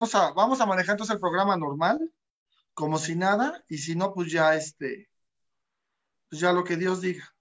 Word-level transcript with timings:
a, 0.00 0.32
vamos 0.32 0.60
a 0.60 0.66
manejar 0.66 0.94
entonces 0.94 1.14
el 1.14 1.20
programa 1.20 1.56
normal, 1.56 1.98
como 2.74 2.98
si 2.98 3.14
nada, 3.14 3.64
y 3.68 3.78
si 3.78 3.94
no, 3.94 4.14
pues 4.14 4.30
ya 4.32 4.54
este, 4.54 5.10
pues 6.28 6.40
ya 6.40 6.52
lo 6.52 6.64
que 6.64 6.76
Dios 6.76 7.00
diga. 7.00 7.34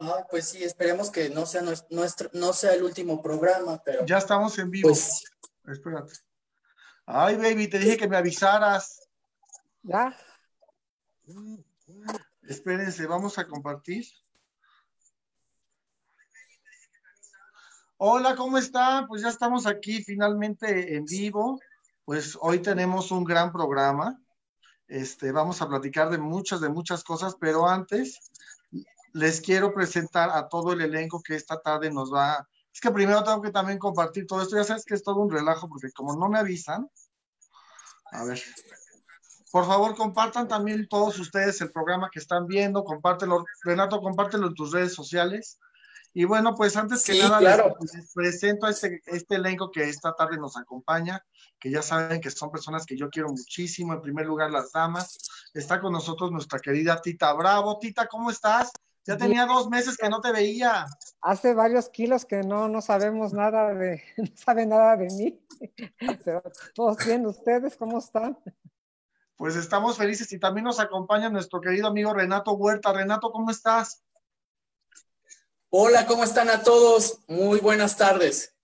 Ah, 0.00 0.26
pues 0.30 0.48
sí, 0.48 0.64
esperemos 0.64 1.10
que 1.10 1.30
no 1.30 1.46
sea 1.46 1.62
nuestro, 1.90 2.30
no 2.32 2.52
sea 2.52 2.74
el 2.74 2.82
último 2.82 3.22
programa, 3.22 3.80
pero. 3.84 4.04
Ya 4.04 4.18
estamos 4.18 4.58
en 4.58 4.70
vivo. 4.70 4.88
Pues... 4.88 5.24
Espérate. 5.66 6.14
Ay, 7.06 7.36
baby, 7.36 7.68
te 7.68 7.78
dije 7.78 7.96
que 7.96 8.08
me 8.08 8.16
avisaras. 8.16 9.08
¿Ya? 9.82 10.16
Espérense, 12.42 13.06
vamos 13.06 13.38
a 13.38 13.46
compartir. 13.46 14.04
Hola, 18.04 18.34
¿cómo 18.34 18.58
está? 18.58 19.06
Pues 19.06 19.22
ya 19.22 19.28
estamos 19.28 19.64
aquí 19.64 20.02
finalmente 20.02 20.96
en 20.96 21.04
vivo. 21.04 21.60
Pues 22.04 22.36
hoy 22.40 22.58
tenemos 22.58 23.12
un 23.12 23.22
gran 23.22 23.52
programa. 23.52 24.20
Este, 24.88 25.30
vamos 25.30 25.62
a 25.62 25.68
platicar 25.68 26.10
de 26.10 26.18
muchas, 26.18 26.60
de 26.60 26.68
muchas 26.68 27.04
cosas, 27.04 27.36
pero 27.38 27.68
antes 27.68 28.18
les 29.12 29.40
quiero 29.40 29.72
presentar 29.72 30.30
a 30.30 30.48
todo 30.48 30.72
el 30.72 30.80
elenco 30.80 31.22
que 31.22 31.36
esta 31.36 31.60
tarde 31.60 31.92
nos 31.92 32.12
va. 32.12 32.44
Es 32.74 32.80
que 32.80 32.90
primero 32.90 33.22
tengo 33.22 33.40
que 33.40 33.52
también 33.52 33.78
compartir 33.78 34.26
todo 34.26 34.42
esto. 34.42 34.56
Ya 34.56 34.64
sabes 34.64 34.84
que 34.84 34.94
es 34.94 35.04
todo 35.04 35.20
un 35.20 35.30
relajo, 35.30 35.68
porque 35.68 35.92
como 35.92 36.16
no 36.16 36.28
me 36.28 36.40
avisan. 36.40 36.90
A 38.10 38.24
ver. 38.24 38.42
Por 39.52 39.64
favor, 39.64 39.94
compartan 39.94 40.48
también 40.48 40.88
todos 40.88 41.20
ustedes 41.20 41.60
el 41.60 41.70
programa 41.70 42.10
que 42.10 42.18
están 42.18 42.48
viendo. 42.48 42.82
Compártelo. 42.82 43.44
Renato, 43.62 44.00
compártelo 44.00 44.48
en 44.48 44.54
tus 44.54 44.72
redes 44.72 44.92
sociales 44.92 45.60
y 46.14 46.24
bueno, 46.24 46.54
pues 46.54 46.76
antes 46.76 47.04
que 47.04 47.18
nada 47.18 47.40
les, 47.80 48.12
presento 48.12 48.66
a 48.66 48.70
este, 48.70 49.00
este 49.06 49.36
elenco 49.36 49.70
que 49.70 49.84
esta 49.84 50.14
tarde 50.14 50.36
nos 50.36 50.56
acompaña, 50.58 51.24
que 51.58 51.70
ya 51.70 51.80
saben 51.80 52.20
que 52.20 52.30
son 52.30 52.50
personas 52.50 52.84
que 52.84 52.96
yo 52.96 53.08
quiero 53.08 53.30
muchísimo. 53.30 53.94
En 53.94 54.02
primer 54.02 54.26
lugar, 54.26 54.50
las 54.50 54.72
damas. 54.72 55.18
Está 55.54 55.80
con 55.80 55.92
nosotros 55.92 56.30
nuestra 56.30 56.58
querida 56.58 57.00
Tita 57.00 57.32
Bravo. 57.32 57.78
Tita, 57.78 58.06
¿cómo 58.08 58.30
estás? 58.30 58.72
Ya 59.04 59.16
tenía 59.16 59.46
dos 59.46 59.68
meses 59.68 59.96
que 59.96 60.08
no 60.08 60.20
te 60.20 60.32
veía. 60.32 60.86
Hace 61.22 61.54
varios 61.54 61.88
kilos 61.88 62.24
que 62.24 62.42
no, 62.42 62.68
no 62.68 62.82
sabemos 62.82 63.32
nada 63.32 63.74
de, 63.74 64.02
no 64.18 64.26
saben 64.34 64.68
nada 64.68 64.96
de 64.96 65.06
mí. 65.06 65.40
Pero 66.24 66.42
todos 66.74 67.04
bien, 67.04 67.24
¿ustedes 67.26 67.76
cómo 67.76 67.98
están? 67.98 68.38
Pues 69.36 69.56
estamos 69.56 69.96
felices 69.96 70.30
y 70.32 70.38
también 70.38 70.64
nos 70.64 70.78
acompaña 70.78 71.30
nuestro 71.30 71.60
querido 71.60 71.88
amigo 71.88 72.12
Renato 72.12 72.52
Huerta. 72.52 72.92
Renato, 72.92 73.32
¿cómo 73.32 73.50
estás? 73.50 74.02
Hola, 75.74 76.04
¿cómo 76.04 76.22
están 76.22 76.50
a 76.50 76.62
todos? 76.62 77.20
Muy 77.28 77.58
buenas 77.58 77.96
tardes. 77.96 78.54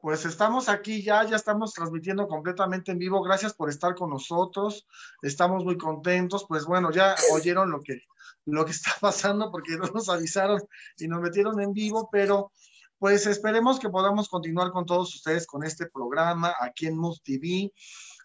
Pues 0.00 0.24
estamos 0.24 0.68
aquí 0.68 1.02
ya, 1.02 1.24
ya 1.24 1.34
estamos 1.34 1.72
transmitiendo 1.72 2.28
completamente 2.28 2.92
en 2.92 2.98
vivo. 2.98 3.20
Gracias 3.24 3.54
por 3.54 3.68
estar 3.68 3.96
con 3.96 4.10
nosotros. 4.10 4.86
Estamos 5.20 5.64
muy 5.64 5.76
contentos. 5.76 6.46
Pues 6.46 6.64
bueno, 6.64 6.92
ya 6.92 7.16
oyeron 7.32 7.72
lo 7.72 7.82
que, 7.82 8.02
lo 8.44 8.64
que 8.64 8.70
está 8.70 8.92
pasando 9.00 9.50
porque 9.50 9.76
no 9.76 9.86
nos 9.88 10.08
avisaron 10.08 10.62
y 10.96 11.08
nos 11.08 11.22
metieron 11.22 11.60
en 11.60 11.72
vivo, 11.72 12.08
pero 12.12 12.52
pues 13.00 13.26
esperemos 13.26 13.80
que 13.80 13.88
podamos 13.88 14.28
continuar 14.28 14.70
con 14.70 14.86
todos 14.86 15.12
ustedes 15.16 15.44
con 15.44 15.64
este 15.64 15.86
programa 15.86 16.54
aquí 16.60 16.86
en 16.86 16.96
Move 16.96 17.18
TV. 17.24 17.72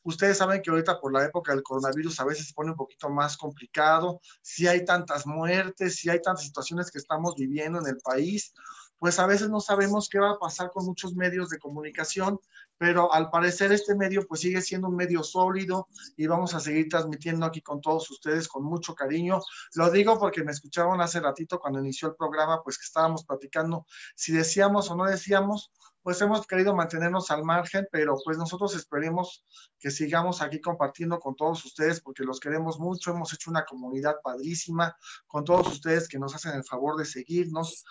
Ustedes 0.05 0.37
saben 0.37 0.61
que 0.61 0.69
ahorita 0.69 0.99
por 1.01 1.11
la 1.11 1.25
época 1.25 1.51
del 1.51 1.63
coronavirus 1.63 2.19
a 2.19 2.25
veces 2.25 2.47
se 2.47 2.53
pone 2.53 2.71
un 2.71 2.77
poquito 2.77 3.09
más 3.09 3.35
complicado, 3.37 4.21
si 4.41 4.67
hay 4.67 4.85
tantas 4.85 5.25
muertes, 5.25 5.95
si 5.95 6.09
hay 6.09 6.21
tantas 6.21 6.45
situaciones 6.45 6.91
que 6.91 6.99
estamos 6.99 7.33
viviendo 7.35 7.79
en 7.79 7.87
el 7.87 7.97
país, 7.97 8.53
pues 8.99 9.17
a 9.17 9.25
veces 9.25 9.49
no 9.49 9.59
sabemos 9.59 10.07
qué 10.07 10.19
va 10.19 10.31
a 10.31 10.39
pasar 10.39 10.69
con 10.71 10.85
muchos 10.85 11.15
medios 11.15 11.49
de 11.49 11.57
comunicación, 11.57 12.39
pero 12.77 13.11
al 13.11 13.31
parecer 13.31 13.71
este 13.71 13.95
medio 13.95 14.27
pues 14.27 14.41
sigue 14.41 14.61
siendo 14.61 14.89
un 14.89 14.95
medio 14.95 15.23
sólido 15.23 15.87
y 16.15 16.27
vamos 16.27 16.53
a 16.53 16.59
seguir 16.59 16.87
transmitiendo 16.89 17.45
aquí 17.45 17.61
con 17.61 17.81
todos 17.81 18.09
ustedes 18.11 18.47
con 18.47 18.63
mucho 18.63 18.93
cariño. 18.93 19.41
Lo 19.73 19.89
digo 19.89 20.19
porque 20.19 20.43
me 20.43 20.51
escucharon 20.51 21.01
hace 21.01 21.19
ratito 21.19 21.59
cuando 21.59 21.79
inició 21.79 22.09
el 22.09 22.15
programa, 22.15 22.61
pues 22.63 22.77
que 22.77 22.85
estábamos 22.85 23.25
platicando 23.25 23.85
si 24.15 24.33
decíamos 24.33 24.89
o 24.91 24.95
no 24.95 25.05
decíamos, 25.05 25.71
pues 26.05 26.21
hemos 26.21 26.45
querido 26.45 26.75
mantenernos 26.75 27.31
al 27.31 27.43
margen, 27.43 27.87
pero 27.91 28.15
pues 28.23 28.37
nosotros 28.37 28.75
esperemos 28.75 29.43
que 29.79 29.89
sigamos 29.89 30.39
aquí 30.43 30.61
compartiendo 30.61 31.17
con 31.17 31.35
todos 31.35 31.65
ustedes 31.65 31.99
porque 31.99 32.23
los 32.23 32.39
queremos 32.39 32.77
mucho, 32.77 33.09
hemos 33.09 33.33
hecho 33.33 33.49
una 33.49 33.65
comunidad 33.65 34.17
padrísima 34.23 34.95
con 35.25 35.43
todos 35.43 35.67
ustedes 35.67 36.07
que 36.07 36.19
nos 36.19 36.35
hacen 36.35 36.53
el 36.53 36.63
favor 36.63 36.95
de 36.95 37.05
seguirnos. 37.05 37.83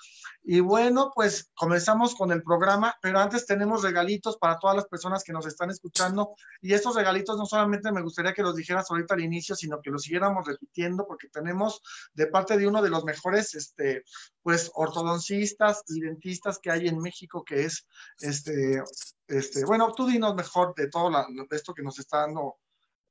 Y 0.44 0.60
bueno, 0.60 1.10
pues 1.12 1.50
comenzamos 1.56 2.14
con 2.14 2.30
el 2.30 2.44
programa, 2.44 2.94
pero 3.02 3.19
antes 3.19 3.47
tenemos 3.47 3.82
regalitos 3.82 4.36
para 4.36 4.60
todas 4.60 4.76
las 4.76 4.86
personas 4.86 5.25
que 5.25 5.32
nos 5.32 5.46
están 5.46 5.70
escuchando 5.70 6.36
y 6.62 6.72
estos 6.72 6.94
regalitos 6.94 7.36
no 7.36 7.46
solamente 7.46 7.91
me 7.91 8.02
gustaría 8.02 8.32
que 8.32 8.42
los 8.42 8.54
dijeras 8.54 8.88
ahorita 8.88 9.14
al 9.14 9.22
inicio, 9.22 9.56
sino 9.56 9.81
que 9.82 9.91
los 9.91 10.02
siguiéramos 10.02 10.46
repitiendo 10.46 11.04
porque 11.04 11.31
tenemos 11.31 11.82
de 12.12 12.28
parte 12.28 12.56
de 12.58 12.69
uno 12.69 12.81
de 12.81 12.91
los 12.91 13.04
mejores, 13.04 13.56
este, 13.56 14.04
pues 14.41 14.70
ortodoncistas 14.75 15.82
y 15.88 15.98
dentistas 16.00 16.60
que 16.60 16.70
hay 16.70 16.86
en 16.86 17.00
México, 17.00 17.42
que 17.42 17.64
es 17.64 17.88
este, 18.20 18.82
este, 19.26 19.65
bueno, 19.65 19.92
tú 19.92 20.06
dinos 20.06 20.34
mejor 20.34 20.75
de 20.75 20.88
todo 20.88 21.10
esto 21.50 21.75
que 21.75 21.82
nos 21.82 21.98
está 21.98 22.19
dando 22.19 22.59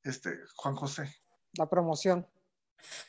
este, 0.03 0.39
Juan 0.55 0.75
José. 0.75 1.15
La 1.53 1.69
promoción. 1.69 2.27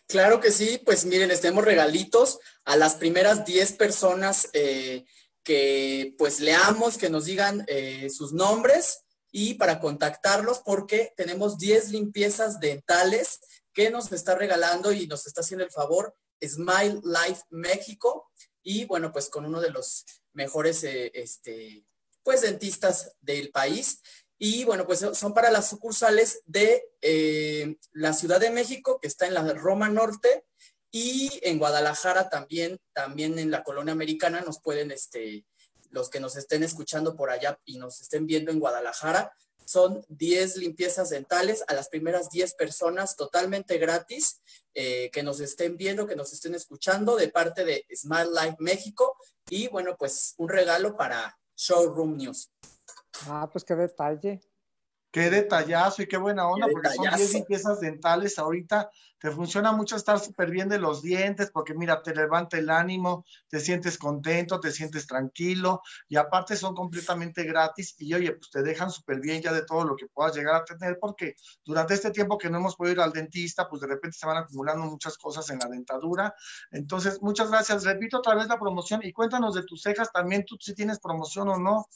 Claro 0.07 0.41
que 0.41 0.53
sí, 0.53 0.81
pues 0.85 1.05
miren, 1.05 1.29
les 1.29 1.41
tenemos 1.41 1.65
regalitos 1.65 2.39
a 2.65 2.77
las 2.77 2.95
primeras 2.95 3.45
10 3.45 3.73
personas 3.73 4.49
eh, 4.53 5.05
que 5.43 6.15
pues 6.19 6.41
leamos, 6.41 6.97
que 6.97 7.11
nos 7.11 7.25
digan 7.25 7.65
eh, 7.69 8.09
sus 8.11 8.33
nombres 8.33 9.01
y 9.31 9.55
para 9.55 9.81
contactarlos 9.81 10.61
porque 10.61 11.13
tenemos 11.17 11.59
10 11.59 11.91
limpiezas 11.91 12.61
dentales 12.61 13.41
que 13.73 13.91
nos 13.91 14.13
está 14.13 14.37
regalando 14.37 14.93
y 14.93 15.07
nos 15.07 15.27
está 15.27 15.41
haciendo 15.41 15.65
el 15.65 15.73
favor 15.73 16.15
Smile 16.43 17.01
Life 17.03 17.43
México 17.51 18.31
y 18.65 18.87
bueno, 18.87 19.13
pues 19.13 19.29
con 19.29 19.45
uno 19.45 19.61
de 19.61 19.71
los 19.71 20.05
mejores 20.33 20.83
eh, 20.83 21.13
este, 21.15 21.87
pues 22.25 22.41
dentistas 22.41 23.13
del 23.21 23.51
país. 23.51 24.01
Y 24.39 24.65
bueno, 24.65 24.85
pues 24.87 25.07
son 25.13 25.33
para 25.33 25.53
las 25.53 25.69
sucursales 25.69 26.41
de 26.47 26.83
eh, 27.01 27.77
la 27.93 28.13
Ciudad 28.13 28.41
de 28.41 28.51
México, 28.51 28.99
que 29.01 29.07
está 29.07 29.27
en 29.27 29.35
la 29.35 29.53
Roma 29.53 29.89
Norte, 29.89 30.45
y 30.91 31.41
en 31.43 31.59
Guadalajara 31.59 32.29
también, 32.29 32.79
también 32.93 33.39
en 33.39 33.51
la 33.51 33.63
colonia 33.63 33.93
americana 33.93 34.41
nos 34.41 34.61
pueden, 34.61 34.91
este, 34.91 35.45
los 35.91 36.09
que 36.09 36.21
nos 36.21 36.37
estén 36.37 36.63
escuchando 36.63 37.17
por 37.17 37.31
allá 37.31 37.59
y 37.65 37.79
nos 37.79 38.01
estén 38.01 38.27
viendo 38.27 38.51
en 38.51 38.61
Guadalajara, 38.61 39.33
son 39.65 40.05
10 40.09 40.57
limpiezas 40.57 41.11
dentales 41.11 41.65
a 41.69 41.75
las 41.75 41.89
primeras 41.89 42.31
10 42.31 42.55
personas 42.55 43.17
totalmente 43.17 43.79
gratis 43.79 44.41
eh, 44.75 45.11
que 45.13 45.23
nos 45.23 45.41
estén 45.41 45.77
viendo, 45.77 46.07
que 46.07 46.17
nos 46.17 46.33
estén 46.33 46.55
escuchando 46.55 47.17
de 47.17 47.29
parte 47.29 47.65
de 47.65 47.87
Smart 47.95 48.31
Life 48.31 48.57
México 48.59 49.17
y 49.49 49.69
bueno, 49.69 49.97
pues 49.99 50.35
un 50.39 50.49
regalo 50.49 50.97
para 50.97 51.39
Showroom 51.57 52.17
News. 52.17 52.51
Ah, 53.27 53.49
pues 53.53 53.65
qué 53.65 53.75
detalle. 53.75 54.41
Qué 55.15 55.31
detallazo 55.31 56.03
y 56.03 56.09
qué 56.09 56.17
buena 56.17 56.49
onda, 56.49 56.67
porque 56.67 56.89
son 56.89 57.07
10 57.15 57.35
limpiezas 57.35 57.79
dentales 57.79 58.37
ahorita. 58.37 58.91
Te 59.21 59.31
funciona 59.31 59.71
mucho 59.71 59.95
estar 59.95 60.19
súper 60.19 60.51
bien 60.51 60.69
de 60.69 60.81
los 60.81 61.03
dientes, 61.03 61.53
porque 61.53 61.73
mira, 61.73 62.03
te 62.03 62.13
levanta 62.13 62.59
el 62.59 62.69
ánimo, 62.69 63.25
te 63.47 63.61
sientes 63.61 63.97
contento, 63.97 64.59
te 64.59 64.73
sientes 64.73 65.07
tranquilo, 65.07 65.83
y 66.09 66.17
aparte 66.17 66.57
son 66.57 66.75
completamente 66.75 67.45
gratis. 67.45 67.95
Y 68.01 68.13
oye, 68.13 68.33
pues 68.33 68.51
te 68.51 68.65
dejan 68.65 68.91
súper 68.91 69.21
bien 69.21 69.41
ya 69.41 69.53
de 69.53 69.65
todo 69.65 69.85
lo 69.85 69.95
que 69.95 70.09
puedas 70.09 70.35
llegar 70.35 70.57
a 70.57 70.65
tener, 70.65 70.99
porque 70.99 71.37
durante 71.65 71.95
este 71.95 72.11
tiempo 72.11 72.37
que 72.37 72.51
no 72.51 72.59
hemos 72.59 72.75
podido 72.75 72.95
ir 72.95 73.01
al 73.01 73.13
dentista, 73.13 73.69
pues 73.69 73.83
de 73.83 73.87
repente 73.87 74.19
se 74.19 74.27
van 74.27 74.39
acumulando 74.39 74.85
muchas 74.87 75.17
cosas 75.17 75.49
en 75.51 75.61
la 75.61 75.69
dentadura. 75.69 76.35
Entonces, 76.73 77.23
muchas 77.23 77.53
gracias. 77.53 77.85
Repito 77.85 78.19
otra 78.19 78.35
vez 78.35 78.49
la 78.49 78.59
promoción 78.59 78.99
y 79.05 79.13
cuéntanos 79.13 79.55
de 79.55 79.63
tus 79.63 79.81
cejas 79.81 80.11
también, 80.11 80.45
tú 80.45 80.57
si 80.59 80.75
tienes 80.75 80.99
promoción 80.99 81.51
o 81.51 81.57
no. 81.57 81.87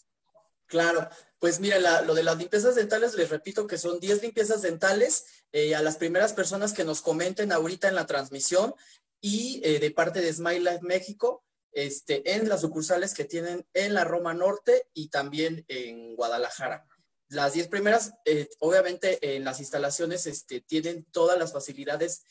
Claro, 0.68 1.08
pues 1.38 1.60
mira, 1.60 2.02
lo 2.02 2.14
de 2.14 2.22
las 2.22 2.36
limpiezas 2.36 2.74
dentales, 2.74 3.14
les 3.14 3.30
repito 3.30 3.66
que 3.66 3.78
son 3.78 4.00
10 4.00 4.20
limpiezas 4.22 4.60
dentales 4.60 5.24
eh, 5.50 5.74
a 5.74 5.82
las 5.82 5.96
primeras 5.96 6.34
personas 6.34 6.74
que 6.74 6.84
nos 6.84 7.00
comenten 7.00 7.52
ahorita 7.52 7.88
en 7.88 7.94
la 7.94 8.06
transmisión 8.06 8.74
y 9.20 9.62
eh, 9.64 9.78
de 9.80 9.90
parte 9.90 10.20
de 10.20 10.32
Smile 10.32 10.70
Life 10.70 10.80
México, 10.82 11.42
este, 11.72 12.34
en 12.34 12.50
las 12.50 12.60
sucursales 12.60 13.14
que 13.14 13.24
tienen 13.24 13.66
en 13.72 13.94
la 13.94 14.04
Roma 14.04 14.34
Norte 14.34 14.88
y 14.92 15.08
también 15.08 15.64
en 15.68 16.14
Guadalajara. 16.16 16.86
Las 17.30 17.54
10 17.54 17.68
primeras, 17.68 18.12
eh, 18.26 18.48
obviamente 18.58 19.36
en 19.36 19.44
las 19.44 19.60
instalaciones 19.60 20.26
este, 20.26 20.60
tienen 20.60 21.04
todas 21.12 21.38
las 21.38 21.52
facilidades, 21.52 22.24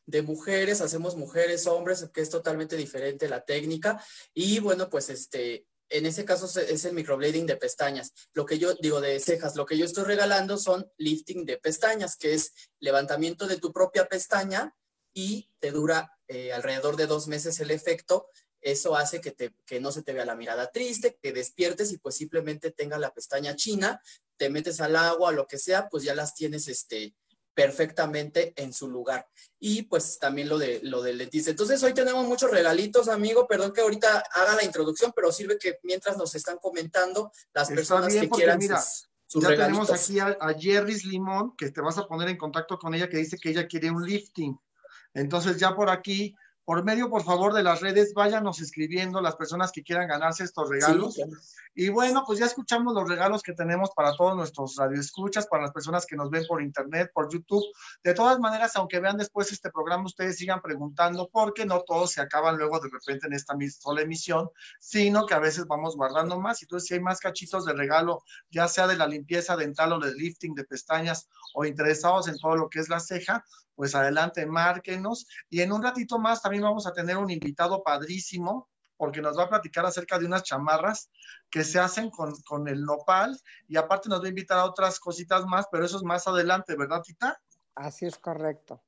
de 0.07 0.23
mujeres, 0.23 0.81
hacemos 0.81 1.17
mujeres, 1.17 1.67
hombres, 1.67 2.09
que 2.13 2.21
es 2.21 2.31
totalmente 2.31 2.77
diferente 2.77 3.29
la 3.29 3.45
técnica. 3.45 4.03
Y 4.35 4.59
bueno, 4.61 4.89
pues 4.89 5.11
este, 5.11 5.67
en 5.89 6.07
ese 6.07 6.25
caso 6.25 6.47
es 6.61 6.85
el 6.85 6.95
microblading 6.95 7.47
de 7.47 7.57
pestañas. 7.57 8.13
Lo 8.33 8.47
que 8.47 8.59
yo 8.59 8.75
digo 8.75 9.01
de 9.01 9.21
cejas, 9.21 9.57
lo 9.57 9.67
que 9.67 9.79
yo 9.79 9.85
estoy 9.85 10.05
regalando 10.05 10.59
son 10.59 10.91
lifting 10.97 11.45
de 11.45 11.59
pestañas, 11.59 12.17
que 12.17 12.35
es 12.35 12.53
levantamiento 12.81 13.47
de 13.47 13.59
tu 13.59 13.73
propia 13.73 14.07
pestaña 14.07 14.75
y 15.19 15.51
te 15.59 15.73
dura 15.73 16.17
eh, 16.29 16.53
alrededor 16.53 16.95
de 16.97 17.09
dos 17.09 17.27
meses 17.27 17.59
el 17.59 17.73
efecto. 17.73 18.29
Eso 18.61 18.95
hace 18.95 19.21
que, 19.21 19.33
te, 19.33 19.53
que 19.67 19.81
no 19.81 19.91
se 19.91 20.03
te 20.05 20.13
vea 20.13 20.25
la 20.25 20.37
mirada 20.37 20.71
triste, 20.71 21.19
que 21.21 21.33
despiertes 21.33 21.91
y 21.91 21.99
pues 21.99 22.15
simplemente 22.15 22.71
tenga 22.71 22.99
la 22.99 23.13
pestaña 23.13 23.57
china, 23.57 24.01
te 24.37 24.49
metes 24.49 24.81
al 24.81 24.95
agua, 24.95 25.33
lo 25.33 25.49
que 25.49 25.59
sea, 25.59 25.89
pues 25.89 26.05
ya 26.05 26.15
las 26.15 26.37
tienes 26.37 26.69
este, 26.69 27.17
perfectamente 27.53 28.53
en 28.55 28.73
su 28.73 28.89
lugar. 28.89 29.27
Y 29.59 29.83
pues 29.83 30.21
también 30.21 30.49
lo, 30.49 30.57
de, 30.57 30.79
lo 30.85 31.03
del 31.03 31.19
dentista. 31.19 31.51
Entonces 31.51 31.83
hoy 31.83 31.95
tenemos 31.95 32.25
muchos 32.25 32.53
regalitos, 32.53 33.09
amigo. 33.09 33.49
Perdón 33.49 33.73
que 33.73 33.81
ahorita 33.81 34.23
haga 34.35 34.55
la 34.55 34.65
introducción, 34.65 35.13
pero 35.17 35.33
sirve 35.33 35.59
que 35.59 35.81
mientras 35.83 36.17
nos 36.17 36.33
están 36.37 36.59
comentando 36.59 37.33
las 37.53 37.71
personas 37.71 38.15
que 38.15 38.29
quieran 38.29 38.59
mira, 38.59 38.81
ya 39.35 39.49
tenemos 39.49 39.91
aquí 39.91 40.21
a, 40.21 40.37
a 40.41 40.55
Jerry's 40.55 41.05
Limón, 41.05 41.57
que 41.57 41.73
te 41.73 41.81
vas 41.81 41.99
a 41.99 42.07
poner 42.07 42.29
en 42.29 42.39
contacto 42.39 42.79
con 42.79 42.95
ella, 42.95 43.09
que 43.09 43.17
dice 43.17 43.37
que 43.37 43.51
ella 43.51 43.67
quiere 43.67 43.91
un 43.91 44.07
lifting. 44.07 44.57
Entonces 45.15 45.59
ya 45.59 45.75
por 45.75 45.91
aquí 45.91 46.35
por 46.69 46.85
medio, 46.85 47.09
por 47.09 47.25
favor, 47.25 47.55
de 47.55 47.63
las 47.63 47.81
redes, 47.81 48.13
váyanos 48.13 48.61
escribiendo 48.61 49.23
las 49.23 49.37
personas 49.37 49.73
que 49.73 49.83
quieran 49.83 50.07
ganarse 50.07 50.45
estos 50.45 50.69
regalos. 50.69 51.19
Y 51.75 51.89
bueno, 51.89 52.25
pues 52.27 52.39
ya 52.39 52.45
escuchamos 52.45 52.93
los 52.93 53.09
regalos 53.09 53.43
que 53.43 53.55
tenemos 53.55 53.93
para 53.97 54.15
todos 54.15 54.37
nuestros 54.37 54.77
radioescuchas, 54.77 55.47
para 55.47 55.63
las 55.63 55.73
personas 55.73 56.05
que 56.05 56.15
nos 56.15 56.29
ven 56.29 56.45
por 56.47 56.61
internet, 56.61 57.11
por 57.15 57.33
YouTube. 57.33 57.65
De 58.05 58.13
todas 58.13 58.39
maneras, 58.39 58.77
aunque 58.77 59.01
vean 59.01 59.17
después 59.17 59.51
este 59.51 59.71
programa, 59.71 60.05
ustedes 60.05 60.37
sigan 60.37 60.61
preguntando, 60.61 61.31
porque 61.33 61.65
no 61.65 61.81
todos 61.87 62.13
se 62.13 62.21
acaban 62.21 62.59
luego 62.59 62.79
de 62.81 62.91
repente 62.91 63.29
en 63.29 63.33
esta 63.33 63.55
sola 63.81 64.03
emisión, 64.03 64.51
sino 64.79 65.25
que 65.25 65.33
a 65.33 65.39
veces 65.39 65.65
vamos 65.67 65.97
guardando 65.97 66.39
más. 66.39 66.61
Entonces, 66.61 66.87
si 66.87 66.93
hay 66.93 67.01
más 67.01 67.21
cachitos 67.21 67.65
de 67.65 67.73
regalo, 67.73 68.23
ya 68.51 68.69
sea 68.69 68.87
de 68.87 68.99
la 68.99 69.07
limpieza 69.07 69.57
dental 69.57 69.95
o 69.95 70.01
del 70.01 70.17
lifting 70.17 70.55
de 70.55 70.65
pestañas 70.65 71.31
o 71.55 71.65
interesados 71.65 72.29
en 72.29 72.39
todo 72.39 72.57
lo 72.57 72.69
que 72.69 72.81
es 72.81 72.91
la 72.91 73.01
ceja, 73.01 73.43
pues 73.79 73.95
adelante, 73.95 74.45
márquenos. 74.45 75.29
Y 75.49 75.61
en 75.61 75.71
un 75.71 75.81
ratito 75.81 76.19
más 76.19 76.43
también 76.43 76.65
vamos 76.65 76.89
a 76.89 76.93
tener 76.93 77.17
un 77.17 77.31
invitado 77.31 77.85
padrísimo, 77.85 78.69
porque 78.97 79.23
nos 79.23 79.39
va 79.39 79.45
a 79.45 79.49
platicar 79.49 79.87
acerca 79.87 80.19
de 80.19 80.27
unas 80.27 80.43
chamarras 80.43 81.13
que 81.49 81.63
se 81.63 81.79
hacen 81.79 82.11
con, 82.11 82.35
con, 82.43 82.67
el 82.67 82.83
nopal 82.83 83.39
y 83.69 83.77
aparte 83.77 84.09
nos 84.09 84.21
va 84.21 84.25
a 84.25 84.31
invitar 84.31 84.59
a 84.59 84.65
otras 84.65 84.99
cositas 84.99 85.47
más, 85.47 85.67
pero 85.71 85.85
eso 85.85 85.97
es 85.97 86.03
más 86.03 86.27
adelante, 86.27 86.75
¿verdad, 86.77 87.03
Tita? 87.03 87.41
Así 87.77 88.05
es 88.05 88.19
correcto. 88.19 88.83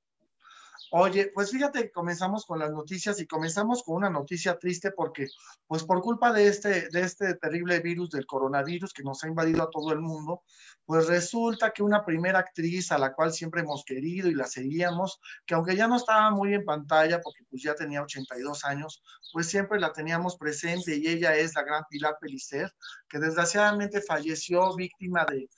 Oye, 0.92 1.30
pues 1.32 1.52
fíjate, 1.52 1.92
comenzamos 1.92 2.44
con 2.44 2.58
las 2.58 2.72
noticias 2.72 3.20
y 3.20 3.26
comenzamos 3.26 3.84
con 3.84 3.94
una 3.94 4.10
noticia 4.10 4.58
triste 4.58 4.90
porque, 4.90 5.28
pues 5.68 5.84
por 5.84 6.00
culpa 6.00 6.32
de 6.32 6.48
este, 6.48 6.88
de 6.88 7.02
este 7.02 7.34
terrible 7.36 7.78
virus 7.78 8.10
del 8.10 8.26
coronavirus 8.26 8.92
que 8.92 9.04
nos 9.04 9.22
ha 9.22 9.28
invadido 9.28 9.62
a 9.62 9.70
todo 9.70 9.92
el 9.92 10.00
mundo, 10.00 10.42
pues 10.84 11.06
resulta 11.06 11.70
que 11.70 11.84
una 11.84 12.04
primera 12.04 12.40
actriz 12.40 12.90
a 12.90 12.98
la 12.98 13.12
cual 13.12 13.32
siempre 13.32 13.60
hemos 13.60 13.84
querido 13.84 14.28
y 14.28 14.34
la 14.34 14.46
seguíamos, 14.46 15.20
que 15.46 15.54
aunque 15.54 15.76
ya 15.76 15.86
no 15.86 15.94
estaba 15.94 16.32
muy 16.32 16.54
en 16.54 16.64
pantalla 16.64 17.20
porque 17.20 17.44
pues 17.48 17.62
ya 17.62 17.76
tenía 17.76 18.02
82 18.02 18.64
años, 18.64 19.00
pues 19.32 19.46
siempre 19.46 19.78
la 19.78 19.92
teníamos 19.92 20.36
presente 20.36 20.96
y 20.96 21.06
ella 21.06 21.36
es 21.36 21.54
la 21.54 21.62
gran 21.62 21.84
Pilar 21.88 22.16
Pelicer, 22.20 22.74
que 23.08 23.20
desgraciadamente 23.20 24.00
falleció 24.00 24.74
víctima 24.74 25.24
de 25.24 25.48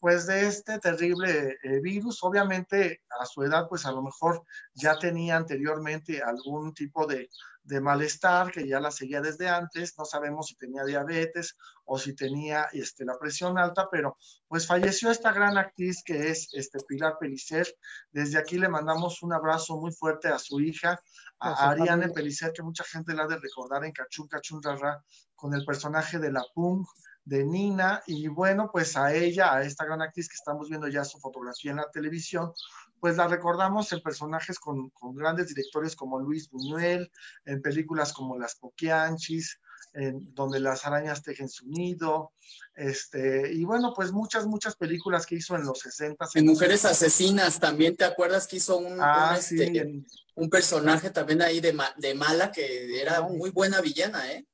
pues 0.00 0.26
de 0.26 0.46
este 0.46 0.78
terrible 0.78 1.58
eh, 1.62 1.80
virus. 1.80 2.22
Obviamente 2.22 3.02
a 3.20 3.26
su 3.26 3.42
edad, 3.42 3.66
pues 3.68 3.84
a 3.86 3.92
lo 3.92 4.02
mejor 4.02 4.44
ya 4.74 4.98
tenía 4.98 5.36
anteriormente 5.36 6.22
algún 6.22 6.72
tipo 6.72 7.06
de, 7.06 7.28
de, 7.64 7.80
malestar 7.80 8.50
que 8.52 8.66
ya 8.66 8.80
la 8.80 8.90
seguía 8.90 9.20
desde 9.20 9.48
antes. 9.48 9.94
No 9.98 10.04
sabemos 10.04 10.48
si 10.48 10.56
tenía 10.56 10.84
diabetes 10.84 11.56
o 11.84 11.98
si 11.98 12.14
tenía 12.14 12.68
este, 12.72 13.04
la 13.04 13.18
presión 13.18 13.58
alta, 13.58 13.88
pero 13.90 14.16
pues 14.46 14.66
falleció 14.66 15.10
esta 15.10 15.32
gran 15.32 15.58
actriz 15.58 16.02
que 16.04 16.30
es 16.30 16.48
este, 16.52 16.78
Pilar 16.86 17.16
Pelicer. 17.18 17.66
Desde 18.12 18.38
aquí 18.38 18.58
le 18.58 18.68
mandamos 18.68 19.22
un 19.22 19.32
abrazo 19.32 19.76
muy 19.76 19.92
fuerte 19.92 20.28
a 20.28 20.38
su 20.38 20.60
hija, 20.60 21.00
a 21.40 21.70
Ariane 21.70 22.10
Pelicer, 22.10 22.52
que 22.52 22.62
mucha 22.62 22.84
gente 22.84 23.14
la 23.14 23.24
ha 23.24 23.28
de 23.28 23.38
recordar 23.38 23.84
en 23.84 23.92
Cachún 23.92 24.28
Cachún 24.28 24.62
Rara 24.62 25.02
con 25.34 25.54
el 25.54 25.64
personaje 25.64 26.18
de 26.18 26.32
la 26.32 26.44
Pung 26.54 26.84
de 27.28 27.44
Nina 27.44 28.02
y 28.06 28.26
bueno, 28.28 28.70
pues 28.72 28.96
a 28.96 29.12
ella, 29.12 29.54
a 29.54 29.62
esta 29.62 29.84
gran 29.84 30.00
actriz 30.00 30.28
que 30.28 30.34
estamos 30.34 30.68
viendo 30.68 30.88
ya 30.88 31.04
su 31.04 31.18
fotografía 31.18 31.72
en 31.72 31.76
la 31.76 31.90
televisión, 31.90 32.52
pues 33.00 33.16
la 33.16 33.28
recordamos 33.28 33.92
en 33.92 34.00
personajes 34.00 34.58
con, 34.58 34.88
con 34.90 35.14
grandes 35.14 35.48
directores 35.48 35.94
como 35.94 36.18
Luis 36.18 36.48
Buñuel, 36.50 37.12
en 37.44 37.60
películas 37.60 38.14
como 38.14 38.38
Las 38.38 38.54
Poquianchis, 38.56 39.60
en 39.92 40.34
donde 40.34 40.58
las 40.58 40.86
arañas 40.86 41.22
tejen 41.22 41.48
su 41.48 41.66
nido, 41.68 42.32
este, 42.74 43.52
y 43.52 43.64
bueno, 43.64 43.92
pues 43.94 44.10
muchas, 44.10 44.46
muchas 44.46 44.76
películas 44.76 45.26
que 45.26 45.36
hizo 45.36 45.54
en 45.54 45.64
los 45.64 45.80
60. 45.80 46.28
En 46.34 46.46
Mujeres 46.46 46.84
Asesinas 46.84 47.60
también, 47.60 47.94
¿te 47.94 48.04
acuerdas 48.04 48.46
que 48.46 48.56
hizo 48.56 48.78
un, 48.78 48.98
ah, 49.00 49.30
un, 49.32 49.36
este, 49.36 50.02
un 50.34 50.48
personaje 50.48 51.10
también 51.10 51.42
ahí 51.42 51.60
de, 51.60 51.76
de 51.96 52.14
mala 52.14 52.50
que 52.52 53.00
era 53.00 53.20
muy 53.20 53.50
buena 53.50 53.80
villana, 53.80 54.32
¿eh? 54.32 54.46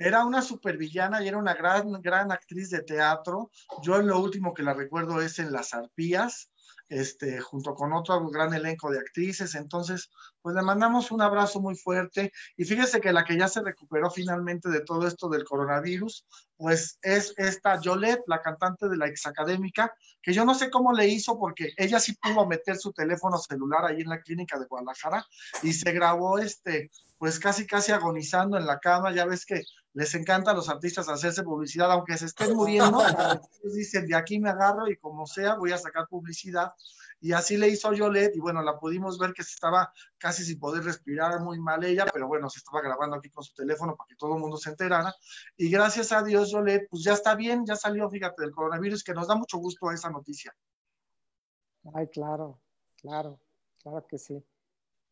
Era 0.00 0.24
una 0.24 0.40
supervillana 0.40 1.22
y 1.22 1.28
era 1.28 1.36
una 1.36 1.52
gran, 1.52 1.92
gran 2.00 2.32
actriz 2.32 2.70
de 2.70 2.80
teatro. 2.80 3.50
Yo 3.82 4.00
lo 4.00 4.18
último 4.18 4.54
que 4.54 4.62
la 4.62 4.72
recuerdo 4.72 5.20
es 5.20 5.38
en 5.38 5.52
Las 5.52 5.74
Arpías, 5.74 6.50
este, 6.88 7.38
junto 7.38 7.74
con 7.74 7.92
otro 7.92 8.26
gran 8.30 8.54
elenco 8.54 8.90
de 8.90 8.98
actrices. 8.98 9.54
Entonces, 9.54 10.08
pues 10.40 10.56
le 10.56 10.62
mandamos 10.62 11.10
un 11.10 11.20
abrazo 11.20 11.60
muy 11.60 11.76
fuerte. 11.76 12.32
Y 12.56 12.64
fíjese 12.64 12.98
que 13.02 13.12
la 13.12 13.24
que 13.24 13.36
ya 13.36 13.46
se 13.46 13.60
recuperó 13.60 14.10
finalmente 14.10 14.70
de 14.70 14.80
todo 14.80 15.06
esto 15.06 15.28
del 15.28 15.44
coronavirus, 15.44 16.24
pues 16.56 16.98
es 17.02 17.34
esta 17.36 17.78
Yolette, 17.78 18.24
la 18.26 18.40
cantante 18.40 18.88
de 18.88 18.96
la 18.96 19.06
ex 19.06 19.26
académica, 19.26 19.92
que 20.22 20.32
yo 20.32 20.46
no 20.46 20.54
sé 20.54 20.70
cómo 20.70 20.94
le 20.94 21.08
hizo 21.08 21.38
porque 21.38 21.74
ella 21.76 22.00
sí 22.00 22.14
pudo 22.14 22.46
meter 22.46 22.78
su 22.78 22.90
teléfono 22.92 23.36
celular 23.36 23.84
ahí 23.84 24.00
en 24.00 24.08
la 24.08 24.22
clínica 24.22 24.58
de 24.58 24.64
Guadalajara 24.64 25.26
y 25.62 25.74
se 25.74 25.92
grabó 25.92 26.38
este, 26.38 26.90
pues 27.18 27.38
casi 27.38 27.66
casi 27.66 27.92
agonizando 27.92 28.56
en 28.56 28.66
la 28.66 28.78
cama. 28.78 29.12
Ya 29.12 29.26
ves 29.26 29.44
que 29.44 29.62
les 29.92 30.14
encanta 30.14 30.52
a 30.52 30.54
los 30.54 30.68
artistas 30.68 31.08
hacerse 31.08 31.42
publicidad, 31.42 31.90
aunque 31.90 32.16
se 32.16 32.26
estén 32.26 32.54
muriendo, 32.56 33.02
dicen, 33.64 34.06
de 34.06 34.14
aquí 34.14 34.38
me 34.38 34.50
agarro 34.50 34.88
y 34.88 34.96
como 34.96 35.26
sea, 35.26 35.56
voy 35.56 35.72
a 35.72 35.78
sacar 35.78 36.06
publicidad. 36.08 36.72
Y 37.22 37.32
así 37.32 37.58
le 37.58 37.68
hizo 37.68 37.92
Yolette, 37.92 38.34
y 38.36 38.40
bueno, 38.40 38.62
la 38.62 38.78
pudimos 38.78 39.18
ver 39.18 39.34
que 39.34 39.42
se 39.42 39.50
estaba 39.50 39.92
casi 40.16 40.42
sin 40.42 40.58
poder 40.58 40.84
respirar, 40.84 41.40
muy 41.40 41.60
mal 41.60 41.84
ella, 41.84 42.06
pero 42.10 42.26
bueno, 42.26 42.48
se 42.48 42.60
estaba 42.60 42.80
grabando 42.80 43.16
aquí 43.16 43.28
con 43.28 43.44
su 43.44 43.52
teléfono 43.52 43.94
para 43.94 44.08
que 44.08 44.16
todo 44.16 44.36
el 44.36 44.40
mundo 44.40 44.56
se 44.56 44.70
enterara. 44.70 45.14
Y 45.58 45.70
gracias 45.70 46.12
a 46.12 46.22
Dios, 46.22 46.50
Yolette, 46.50 46.88
pues 46.88 47.04
ya 47.04 47.12
está 47.12 47.34
bien, 47.34 47.66
ya 47.66 47.76
salió, 47.76 48.08
fíjate, 48.08 48.40
del 48.40 48.52
coronavirus, 48.52 49.04
que 49.04 49.12
nos 49.12 49.28
da 49.28 49.34
mucho 49.34 49.58
gusto 49.58 49.90
esa 49.90 50.08
noticia. 50.08 50.56
Ay, 51.92 52.08
claro, 52.08 52.58
claro, 52.96 53.38
claro 53.82 54.06
que 54.06 54.18
sí. 54.18 54.42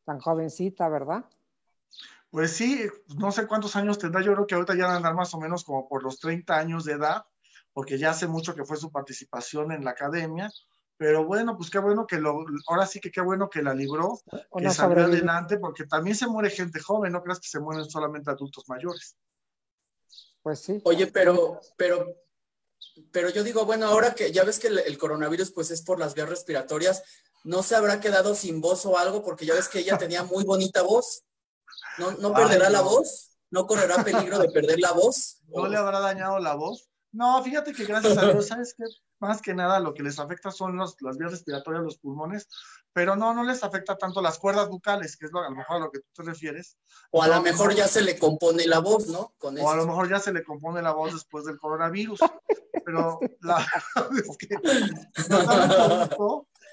Tan 0.04 0.18
jovencita, 0.18 0.88
¿verdad? 0.88 1.26
Pues 2.30 2.52
sí, 2.52 2.86
no 3.16 3.32
sé 3.32 3.46
cuántos 3.46 3.74
años 3.76 3.98
tendrá, 3.98 4.20
yo 4.22 4.34
creo 4.34 4.46
que 4.46 4.54
ahorita 4.54 4.74
ya 4.74 4.84
van 4.84 4.94
a 4.94 4.96
andar 4.96 5.14
más 5.14 5.32
o 5.32 5.38
menos 5.40 5.64
como 5.64 5.88
por 5.88 6.02
los 6.02 6.18
30 6.20 6.58
años 6.58 6.84
de 6.84 6.92
edad, 6.92 7.24
porque 7.72 7.98
ya 7.98 8.10
hace 8.10 8.26
mucho 8.26 8.54
que 8.54 8.64
fue 8.64 8.76
su 8.76 8.92
participación 8.92 9.72
en 9.72 9.84
la 9.84 9.92
academia, 9.92 10.50
pero 10.98 11.24
bueno, 11.24 11.56
pues 11.56 11.70
qué 11.70 11.78
bueno 11.78 12.06
que 12.06 12.18
lo, 12.18 12.44
ahora 12.66 12.86
sí 12.86 13.00
que 13.00 13.10
qué 13.10 13.20
bueno 13.20 13.48
que 13.48 13.62
la 13.62 13.72
libró, 13.72 14.20
que 14.56 14.70
salió 14.70 15.04
adelante, 15.04 15.58
porque 15.58 15.86
también 15.86 16.16
se 16.16 16.26
muere 16.26 16.50
gente 16.50 16.80
joven, 16.80 17.12
no 17.12 17.22
creas 17.22 17.40
que 17.40 17.48
se 17.48 17.60
mueren 17.60 17.88
solamente 17.88 18.30
adultos 18.30 18.68
mayores. 18.68 19.16
Pues 20.42 20.58
sí. 20.58 20.82
Oye, 20.84 21.06
pero, 21.06 21.60
pero, 21.76 22.04
pero 23.12 23.30
yo 23.30 23.44
digo, 23.44 23.64
bueno, 23.64 23.86
ahora 23.86 24.14
que 24.14 24.32
ya 24.32 24.44
ves 24.44 24.58
que 24.58 24.66
el, 24.66 24.80
el 24.80 24.98
coronavirus 24.98 25.52
pues 25.52 25.70
es 25.70 25.82
por 25.82 26.00
las 26.00 26.14
vías 26.14 26.28
respiratorias, 26.28 27.04
¿no 27.44 27.62
se 27.62 27.76
habrá 27.76 28.00
quedado 28.00 28.34
sin 28.34 28.60
voz 28.60 28.84
o 28.84 28.98
algo? 28.98 29.22
Porque 29.22 29.46
ya 29.46 29.54
ves 29.54 29.68
que 29.68 29.78
ella 29.78 29.96
tenía 29.98 30.24
muy 30.24 30.44
bonita 30.44 30.82
voz. 30.82 31.22
¿No, 31.98 32.32
perderá 32.32 32.70
la 32.70 32.80
voz? 32.82 33.30
¿No 33.50 33.66
correrá 33.66 34.04
peligro 34.04 34.38
de 34.38 34.50
perder 34.50 34.78
la 34.80 34.92
voz? 34.92 35.40
¿No 35.48 35.66
le 35.66 35.76
habrá 35.76 36.00
dañado 36.00 36.38
la 36.38 36.54
voz? 36.54 36.88
No, 37.12 37.42
fíjate 37.42 37.72
que 37.72 37.84
gracias 37.84 38.18
a 38.18 38.26
Dios, 38.30 38.48
¿sabes 38.48 38.74
qué? 38.76 38.84
Más 39.18 39.40
que 39.40 39.54
nada 39.54 39.80
lo 39.80 39.94
que 39.94 40.02
les 40.02 40.18
afecta 40.18 40.50
son 40.50 40.76
los, 40.76 40.96
las 41.00 41.16
vías 41.16 41.32
respiratorias, 41.32 41.82
los 41.82 41.98
pulmones, 41.98 42.48
pero 42.92 43.16
no, 43.16 43.32
no 43.32 43.44
les 43.44 43.64
afecta 43.64 43.96
tanto 43.96 44.20
las 44.20 44.38
cuerdas 44.38 44.68
bucales, 44.68 45.16
que 45.16 45.26
es 45.26 45.32
lo, 45.32 45.40
a 45.40 45.48
lo 45.48 45.56
mejor 45.56 45.76
a 45.76 45.80
lo 45.80 45.90
que 45.90 46.00
tú 46.00 46.06
te 46.14 46.22
refieres. 46.22 46.76
O 47.10 47.22
a 47.22 47.28
lo 47.28 47.40
mejor 47.40 47.74
ya 47.74 47.88
se 47.88 48.02
le 48.02 48.18
compone 48.18 48.66
la 48.66 48.80
voz, 48.80 49.08
¿no? 49.08 49.34
Con 49.38 49.58
o 49.58 49.70
a 49.70 49.76
lo 49.76 49.86
mejor 49.86 50.08
ya 50.08 50.20
se 50.20 50.32
le 50.32 50.44
compone 50.44 50.82
la 50.82 50.92
voz 50.92 51.14
después 51.14 51.44
del 51.46 51.58
coronavirus. 51.58 52.20
Pero 52.84 53.18
la 53.40 53.66
es 54.12 54.36
que 54.36 54.56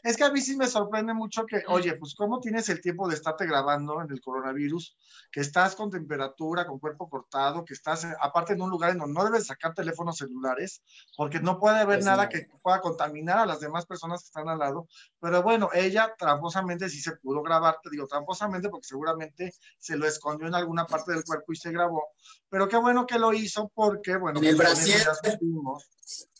es 0.06 0.18
que 0.18 0.24
a 0.24 0.30
mí 0.30 0.40
sí 0.40 0.56
me 0.56 0.68
sorprende 0.68 1.16
mucho 1.16 1.48
que, 1.48 1.64
oye, 1.68 1.96
pues 1.96 2.14
cómo 2.14 2.40
tienes 2.40 2.70
el 2.70 2.80
tiempo 2.80 3.08
de 3.08 3.16
estarte 3.16 3.48
grabando 3.48 4.00
en 4.04 4.12
el 4.12 4.22
coronavirus, 4.22 4.96
que 5.32 5.40
estás 5.40 5.76
con 5.76 5.90
temperatura, 5.90 6.68
con 6.68 6.78
cuerpo 6.78 7.10
cortado, 7.10 7.66
que 7.66 7.74
estás 7.74 8.06
aparte 8.22 8.54
en 8.54 8.62
un 8.62 8.70
lugar 8.70 8.92
en 8.92 9.00
donde 9.00 9.16
no 9.16 9.26
debes 9.26 9.48
sacar 9.48 9.74
teléfonos 9.74 10.18
celulares, 10.18 10.84
porque 11.18 11.40
no 11.40 11.58
puede 11.58 11.80
haber 11.80 12.04
nada 12.04 12.30
que 12.30 12.48
pueda 12.62 12.82
contaminar 12.82 13.40
a 13.40 13.48
las 13.48 13.60
demás 13.62 13.88
personas 13.88 14.22
que 14.22 14.28
están 14.28 14.48
al 14.48 14.60
lado. 14.60 14.88
Pero 15.20 15.42
bueno, 15.42 15.72
ella 15.74 16.14
tramposamente 16.16 16.88
sí 16.88 17.02
se 17.02 17.16
pudo 17.16 17.42
grabar, 17.42 17.80
te 17.82 17.90
digo 17.90 18.06
tramposamente 18.06 18.70
porque 18.70 18.88
seguramente 18.88 19.56
se 19.80 19.98
lo 19.98 20.06
escondió 20.06 20.48
en 20.48 20.54
alguna 20.54 20.86
parte 20.86 21.14
del 21.14 21.24
cuerpo 21.24 21.52
y 21.52 21.56
se 21.56 21.72
grabó. 21.72 22.10
Pero 22.48 22.70
qué 22.70 22.78
bueno 22.78 23.08
que 23.08 23.18
lo 23.18 23.34
hizo 23.34 23.72
porque, 23.74 24.18
bueno, 24.18 24.40
en 24.40 24.46
el 24.46 24.56
Brasil 24.56 24.94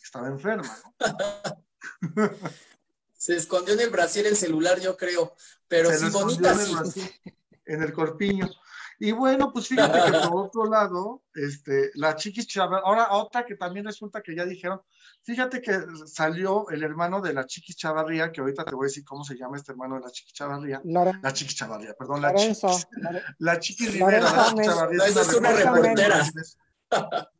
estaba 0.00 0.28
enferma, 0.28 0.70
¿no? 1.00 1.10
Se 3.16 3.36
escondió 3.36 3.74
en 3.74 3.80
el 3.80 3.90
Brasil 3.90 4.26
el 4.26 4.36
celular, 4.36 4.80
yo 4.80 4.96
creo, 4.96 5.34
pero 5.68 5.90
sí 5.90 6.08
bonita 6.10 6.54
sí. 6.54 7.00
en 7.64 7.82
el 7.82 7.92
corpiño. 7.92 8.48
Y 8.98 9.12
bueno, 9.12 9.52
pues 9.52 9.68
fíjate 9.68 9.98
que 10.10 10.28
por 10.28 10.46
otro 10.46 10.64
lado, 10.70 11.22
este, 11.34 11.90
la 11.94 12.16
Chiquis 12.16 12.46
Chavarría, 12.46 12.86
ahora 12.86 13.08
otra 13.10 13.44
que 13.44 13.56
también 13.56 13.84
resulta 13.84 14.22
que 14.22 14.34
ya 14.34 14.46
dijeron, 14.46 14.80
fíjate 15.22 15.60
que 15.60 15.78
salió 16.06 16.68
el 16.70 16.82
hermano 16.82 17.20
de 17.20 17.34
la 17.34 17.44
Chiquis 17.44 17.76
Chavarría, 17.76 18.32
que 18.32 18.40
ahorita 18.40 18.64
te 18.64 18.74
voy 18.74 18.86
a 18.86 18.88
decir 18.88 19.04
cómo 19.04 19.22
se 19.22 19.36
llama 19.36 19.58
este 19.58 19.72
hermano 19.72 19.96
de 19.96 20.02
la 20.02 20.10
Chiquis 20.10 20.32
Chavarría. 20.32 20.80
la 21.22 21.32
Chiquis 21.32 21.56
Chavarría, 21.56 21.94
perdón, 21.94 22.22
la 22.22 22.34
Chiquis, 22.34 22.86
la 23.38 23.58
Chiquis 23.58 23.92
Rivera. 23.92 24.20
La 24.20 25.06
es 25.06 25.34
una 25.34 25.52
reportera. 25.52 26.22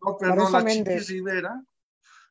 No, 0.03 0.19
perdón, 0.19 0.53
la 0.53 0.65
Chiquis 0.67 1.09
Rivera 1.09 1.63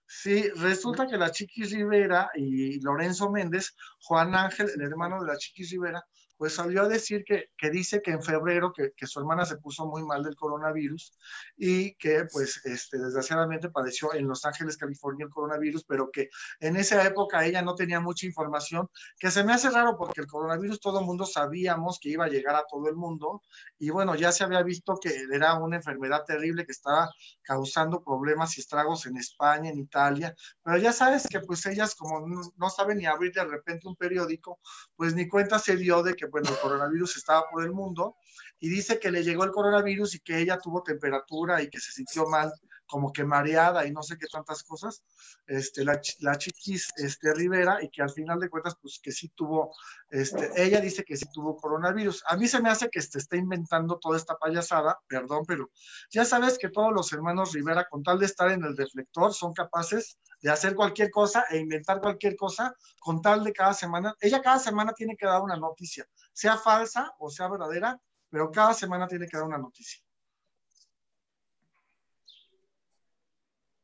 Sí, 0.08 0.50
resulta 0.56 1.08
que 1.08 1.18
la 1.18 1.32
Chiquis 1.32 1.72
Rivera 1.72 2.30
y 2.36 2.80
Lorenzo 2.82 3.32
Méndez, 3.32 3.76
Juan 4.02 4.36
Ángel, 4.36 4.70
el 4.76 4.82
hermano 4.82 5.22
de 5.22 5.28
la 5.28 5.38
Chiquis 5.38 5.72
Rivera, 5.72 6.06
pues 6.38 6.56
salió 6.56 6.84
a 6.84 6.88
decir 6.88 7.24
que, 7.24 7.50
que 7.58 7.70
dice 7.70 8.02
que 8.02 8.12
en 8.12 8.22
febrero 8.22 8.74
que, 8.74 8.92
que, 8.96 9.08
su 9.08 9.20
hermana 9.20 9.46
se 9.46 9.58
puso 9.58 9.86
muy 9.86 10.04
mal 10.04 10.24
del 10.24 10.36
coronavirus 10.36 11.14
y 11.56 11.96
que 11.96 12.26
pues 12.32 12.62
este, 12.66 12.98
desgraciadamente 12.98 13.70
padeció 13.70 14.14
en 14.14 14.28
Los 14.28 14.46
Ángeles, 14.46 14.78
California 14.78 15.26
el 15.26 15.32
coronavirus, 15.32 15.86
pero 15.86 16.10
que 16.12 16.30
en 16.60 16.76
esa 16.76 17.06
época 17.06 17.46
ella 17.46 17.62
no 17.62 17.76
tenía 17.76 18.00
mucha 18.00 18.26
información, 18.26 18.90
que 19.18 19.32
se 19.32 19.44
me 19.44 19.54
hace 19.54 19.70
raro 19.70 19.96
porque 19.98 20.22
el 20.22 20.28
coronavirus 20.28 20.80
todo 20.80 21.00
el 21.00 21.06
mundo 21.06 21.26
sabíamos 21.26 22.00
que 22.00 22.10
iba 22.10 22.26
a 22.26 22.30
llegar 22.30 22.56
a 22.56 22.66
todo 22.70 22.88
el 22.90 22.96
mundo 22.96 23.42
y 23.78 23.90
bueno, 23.90 24.16
ya 24.16 24.32
se 24.32 24.44
había 24.44 24.64
visto 24.64 25.00
que 25.02 25.26
era 25.32 25.54
una 25.56 25.78
enfermedad 25.78 26.24
terrible 26.26 26.66
que 26.66 26.72
estaba 26.72 27.10
causando 27.44 28.04
problemas 28.04 28.58
y 28.58 28.62
estragos 28.62 29.06
en 29.06 29.18
España, 29.18 29.70
en 29.70 29.80
Italia, 29.80 30.36
pero 30.64 30.78
ya 30.78 30.92
sabes 30.92 31.28
que 31.30 31.40
pues 31.40 31.66
ellas 31.66 31.96
como 31.96 32.28
no, 32.28 32.42
no 32.58 32.70
saben 32.70 32.98
ni 32.98 33.06
abrir 33.06 33.32
de 33.34 33.46
repente 33.46 33.88
un 33.88 33.96
periódico, 33.96 34.60
pues 34.96 35.14
ni 35.14 35.28
cuenta 35.28 35.60
se 35.60 35.78
dio 35.78 36.04
de 36.04 36.16
que 36.16 36.25
bueno, 36.28 36.50
el 36.50 36.58
coronavirus 36.58 37.18
estaba 37.18 37.50
por 37.50 37.64
el 37.64 37.72
mundo 37.72 38.18
y 38.60 38.70
dice 38.70 39.00
que 39.00 39.12
le 39.12 39.24
llegó 39.24 39.44
el 39.44 39.52
coronavirus 39.52 40.16
y 40.16 40.20
que 40.20 40.40
ella 40.40 40.58
tuvo 40.58 40.84
temperatura 40.84 41.62
y 41.62 41.70
que 41.70 41.80
se 41.80 41.92
sintió 41.92 42.28
mal 42.28 42.52
como 42.86 43.12
que 43.12 43.24
mareada 43.24 43.86
y 43.86 43.92
no 43.92 44.04
sé 44.04 44.18
qué 44.18 44.28
tantas 44.28 44.64
cosas, 44.64 45.04
este, 45.48 45.84
la, 45.84 46.00
la 46.20 46.38
chiquis 46.38 46.90
este, 46.98 47.34
Rivera, 47.34 47.84
y 47.84 47.90
que 47.90 48.02
al 48.02 48.12
final 48.12 48.40
de 48.40 48.50
cuentas, 48.50 48.76
pues 48.82 49.00
que 49.02 49.12
sí 49.12 49.30
tuvo, 49.30 49.74
este, 50.10 50.52
ella 50.62 50.80
dice 50.82 51.04
que 51.04 51.18
sí 51.18 51.26
tuvo 51.34 51.58
coronavirus. 51.58 52.24
A 52.28 52.38
mí 52.38 52.48
se 52.48 52.62
me 52.62 52.70
hace 52.70 52.90
que 52.90 53.02
se 53.02 53.18
está 53.18 53.38
inventando 53.38 53.98
toda 54.00 54.18
esta 54.18 54.38
payasada, 54.38 55.00
perdón, 55.08 55.46
pero 55.48 55.70
ya 56.12 56.26
sabes 56.26 56.58
que 56.58 56.70
todos 56.70 56.94
los 56.94 57.12
hermanos 57.14 57.54
Rivera, 57.54 57.88
con 57.90 58.04
tal 58.04 58.20
de 58.20 58.26
estar 58.26 58.52
en 58.52 58.64
el 58.64 58.76
deflector, 58.76 59.34
son 59.34 59.54
capaces 59.54 60.18
de 60.42 60.52
hacer 60.52 60.76
cualquier 60.76 61.10
cosa 61.10 61.46
e 61.50 61.58
inventar 61.58 62.00
cualquier 62.00 62.36
cosa 62.36 62.76
con 63.00 63.22
tal 63.22 63.44
de 63.44 63.54
cada 63.54 63.74
semana. 63.74 64.16
Ella 64.20 64.42
cada 64.42 64.60
semana 64.60 64.94
tiene 64.94 65.16
que 65.18 65.26
dar 65.26 65.42
una 65.42 65.58
noticia, 65.58 66.06
sea 66.34 66.58
falsa 66.58 67.14
o 67.20 67.30
sea 67.30 67.48
verdadera, 67.48 68.00
pero 68.30 68.52
cada 68.52 68.74
semana 68.74 69.08
tiene 69.08 69.28
que 69.28 69.38
dar 69.38 69.46
una 69.46 69.58
noticia. 69.58 70.05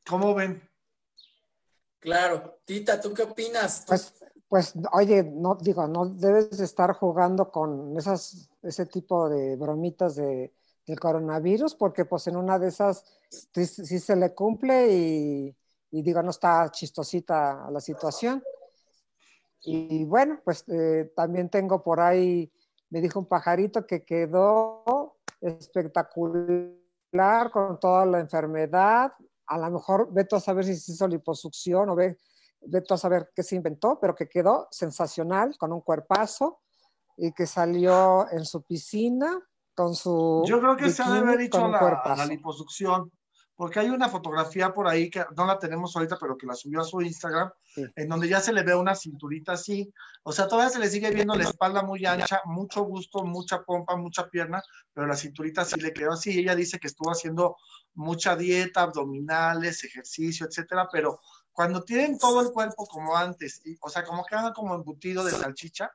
¿Cómo 0.08 0.34
ven? 0.34 0.62
Claro. 2.00 2.60
Tita, 2.66 3.00
¿tú 3.00 3.14
qué 3.14 3.24
opinas? 3.24 3.86
Pues, 3.88 4.14
pues, 4.50 4.74
oye, 4.92 5.24
no 5.24 5.56
digo, 5.56 5.88
no 5.88 6.06
debes 6.06 6.60
estar 6.60 6.94
jugando 6.94 7.52
con 7.52 7.96
esas, 7.98 8.50
ese 8.62 8.86
tipo 8.86 9.30
de 9.30 9.56
bromitas 9.56 10.16
de, 10.16 10.54
del 10.86 11.00
coronavirus, 11.00 11.76
porque 11.76 12.06
pues 12.06 12.28
en 12.28 12.36
una 12.36 12.60
de 12.60 12.68
esas 12.68 13.06
sí, 13.30 13.66
se 13.66 14.16
le 14.16 14.34
cumple 14.34 14.92
y, 14.92 15.56
digo, 15.90 16.22
no 16.22 16.32
está 16.32 16.70
chistosita 16.72 17.70
la 17.72 17.80
situación. 17.80 18.44
Y 19.64 20.06
bueno, 20.06 20.42
pues 20.44 20.66
eh, 20.68 21.14
también 21.16 21.50
tengo 21.50 21.84
por 21.84 22.00
ahí, 22.00 22.52
me 22.90 23.00
dijo 23.00 23.20
un 23.20 23.28
pajarito 23.28 23.86
que 23.86 24.04
quedó 24.04 25.18
espectacular 25.40 27.52
con 27.52 27.80
toda 27.80 28.06
la 28.06 28.20
enfermedad, 28.20 29.14
a 29.52 29.58
lo 29.58 29.70
mejor 29.70 30.14
veto 30.14 30.38
a 30.38 30.40
saber 30.40 30.64
si 30.64 30.76
se 30.76 30.94
hizo 30.94 31.08
liposucción 31.08 31.90
o 31.90 31.96
ve, 31.96 32.18
veto 32.62 32.94
a 32.94 32.98
saber 32.98 33.32
qué 33.36 33.44
se 33.44 33.58
inventó, 33.58 34.00
pero 34.00 34.16
que 34.16 34.30
quedó 34.30 34.68
sensacional, 34.72 35.58
con 35.58 35.74
un 35.74 35.82
cuerpazo 35.82 36.62
y 37.18 37.34
que 37.34 37.46
salió 37.46 38.32
en 38.32 38.46
su 38.46 38.64
piscina 38.64 39.40
con 39.76 39.94
su... 39.94 40.44
Yo 40.46 40.60
creo 40.60 40.78
que 40.78 40.90
se 40.90 41.04
ha 41.04 41.12
de 41.12 41.20
haber 41.20 41.42
hecho 41.42 41.68
la, 41.68 42.02
la, 42.16 42.26
liposucción, 42.26 43.12
porque 43.62 43.80
hay 43.80 43.92
una 43.92 44.10
fotografía 44.10 44.74
por 44.74 44.88
ahí 44.88 45.08
que 45.08 45.24
no 45.38 45.46
la 45.46 45.60
tenemos 45.60 45.96
ahorita, 45.96 46.18
pero 46.20 46.36
que 46.36 46.48
la 46.48 46.56
subió 46.56 46.82
a 46.82 46.84
su 46.84 47.00
Instagram, 47.00 47.52
en 47.96 48.10
donde 48.10 48.28
ya 48.28 48.40
se 48.40 48.54
le 48.54 48.64
ve 48.64 48.74
una 48.74 48.96
cinturita 48.96 49.52
así, 49.52 49.94
o 50.24 50.32
sea, 50.32 50.48
todavía 50.48 50.72
se 50.72 50.80
le 50.80 50.90
sigue 50.90 51.12
viendo 51.12 51.36
la 51.36 51.44
espalda 51.44 51.84
muy 51.84 52.04
ancha, 52.08 52.42
mucho 52.46 52.82
gusto, 52.82 53.24
mucha 53.24 53.62
pompa, 53.62 53.96
mucha 53.98 54.28
pierna, 54.32 54.64
pero 54.92 55.06
la 55.06 55.16
cinturita 55.16 55.64
sí 55.64 55.80
le 55.80 55.94
quedó 55.94 56.14
así. 56.14 56.40
Ella 56.40 56.56
dice 56.56 56.80
que 56.80 56.88
estuvo 56.88 57.12
haciendo 57.12 57.56
mucha 57.94 58.36
dieta, 58.36 58.82
abdominales, 58.82 59.84
ejercicio, 59.84 60.48
etcétera, 60.48 60.90
pero 60.92 61.20
cuando 61.52 61.84
tienen 61.84 62.18
todo 62.18 62.42
el 62.42 62.52
cuerpo 62.52 62.88
como 62.88 63.16
antes, 63.16 63.62
o 63.82 63.90
sea, 63.92 64.04
como 64.04 64.26
quedan 64.26 64.54
como 64.54 64.74
embutido 64.74 65.24
de 65.24 65.34
salchicha, 65.34 65.92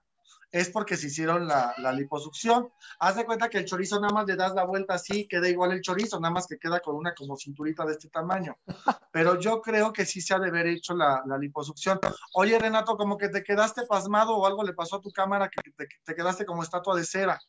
es 0.52 0.70
porque 0.70 0.96
se 0.96 1.08
hicieron 1.08 1.46
la, 1.46 1.74
liposucción. 1.92 2.72
Haz 2.98 3.16
de 3.16 3.24
cuenta 3.24 3.48
que 3.48 3.58
el 3.58 3.64
chorizo 3.64 4.00
nada 4.00 4.12
más 4.12 4.26
le 4.26 4.36
das 4.36 4.54
la 4.54 4.64
vuelta 4.64 4.94
así, 4.94 5.26
queda 5.28 5.48
igual 5.48 5.72
el 5.72 5.82
chorizo, 5.82 6.20
nada 6.20 6.32
más 6.32 6.46
que 6.46 6.58
queda 6.58 6.80
con 6.80 6.96
una 6.96 7.14
como 7.14 7.36
cinturita 7.36 7.84
de 7.84 7.92
este 7.92 8.08
tamaño. 8.08 8.56
Pero 9.12 9.38
yo 9.38 9.60
creo 9.60 9.92
que 9.92 10.06
sí 10.06 10.20
se 10.20 10.34
ha 10.34 10.38
de 10.38 10.48
haber 10.48 10.66
hecho 10.66 10.94
la, 10.94 11.22
liposucción. 11.38 11.98
Oye, 12.34 12.58
Renato, 12.58 12.96
como 12.96 13.18
que 13.18 13.28
te 13.28 13.42
quedaste 13.42 13.86
pasmado 13.86 14.36
o 14.36 14.46
algo 14.46 14.62
le 14.62 14.72
pasó 14.72 14.96
a 14.96 15.00
tu 15.00 15.10
cámara 15.10 15.50
que 15.50 15.70
te, 15.72 16.14
quedaste 16.14 16.46
como 16.46 16.62
estatua 16.62 16.96
de 16.96 17.04
cera. 17.04 17.40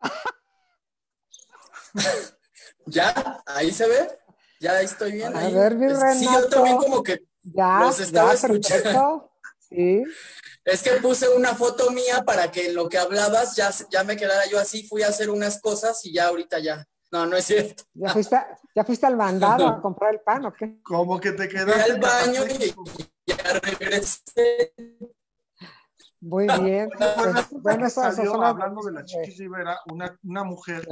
¿Ya? 2.86 3.42
¿Ahí 3.46 3.70
se 3.70 3.86
ve? 3.86 4.08
Ya 4.60 4.72
ahí 4.72 4.86
estoy 4.86 5.12
bien. 5.12 5.36
A 5.36 5.48
ver, 5.50 5.76
mi 5.76 5.86
Renato. 5.86 6.18
Sí, 6.18 6.24
yo 6.24 6.48
también 6.48 6.78
como 6.78 7.02
que 7.02 7.22
ya, 7.42 7.80
los 7.80 8.00
estaba 8.00 8.32
escuchando. 8.32 9.30
Sí. 9.70 10.02
Es 10.64 10.82
que 10.82 10.92
puse 11.02 11.28
una 11.28 11.54
foto 11.54 11.90
mía 11.90 12.24
para 12.24 12.50
que 12.50 12.68
en 12.68 12.74
lo 12.74 12.88
que 12.88 12.98
hablabas 12.98 13.56
ya, 13.56 13.70
ya 13.90 14.04
me 14.04 14.16
quedara 14.16 14.46
yo 14.50 14.58
así, 14.58 14.86
fui 14.86 15.02
a 15.02 15.08
hacer 15.08 15.30
unas 15.30 15.60
cosas 15.60 16.04
y 16.04 16.12
ya 16.12 16.28
ahorita 16.28 16.58
ya. 16.58 16.86
No, 17.10 17.26
no 17.26 17.36
es 17.36 17.46
cierto. 17.46 17.84
¿Ya 17.94 18.10
fuiste, 18.10 18.36
ya 18.74 18.84
fuiste 18.84 19.06
al 19.06 19.16
mandado 19.16 19.66
a 19.66 19.80
comprar 19.80 20.14
el 20.14 20.20
pan 20.20 20.44
o 20.46 20.52
qué? 20.52 20.80
Como 20.82 21.18
que 21.18 21.32
te 21.32 21.48
quedaste. 21.48 21.72
Fui 21.72 21.90
al 21.90 22.00
baño 22.00 22.42
y 22.46 22.74
ya 23.26 23.36
regresé. 23.62 24.74
Muy 26.20 26.46
bien. 26.62 26.90
Bueno, 27.62 27.88
salió 27.88 28.42
hablando 28.42 28.82
de 28.82 28.92
la 28.92 29.04
Chiquis 29.04 29.38
Rivera, 29.38 29.80
una, 29.86 30.18
una 30.24 30.44
mujer 30.44 30.86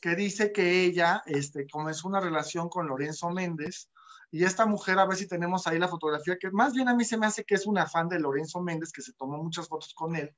que 0.00 0.16
dice 0.16 0.52
que 0.52 0.82
ella 0.82 1.22
este, 1.26 1.66
comenzó 1.68 2.08
una 2.08 2.20
relación 2.20 2.68
con 2.68 2.88
Lorenzo 2.88 3.30
Méndez 3.30 3.88
y 4.34 4.42
esta 4.42 4.66
mujer, 4.66 4.98
a 4.98 5.06
ver 5.06 5.16
si 5.16 5.28
tenemos 5.28 5.64
ahí 5.68 5.78
la 5.78 5.86
fotografía, 5.86 6.36
que 6.36 6.50
más 6.50 6.72
bien 6.72 6.88
a 6.88 6.94
mí 6.96 7.04
se 7.04 7.16
me 7.16 7.24
hace 7.24 7.44
que 7.44 7.54
es 7.54 7.68
una 7.68 7.86
fan 7.86 8.08
de 8.08 8.18
Lorenzo 8.18 8.60
Méndez, 8.60 8.90
que 8.90 9.00
se 9.00 9.12
tomó 9.12 9.40
muchas 9.40 9.68
fotos 9.68 9.94
con 9.94 10.16
él. 10.16 10.34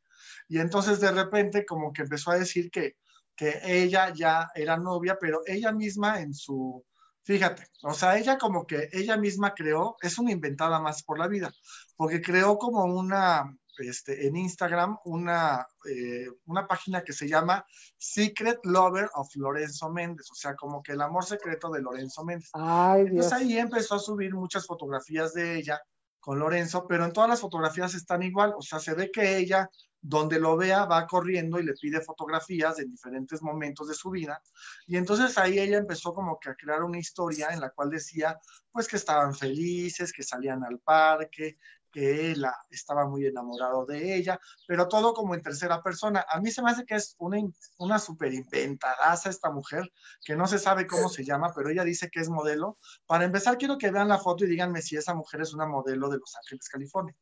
Y 0.49 0.59
entonces 0.59 1.01
de 1.01 1.11
repente 1.11 1.65
como 1.65 1.95
que 1.95 2.03
empezó 2.03 2.31
a 2.31 2.39
decir 2.39 2.71
que, 2.71 2.99
que 3.35 3.59
ella 3.65 4.13
ya 4.13 4.51
era 4.55 4.77
novia, 4.77 5.17
pero 5.19 5.41
ella 5.47 5.73
misma 5.73 6.21
en 6.21 6.35
su, 6.35 6.85
fíjate, 7.23 7.69
o 7.85 7.95
sea, 7.95 8.19
ella 8.19 8.37
como 8.37 8.67
que 8.67 8.91
ella 8.93 9.17
misma 9.17 9.55
creó, 9.55 9.97
es 10.03 10.19
una 10.19 10.31
inventada 10.31 10.79
más 10.79 11.03
por 11.03 11.19
la 11.19 11.27
vida, 11.27 11.51
porque 11.97 12.21
creó 12.21 12.59
como 12.59 12.85
una, 12.85 13.57
este, 13.79 14.27
en 14.27 14.37
Instagram 14.37 14.99
una, 15.05 15.67
eh, 15.89 16.27
una 16.47 16.67
página 16.67 17.03
que 17.03 17.13
se 17.13 17.29
llama 17.29 17.65
Secret 17.97 18.59
Lover 18.65 19.09
of 19.15 19.35
Lorenzo 19.37 19.91
Méndez, 19.91 20.31
o 20.31 20.35
sea, 20.35 20.55
como 20.55 20.83
que 20.83 20.93
el 20.93 21.01
amor 21.01 21.25
secreto 21.25 21.71
de 21.71 21.83
Lorenzo 21.83 22.25
Méndez. 22.25 22.51
Entonces 22.55 23.33
ahí 23.33 23.59
empezó 23.59 23.97
a 23.97 23.99
subir 23.99 24.35
muchas 24.35 24.67
fotografías 24.67 25.35
de 25.35 25.57
ella 25.57 25.81
con 26.21 26.39
Lorenzo, 26.39 26.87
pero 26.89 27.05
en 27.05 27.13
todas 27.13 27.31
las 27.31 27.41
fotografías 27.41 27.95
están 27.95 28.23
igual, 28.23 28.53
o 28.57 28.63
sea, 28.63 28.81
se 28.81 28.95
ve 28.95 29.11
que 29.13 29.37
ella 29.39 29.71
donde 30.01 30.39
lo 30.39 30.57
vea 30.57 30.85
va 30.85 31.07
corriendo 31.07 31.59
y 31.59 31.65
le 31.65 31.75
pide 31.75 32.01
fotografías 32.01 32.79
en 32.79 32.91
diferentes 32.91 33.43
momentos 33.43 33.89
de 33.89 33.95
su 33.95 34.11
vida. 34.11 34.41
Y 34.87 34.97
entonces 34.97 35.37
ahí 35.37 35.59
ella 35.59 35.79
empezó 35.79 36.15
como 36.15 36.39
que 36.39 36.51
a 36.51 36.55
crear 36.55 36.83
una 36.85 36.99
historia 36.99 37.49
en 37.51 37.61
la 37.61 37.71
cual 37.71 37.91
decía 37.91 38.39
pues 38.71 38.87
que 38.87 38.97
estaban 38.97 39.35
felices, 39.35 40.13
que 40.13 40.23
salían 40.23 40.63
al 40.65 40.79
parque, 40.79 41.59
que 41.97 42.31
él 42.31 42.45
estaba 42.69 43.07
muy 43.07 43.25
enamorado 43.25 43.87
de 43.87 44.17
ella, 44.17 44.39
pero 44.69 44.87
todo 44.87 45.15
como 45.15 45.35
en 45.35 45.41
tercera 45.41 45.83
persona. 45.83 46.27
A 46.29 46.43
mí 46.43 46.51
se 46.51 46.61
me 46.61 46.71
hace 46.71 46.85
que 46.85 46.95
es 46.95 47.17
una, 47.19 47.39
una 47.79 47.99
super 47.99 48.35
inventadaza 48.35 49.31
esta 49.31 49.51
mujer, 49.51 49.91
que 50.23 50.37
no 50.37 50.47
se 50.47 50.59
sabe 50.59 50.87
cómo 50.87 51.09
se 51.09 51.25
llama, 51.25 51.55
pero 51.57 51.71
ella 51.71 51.85
dice 51.85 52.11
que 52.11 52.21
es 52.21 52.29
modelo. 52.29 52.77
Para 53.07 53.25
empezar, 53.25 53.57
quiero 53.57 53.79
que 53.79 53.91
vean 53.91 54.09
la 54.09 54.19
foto 54.19 54.45
y 54.45 54.49
díganme 54.49 54.83
si 54.83 54.95
esa 54.95 55.15
mujer 55.15 55.41
es 55.41 55.55
una 55.55 55.67
modelo 55.67 56.11
de 56.11 56.19
Los 56.19 56.37
Ángeles, 56.37 56.69
California. 56.69 57.17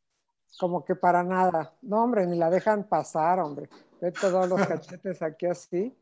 Como 0.59 0.83
que 0.83 0.95
para 0.95 1.23
nada. 1.23 1.77
No, 1.81 2.03
hombre, 2.03 2.27
ni 2.27 2.37
la 2.37 2.49
dejan 2.49 2.89
pasar, 2.89 3.39
hombre. 3.39 3.69
Ve 4.01 4.11
todos 4.11 4.49
los 4.49 4.59
cachetes 4.67 5.21
aquí 5.21 5.45
así. 5.45 5.97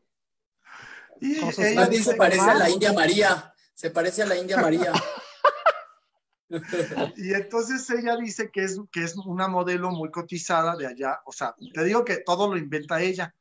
Y 1.20 1.36
ella 1.36 1.92
se 1.92 2.14
parece 2.16 2.50
a 2.50 2.54
la 2.54 2.68
India 2.68 2.92
María. 2.92 3.54
Se 3.72 3.90
parece 3.90 4.24
a 4.24 4.26
la 4.26 4.36
India 4.36 4.56
María. 4.56 4.92
y 7.16 7.32
entonces 7.32 7.88
ella 7.90 8.16
dice 8.16 8.50
que 8.50 8.64
es, 8.64 8.80
que 8.92 9.02
es 9.02 9.16
una 9.16 9.48
modelo 9.48 9.90
muy 9.90 10.10
cotizada 10.10 10.76
de 10.76 10.86
allá, 10.86 11.20
o 11.24 11.32
sea, 11.32 11.54
te 11.72 11.84
digo 11.84 12.04
que 12.04 12.18
todo 12.18 12.48
lo 12.48 12.56
inventa 12.56 13.00
ella. 13.00 13.34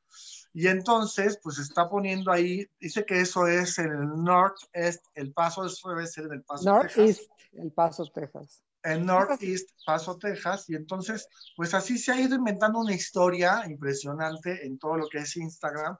Y 0.55 0.67
entonces, 0.67 1.39
pues 1.41 1.57
está 1.57 1.89
poniendo 1.89 2.31
ahí, 2.31 2.69
dice 2.79 3.03
que 3.05 3.19
eso 3.19 3.47
es 3.47 3.79
el 3.79 3.91
Northeast, 4.23 5.03
el 5.15 5.33
paso, 5.33 5.65
eso 5.65 5.89
debe 5.89 6.05
ser 6.05 6.25
en 6.25 6.33
el 6.33 6.43
paso 6.43 6.65
Northeast, 6.65 7.23
el 7.53 7.71
paso 7.71 8.05
Texas. 8.05 8.63
En 8.83 9.05
Northeast, 9.05 9.69
Paso, 9.85 10.17
Texas, 10.17 10.69
y 10.69 10.75
entonces, 10.75 11.29
pues 11.55 11.73
así 11.73 11.97
se 11.97 12.11
ha 12.11 12.19
ido 12.19 12.35
inventando 12.35 12.79
una 12.79 12.93
historia 12.93 13.63
impresionante 13.65 14.65
en 14.65 14.77
todo 14.77 14.97
lo 14.97 15.07
que 15.07 15.19
es 15.19 15.37
Instagram, 15.37 15.97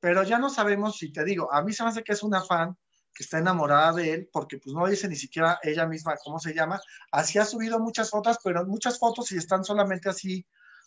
pero 0.00 0.22
ya 0.22 0.38
no 0.38 0.50
sabemos 0.50 0.98
si 0.98 1.10
te 1.10 1.24
digo, 1.24 1.50
a 1.50 1.62
mí 1.62 1.72
se 1.72 1.82
me 1.82 1.88
hace 1.88 2.04
que 2.04 2.12
es 2.12 2.22
una 2.22 2.44
fan 2.44 2.76
que 3.16 3.24
está 3.24 3.38
enamorada 3.38 3.94
de 3.94 4.12
él, 4.12 4.30
porque 4.30 4.58
pues 4.58 4.74
no 4.74 4.86
dice 4.86 5.08
ni 5.08 5.16
siquiera 5.16 5.58
ella 5.62 5.86
misma 5.86 6.16
cómo 6.22 6.38
se 6.38 6.52
llama. 6.52 6.78
Así 7.10 7.38
ha 7.38 7.46
subido 7.46 7.78
muchas 7.80 8.10
fotos, 8.10 8.38
pero 8.44 8.66
muchas 8.66 8.98
fotos 8.98 9.32
y 9.32 9.38
están 9.38 9.64
solamente 9.64 10.10
así 10.10 10.46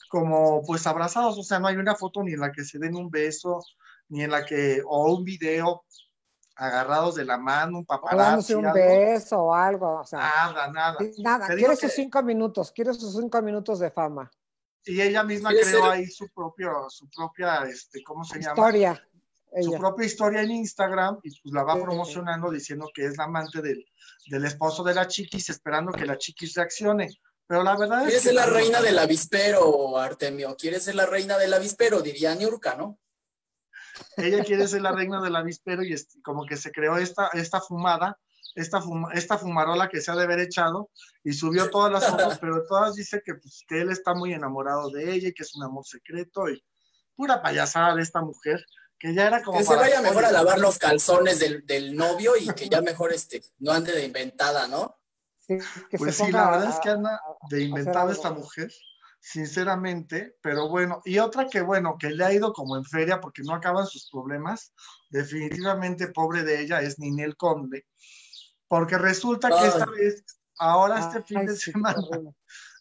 como 0.10 0.62
pues 0.64 0.86
abrazados, 0.86 1.38
o 1.38 1.44
sea, 1.44 1.60
no 1.60 1.68
hay 1.68 1.78
una 1.78 1.96
foto 1.96 2.24
ni 2.24 2.34
en 2.34 2.40
la 2.40 2.52
que 2.52 2.64
se 2.64 2.78
den 2.78 2.96
un 2.96 3.10
beso, 3.10 3.64
ni 4.10 4.24
en 4.24 4.32
la 4.32 4.46
que, 4.46 4.82
o 4.86 5.14
un 5.14 5.24
video 5.24 5.84
agarrados 6.56 7.16
de 7.16 7.26
la 7.26 7.38
mano, 7.38 7.80
un 7.80 7.86
paparazzi. 7.86 8.54
un 8.54 8.72
beso 8.74 9.40
o 9.40 9.54
algo, 9.54 10.00
o 10.02 10.06
sea. 10.06 10.20
Nada, 10.20 10.68
nada. 10.72 10.98
Nada, 11.18 11.48
quiere 11.48 11.76
sus 11.76 11.94
cinco 11.94 12.22
minutos, 12.22 12.72
quiere 12.72 12.94
sus 12.94 13.16
cinco 13.16 13.42
minutos 13.42 13.80
de 13.80 13.90
fama. 13.92 14.30
Y 14.84 15.02
ella 15.02 15.24
misma 15.24 15.50
creó 15.50 15.92
ahí 15.92 16.08
su 16.08 16.28
propio, 16.30 16.90
su 16.90 17.08
propia, 17.10 17.64
este, 17.64 18.04
¿cómo 18.04 18.24
se 18.24 18.40
llama? 18.40 18.54
Historia 18.54 19.09
su 19.62 19.74
propia 19.74 20.06
historia 20.06 20.42
en 20.42 20.52
Instagram 20.52 21.20
y 21.24 21.30
pues 21.42 21.54
la 21.54 21.64
va 21.64 21.82
promocionando 21.82 22.52
diciendo 22.52 22.90
que 22.94 23.06
es 23.06 23.18
la 23.18 23.26
amante 23.26 23.62
del, 23.62 23.86
del 24.28 24.46
esposo 24.46 24.84
de 24.84 24.94
la 24.94 25.08
chiquis, 25.08 25.50
esperando 25.50 25.92
que 25.92 26.06
la 26.06 26.18
chiquis 26.18 26.54
reaccione. 26.54 27.10
Pero 27.48 27.64
la 27.64 27.76
verdad 27.76 28.08
es 28.08 28.14
que. 28.14 28.20
ser 28.20 28.36
la 28.36 28.46
reina 28.46 28.80
del 28.80 29.00
avispero, 29.00 29.98
Artemio. 29.98 30.56
Quieres 30.56 30.84
ser 30.84 30.96
la 30.96 31.08
reina 31.08 31.38
del 31.38 31.54
avispero, 31.54 32.02
diría 32.02 32.36
Niurka, 32.36 32.76
¿no? 32.76 33.00
Ella 34.18 34.44
quiere 34.44 34.68
ser 34.68 34.84
la 34.84 34.92
reina 34.96 35.20
del 35.22 35.36
avispero 35.36 35.84
y 35.84 35.96
como 36.24 36.46
que 36.46 36.58
se 36.58 36.72
creó 36.72 36.98
esta, 36.98 37.30
esta 37.34 37.60
fumada, 37.60 38.20
esta, 38.54 38.82
esta 39.14 39.38
fumarola 39.40 39.90
que 39.90 40.00
se 40.00 40.12
ha 40.12 40.16
de 40.16 40.24
haber 40.24 40.40
echado 40.42 40.92
y 41.24 41.34
subió 41.34 41.72
todas 41.72 41.92
las 41.92 42.08
fotos, 42.08 42.38
pero 42.42 42.64
todas 42.68 42.96
dice 42.96 43.22
que, 43.26 43.34
pues, 43.34 43.64
que 43.68 43.82
él 43.82 43.90
está 43.90 44.14
muy 44.14 44.34
enamorado 44.34 44.92
de 44.92 45.12
ella 45.12 45.30
y 45.30 45.34
que 45.34 45.44
es 45.44 45.56
un 45.56 45.64
amor 45.64 45.86
secreto 45.86 46.50
y 46.50 46.64
pura 47.16 47.42
payasada 47.42 47.96
de 47.96 48.04
esta 48.04 48.22
mujer 48.22 48.64
que 49.00 49.14
ya 49.14 49.28
era 49.28 49.42
como. 49.42 49.58
Que 49.58 49.64
se 49.64 49.76
vaya 49.76 50.02
mejor 50.02 50.26
a 50.26 50.32
lavar 50.32 50.60
los 50.60 50.78
calzones 50.78 51.40
del, 51.40 51.66
del, 51.66 51.96
novio 51.96 52.34
y 52.38 52.48
que 52.54 52.68
ya 52.68 52.82
mejor 52.82 53.14
este, 53.14 53.42
no 53.60 53.72
ande 53.72 53.94
de 53.94 54.06
inventada, 54.06 54.68
¿no? 54.68 55.00
Sí, 55.40 55.58
pues 55.98 56.18
sí, 56.18 56.32
la 56.32 56.52
verdad 56.52 56.70
es 56.70 56.80
que 56.80 56.90
anda 56.90 57.20
de 57.50 57.64
inventada 57.64 58.12
esta 58.12 58.32
mujer, 58.32 58.72
sinceramente, 59.20 60.38
pero 60.42 60.70
bueno, 60.70 61.02
y 61.06 61.18
otra 61.18 61.48
que 61.48 61.62
bueno, 61.62 61.98
que 61.98 62.12
le 62.12 62.24
ha 62.24 62.34
ido 62.34 62.54
como 62.54 62.76
en 62.76 62.86
feria 62.86 63.20
porque 63.20 63.42
no 63.42 63.56
acaban 63.56 63.88
sus 63.88 64.10
problemas, 64.12 64.74
definitivamente 65.10 66.10
pobre 66.10 66.44
de 66.44 66.62
ella 66.62 66.82
es 66.82 67.00
Ninel 67.00 67.36
Conde, 67.36 67.88
porque 68.68 69.00
resulta 69.00 69.50
que 69.50 69.68
esta 69.68 69.86
vez, 69.86 70.24
ahora 70.60 71.00
este 71.00 71.24
fin 71.24 71.46
de 71.46 71.56
semana, 71.56 72.00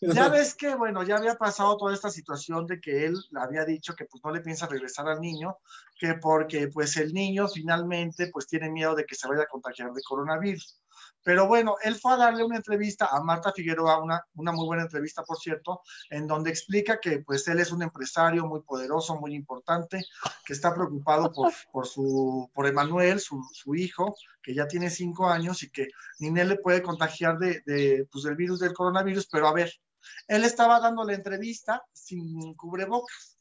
ya 0.01 0.29
ves 0.29 0.55
que, 0.55 0.75
bueno, 0.75 1.03
ya 1.03 1.17
había 1.17 1.35
pasado 1.35 1.77
toda 1.77 1.95
esta 1.95 2.11
situación 2.11 2.67
de 2.67 2.81
que 2.81 3.07
él 3.07 3.17
había 3.37 3.65
dicho 3.65 3.95
que 3.95 4.05
pues 4.05 4.23
no 4.25 4.31
le 4.31 4.41
piensa 4.41 4.67
regresar 4.67 5.09
al 5.09 5.21
niño, 5.21 5.59
que 5.99 6.15
porque 6.15 6.69
pues 6.69 6.97
el 6.97 7.13
niño 7.13 7.49
finalmente 7.49 8.29
pues 8.33 8.47
tiene 8.47 8.71
miedo 8.71 8.95
de 8.95 9.05
que 9.05 9.15
se 9.15 9.29
vaya 9.29 9.43
a 9.43 9.47
contagiar 9.47 9.93
de 9.93 10.03
coronavirus. 10.03 10.81
Pero 11.23 11.47
bueno, 11.47 11.77
él 11.83 11.97
fue 11.97 12.15
a 12.15 12.17
darle 12.17 12.45
una 12.45 12.57
entrevista 12.57 13.09
a 13.11 13.23
Marta 13.23 13.53
Figueroa, 13.53 14.03
una, 14.03 14.25
una 14.35 14.53
muy 14.53 14.67
buena 14.67 14.85
entrevista, 14.85 15.23
por 15.25 15.37
cierto, 15.37 15.83
en 16.11 16.27
donde 16.27 16.51
explica 16.51 17.01
que 17.01 17.19
pues 17.21 17.47
él 17.49 17.61
es 17.61 17.73
un 17.73 17.83
empresario 17.83 18.47
muy 18.47 18.63
poderoso, 18.63 19.17
muy 19.17 19.35
importante, 19.35 20.05
que 20.45 20.53
está 20.53 20.75
preocupado 20.75 21.31
por, 21.33 21.53
por, 21.73 21.87
su, 21.87 22.51
por 22.55 22.67
Emanuel, 22.67 23.21
su, 23.21 23.43
su 23.53 23.75
hijo, 23.75 24.17
que 24.43 24.55
ya 24.55 24.67
tiene 24.67 24.91
cinco 24.91 25.29
años 25.29 25.63
y 25.63 25.71
que 25.71 25.89
Ninel 26.19 26.49
le 26.49 26.57
puede 26.57 26.83
contagiar 26.83 27.39
de, 27.39 27.63
de, 27.67 28.09
pues, 28.11 28.25
del 28.25 28.37
virus 28.37 28.61
del 28.61 28.73
coronavirus, 28.73 29.29
pero 29.31 29.49
a 29.49 29.53
ver, 29.53 29.71
él 30.27 30.45
estaba 30.45 30.81
dando 30.81 31.05
la 31.05 31.15
entrevista 31.15 31.83
sin 31.93 32.55
cubrebocas. 32.55 33.37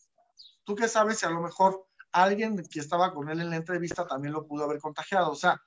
¿Tú 0.64 0.76
qué 0.76 0.88
sabes 0.88 1.20
si 1.20 1.26
a 1.26 1.30
lo 1.30 1.42
mejor 1.42 1.88
alguien 2.12 2.58
que 2.70 2.80
estaba 2.80 3.14
con 3.14 3.30
él 3.30 3.42
en 3.42 3.50
la 3.50 3.56
entrevista 3.56 4.06
también 4.06 4.34
lo 4.34 4.46
pudo 4.46 4.66
haber 4.66 4.80
contagiado? 4.80 5.32
O 5.32 5.36
sea, 5.36 5.62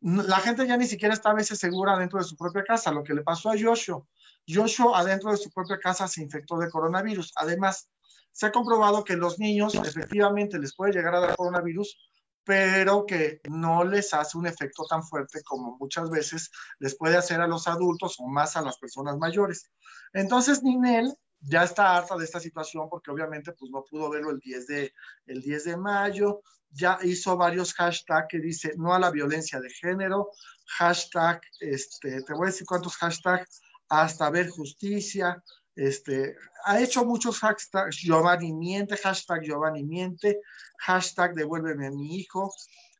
la 0.00 0.38
gente 0.38 0.66
ya 0.66 0.76
ni 0.76 0.86
siquiera 0.86 1.14
está 1.14 1.30
a 1.30 1.34
veces 1.34 1.58
segura 1.58 1.96
dentro 1.96 2.18
de 2.18 2.24
su 2.24 2.36
propia 2.36 2.64
casa. 2.64 2.90
Lo 2.90 3.04
que 3.04 3.14
le 3.14 3.22
pasó 3.22 3.50
a 3.50 3.54
Joshua, 3.58 4.02
Joshua 4.48 4.98
adentro 4.98 5.30
de 5.30 5.36
su 5.36 5.50
propia 5.50 5.78
casa 5.78 6.08
se 6.08 6.22
infectó 6.22 6.58
de 6.58 6.70
coronavirus. 6.70 7.32
Además, 7.36 7.88
se 8.32 8.46
ha 8.46 8.52
comprobado 8.52 9.04
que 9.04 9.16
los 9.16 9.38
niños 9.38 9.74
efectivamente 9.74 10.58
les 10.58 10.74
puede 10.74 10.92
llegar 10.92 11.14
a 11.14 11.20
dar 11.20 11.36
coronavirus, 11.36 11.96
pero 12.44 13.06
que 13.06 13.40
no 13.48 13.84
les 13.84 14.12
hace 14.14 14.36
un 14.36 14.46
efecto 14.46 14.84
tan 14.88 15.02
fuerte 15.02 15.42
como 15.42 15.76
muchas 15.78 16.10
veces 16.10 16.50
les 16.78 16.96
puede 16.96 17.16
hacer 17.16 17.40
a 17.40 17.46
los 17.46 17.68
adultos 17.68 18.16
o 18.18 18.26
más 18.26 18.56
a 18.56 18.62
las 18.62 18.78
personas 18.78 19.16
mayores. 19.18 19.70
Entonces, 20.12 20.62
Ninel 20.62 21.14
ya 21.40 21.64
está 21.64 21.96
harta 21.96 22.16
de 22.16 22.24
esta 22.24 22.40
situación 22.40 22.88
porque 22.88 23.10
obviamente 23.10 23.52
pues 23.52 23.70
no 23.70 23.84
pudo 23.84 24.10
verlo 24.10 24.30
el 24.30 24.38
10 24.38 24.66
de, 24.66 24.92
el 25.26 25.40
10 25.40 25.64
de 25.64 25.76
mayo, 25.76 26.42
ya 26.70 26.98
hizo 27.02 27.36
varios 27.36 27.74
hashtags 27.74 28.28
que 28.28 28.38
dice 28.38 28.72
no 28.76 28.94
a 28.94 28.98
la 28.98 29.10
violencia 29.10 29.60
de 29.60 29.70
género, 29.70 30.30
hashtag, 30.66 31.40
este, 31.60 32.22
te 32.22 32.32
voy 32.32 32.46
a 32.46 32.50
decir 32.50 32.66
cuántos 32.66 32.96
hashtags, 32.96 33.60
hasta 33.88 34.30
ver 34.30 34.48
justicia, 34.48 35.42
este, 35.74 36.36
ha 36.64 36.80
hecho 36.80 37.04
muchos 37.04 37.38
hashtags, 37.40 37.96
Giovanni 37.96 38.52
miente, 38.52 38.96
hashtag 38.96 39.42
Giovanni 39.42 39.84
miente, 39.84 40.40
hashtag 40.78 41.34
devuélveme 41.34 41.86
a 41.86 41.90
mi 41.90 42.16
hijo, 42.16 42.52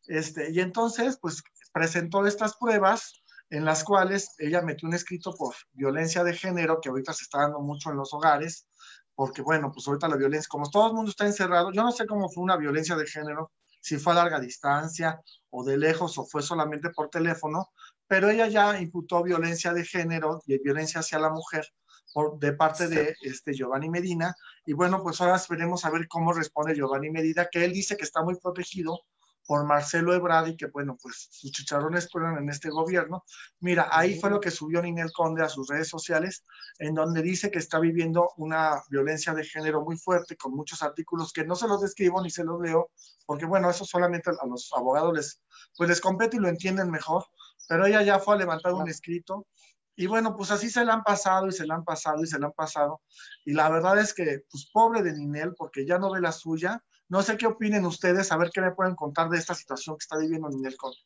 este, 0.06 0.50
y 0.50 0.60
entonces 0.60 1.18
pues 1.20 1.42
presentó 1.72 2.26
estas 2.26 2.56
pruebas 2.56 3.22
en 3.50 3.64
las 3.64 3.84
cuales 3.84 4.34
ella 4.38 4.62
metió 4.62 4.88
un 4.88 4.94
escrito 4.94 5.34
por 5.34 5.54
violencia 5.72 6.24
de 6.24 6.34
género 6.34 6.80
que 6.80 6.88
ahorita 6.88 7.12
se 7.12 7.24
está 7.24 7.40
dando 7.40 7.60
mucho 7.60 7.90
en 7.90 7.96
los 7.96 8.14
hogares, 8.14 8.66
porque 9.14 9.42
bueno, 9.42 9.70
pues 9.72 9.86
ahorita 9.86 10.08
la 10.08 10.16
violencia, 10.16 10.48
como 10.48 10.70
todo 10.70 10.86
el 10.86 10.94
mundo 10.94 11.10
está 11.10 11.26
encerrado, 11.26 11.70
yo 11.72 11.82
no 11.82 11.92
sé 11.92 12.06
cómo 12.06 12.30
fue 12.30 12.42
una 12.42 12.56
violencia 12.56 12.96
de 12.96 13.06
género, 13.06 13.52
si 13.80 13.98
fue 13.98 14.12
a 14.12 14.16
larga 14.16 14.40
distancia 14.40 15.20
o 15.50 15.64
de 15.64 15.76
lejos 15.76 16.16
o 16.16 16.24
fue 16.24 16.42
solamente 16.42 16.90
por 16.90 17.10
teléfono, 17.10 17.70
pero 18.06 18.30
ella 18.30 18.46
ya 18.46 18.80
imputó 18.80 19.22
violencia 19.22 19.74
de 19.74 19.84
género 19.84 20.40
y 20.46 20.58
violencia 20.62 21.00
hacia 21.00 21.18
la 21.18 21.30
mujer 21.30 21.66
por, 22.12 22.38
de 22.38 22.52
parte 22.52 22.88
de 22.88 23.16
este 23.22 23.54
Giovanni 23.54 23.88
Medina. 23.88 24.34
Y 24.66 24.72
bueno, 24.72 25.02
pues 25.02 25.20
ahora 25.20 25.36
esperemos 25.36 25.84
a 25.84 25.90
ver 25.90 26.06
cómo 26.08 26.32
responde 26.32 26.74
Giovanni 26.74 27.10
Medina, 27.10 27.48
que 27.50 27.64
él 27.64 27.72
dice 27.72 27.96
que 27.96 28.04
está 28.04 28.22
muy 28.22 28.36
protegido 28.36 29.00
por 29.46 29.64
Marcelo 29.64 30.14
Ebrard 30.14 30.48
y 30.48 30.56
que 30.56 30.66
bueno, 30.66 30.96
pues 31.00 31.28
sus 31.30 31.50
chicharrones 31.50 32.08
fueron 32.10 32.38
en 32.38 32.48
este 32.48 32.70
gobierno. 32.70 33.24
Mira, 33.60 33.88
ahí 33.90 34.18
fue 34.18 34.30
lo 34.30 34.40
que 34.40 34.50
subió 34.50 34.80
Ninel 34.80 35.12
Conde 35.12 35.42
a 35.42 35.48
sus 35.48 35.68
redes 35.68 35.88
sociales, 35.88 36.44
en 36.78 36.94
donde 36.94 37.22
dice 37.22 37.50
que 37.50 37.58
está 37.58 37.78
viviendo 37.78 38.30
una 38.36 38.82
violencia 38.88 39.34
de 39.34 39.44
género 39.44 39.82
muy 39.82 39.96
fuerte, 39.96 40.36
con 40.36 40.54
muchos 40.54 40.82
artículos 40.82 41.32
que 41.32 41.44
no 41.44 41.56
se 41.56 41.68
los 41.68 41.80
describo 41.80 42.22
ni 42.22 42.30
se 42.30 42.44
los 42.44 42.60
leo, 42.60 42.90
porque 43.26 43.46
bueno, 43.46 43.70
eso 43.70 43.84
solamente 43.84 44.30
a 44.30 44.46
los 44.46 44.70
abogados 44.76 45.14
les, 45.14 45.40
pues 45.76 45.88
les 45.88 46.00
compete 46.00 46.36
y 46.36 46.40
lo 46.40 46.48
entienden 46.48 46.90
mejor, 46.90 47.24
pero 47.68 47.86
ella 47.86 48.02
ya 48.02 48.18
fue 48.18 48.34
a 48.34 48.38
levantar 48.38 48.74
un 48.74 48.88
escrito 48.88 49.46
Y 49.94 50.06
bueno, 50.06 50.36
pues 50.36 50.50
así 50.50 50.70
se 50.70 50.84
la 50.84 50.94
han 50.94 51.02
pasado 51.02 51.48
y 51.48 51.52
se 51.52 51.66
la 51.66 51.74
han 51.74 51.84
pasado 51.84 52.22
y 52.22 52.26
se 52.26 52.38
la 52.38 52.46
han 52.46 52.52
pasado. 52.52 53.02
Y 53.44 53.52
la 53.52 53.68
verdad 53.68 53.98
es 53.98 54.14
que, 54.14 54.44
pues 54.50 54.70
pobre 54.72 55.02
de 55.02 55.12
Ninel, 55.12 55.54
porque 55.54 55.86
ya 55.86 55.98
no 55.98 56.10
ve 56.10 56.20
la 56.20 56.32
suya. 56.32 56.82
No 57.08 57.22
sé 57.22 57.36
qué 57.36 57.46
opinen 57.46 57.84
ustedes, 57.84 58.32
a 58.32 58.38
ver 58.38 58.50
qué 58.52 58.62
me 58.62 58.72
pueden 58.72 58.94
contar 58.94 59.28
de 59.28 59.38
esta 59.38 59.54
situación 59.54 59.96
que 59.96 60.04
está 60.04 60.16
viviendo 60.16 60.48
Ninel 60.48 60.76
Conde. 60.76 60.96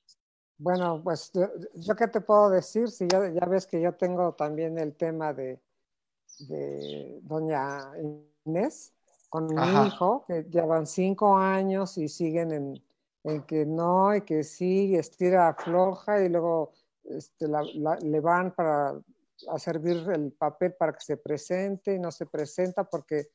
Bueno, 0.59 1.03
pues 1.03 1.33
yo, 1.75 1.96
qué 1.96 2.09
te 2.09 2.20
puedo 2.20 2.49
decir, 2.49 2.88
si 2.90 3.07
ya, 3.09 3.29
ya, 3.31 3.44
ves 3.46 3.66
que 3.66 3.81
yo 3.81 3.92
tengo 3.94 4.35
también 4.35 4.79
el 4.79 4.94
tema 4.94 5.35
de, 5.35 5.61
de 6.38 7.18
doña 7.22 7.92
Inés 8.44 8.94
con 9.29 9.55
mi 9.55 9.87
hijo, 9.87 10.25
que 10.27 10.44
llevan 10.44 10.87
cinco 10.87 11.37
años 11.37 11.99
y 11.99 12.09
siguen 12.09 12.53
en, 12.53 12.83
en 13.25 13.42
que 13.42 13.66
no 13.66 14.14
y 14.14 14.22
que 14.22 14.44
sí, 14.44 14.94
estira, 14.96 15.49
afloja 15.49 16.22
y 16.22 16.29
luego 16.31 16.72
este, 17.11 17.47
le 17.47 18.21
van 18.21 18.55
para 18.55 19.01
a 19.49 19.59
servir 19.59 20.09
el 20.11 20.33
papel 20.33 20.75
para 20.75 20.92
que 20.92 21.01
se 21.01 21.16
presente 21.16 21.95
y 21.95 21.99
no 21.99 22.11
se 22.11 22.27
presenta 22.27 22.85
porque 22.85 23.29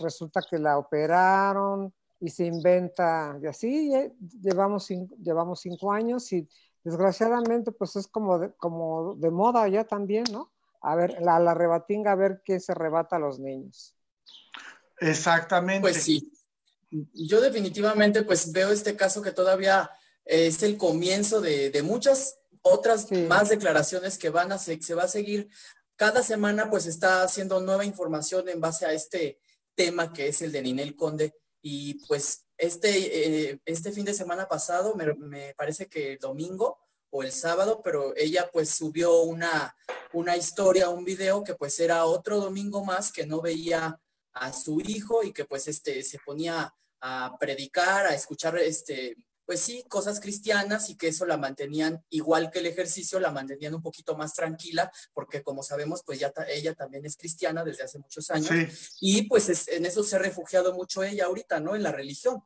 resulta 0.00 0.40
que 0.48 0.58
la 0.58 0.78
operaron 0.78 1.92
y 2.20 2.30
se 2.30 2.46
inventa 2.46 3.36
y 3.42 3.46
así 3.46 3.92
llevamos 4.40 4.84
cinco, 4.84 5.14
llevamos 5.16 5.60
cinco 5.60 5.92
años 5.92 6.32
y 6.32 6.48
desgraciadamente 6.84 7.72
pues 7.72 7.96
es 7.96 8.06
como 8.06 8.38
de, 8.38 8.52
como 8.54 9.14
de 9.16 9.30
moda 9.30 9.68
ya 9.68 9.84
también, 9.84 10.24
¿no? 10.30 10.52
A 10.80 10.96
ver, 10.96 11.20
la, 11.20 11.38
la 11.38 11.54
rebatinga, 11.54 12.12
a 12.12 12.16
ver 12.16 12.42
quién 12.44 12.60
se 12.60 12.74
rebata 12.74 13.16
a 13.16 13.20
los 13.20 13.38
niños. 13.38 13.94
Exactamente. 14.98 15.80
Pues 15.80 16.02
sí. 16.02 16.32
Yo 16.90 17.40
definitivamente 17.40 18.22
pues 18.22 18.52
veo 18.52 18.70
este 18.70 18.96
caso 18.96 19.22
que 19.22 19.30
todavía 19.30 19.90
es 20.24 20.62
el 20.62 20.76
comienzo 20.76 21.40
de, 21.40 21.70
de 21.70 21.82
muchas 21.82 22.41
otras 22.62 23.10
más 23.12 23.48
declaraciones 23.48 24.18
que 24.18 24.30
van 24.30 24.52
a 24.52 24.58
se, 24.58 24.80
se 24.80 24.94
va 24.94 25.04
a 25.04 25.08
seguir. 25.08 25.48
Cada 25.96 26.22
semana 26.22 26.70
pues 26.70 26.86
está 26.86 27.22
haciendo 27.22 27.60
nueva 27.60 27.84
información 27.84 28.48
en 28.48 28.60
base 28.60 28.86
a 28.86 28.92
este 28.92 29.38
tema 29.74 30.12
que 30.12 30.28
es 30.28 30.42
el 30.42 30.52
de 30.52 30.62
Ninel 30.62 30.96
Conde 30.96 31.34
y 31.60 31.94
pues 32.06 32.46
este, 32.58 33.50
eh, 33.50 33.60
este 33.64 33.92
fin 33.92 34.04
de 34.04 34.14
semana 34.14 34.48
pasado, 34.48 34.94
me, 34.94 35.14
me, 35.14 35.54
parece 35.54 35.88
que 35.88 36.12
el 36.12 36.18
domingo 36.18 36.78
o 37.10 37.22
el 37.22 37.32
sábado, 37.32 37.80
pero 37.82 38.14
ella 38.16 38.48
pues 38.52 38.70
subió 38.70 39.22
una, 39.22 39.76
una 40.12 40.36
historia, 40.36 40.88
un 40.88 41.04
video 41.04 41.44
que 41.44 41.54
pues 41.54 41.78
era 41.78 42.04
otro 42.04 42.38
domingo 42.40 42.84
más 42.84 43.12
que 43.12 43.26
no 43.26 43.40
veía 43.40 44.00
a 44.32 44.52
su 44.52 44.80
hijo 44.80 45.22
y 45.22 45.32
que 45.32 45.44
pues 45.44 45.68
este 45.68 46.02
se 46.02 46.18
ponía 46.24 46.74
a 47.00 47.36
predicar, 47.38 48.06
a 48.06 48.14
escuchar 48.14 48.56
este 48.58 49.16
pues 49.44 49.60
sí, 49.60 49.84
cosas 49.88 50.20
cristianas 50.20 50.90
y 50.90 50.96
que 50.96 51.08
eso 51.08 51.26
la 51.26 51.36
mantenían, 51.36 52.04
igual 52.10 52.50
que 52.50 52.60
el 52.60 52.66
ejercicio, 52.66 53.20
la 53.20 53.30
mantenían 53.30 53.74
un 53.74 53.82
poquito 53.82 54.16
más 54.16 54.34
tranquila, 54.34 54.90
porque 55.12 55.42
como 55.42 55.62
sabemos, 55.62 56.02
pues 56.04 56.18
ya 56.20 56.32
ella 56.48 56.74
también 56.74 57.04
es 57.04 57.16
cristiana 57.16 57.64
desde 57.64 57.84
hace 57.84 57.98
muchos 57.98 58.30
años. 58.30 58.50
Y 59.00 59.22
pues 59.22 59.68
en 59.68 59.86
eso 59.86 60.02
se 60.02 60.16
ha 60.16 60.18
refugiado 60.20 60.74
mucho 60.74 61.02
ella 61.02 61.26
ahorita, 61.26 61.60
¿no? 61.60 61.74
En 61.74 61.82
la 61.82 61.92
religión. 61.92 62.42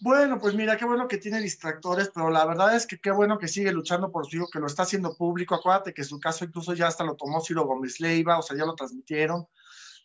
Bueno, 0.00 0.38
pues 0.38 0.54
mira, 0.54 0.76
qué 0.76 0.84
bueno 0.84 1.08
que 1.08 1.18
tiene 1.18 1.40
distractores, 1.40 2.10
pero 2.14 2.30
la 2.30 2.44
verdad 2.46 2.76
es 2.76 2.86
que 2.86 3.00
qué 3.00 3.10
bueno 3.10 3.36
que 3.38 3.48
sigue 3.48 3.72
luchando 3.72 4.12
por 4.12 4.26
su 4.26 4.36
hijo, 4.36 4.48
que 4.52 4.60
lo 4.60 4.68
está 4.68 4.84
haciendo 4.84 5.16
público. 5.16 5.56
Acuérdate 5.56 5.92
que 5.92 6.04
su 6.04 6.20
caso 6.20 6.44
incluso 6.44 6.72
ya 6.74 6.86
hasta 6.86 7.02
lo 7.02 7.16
tomó 7.16 7.40
Ciro 7.40 7.64
Gómez 7.64 7.98
Leiva, 7.98 8.38
o 8.38 8.42
sea, 8.42 8.56
ya 8.56 8.64
lo 8.64 8.76
transmitieron 8.76 9.48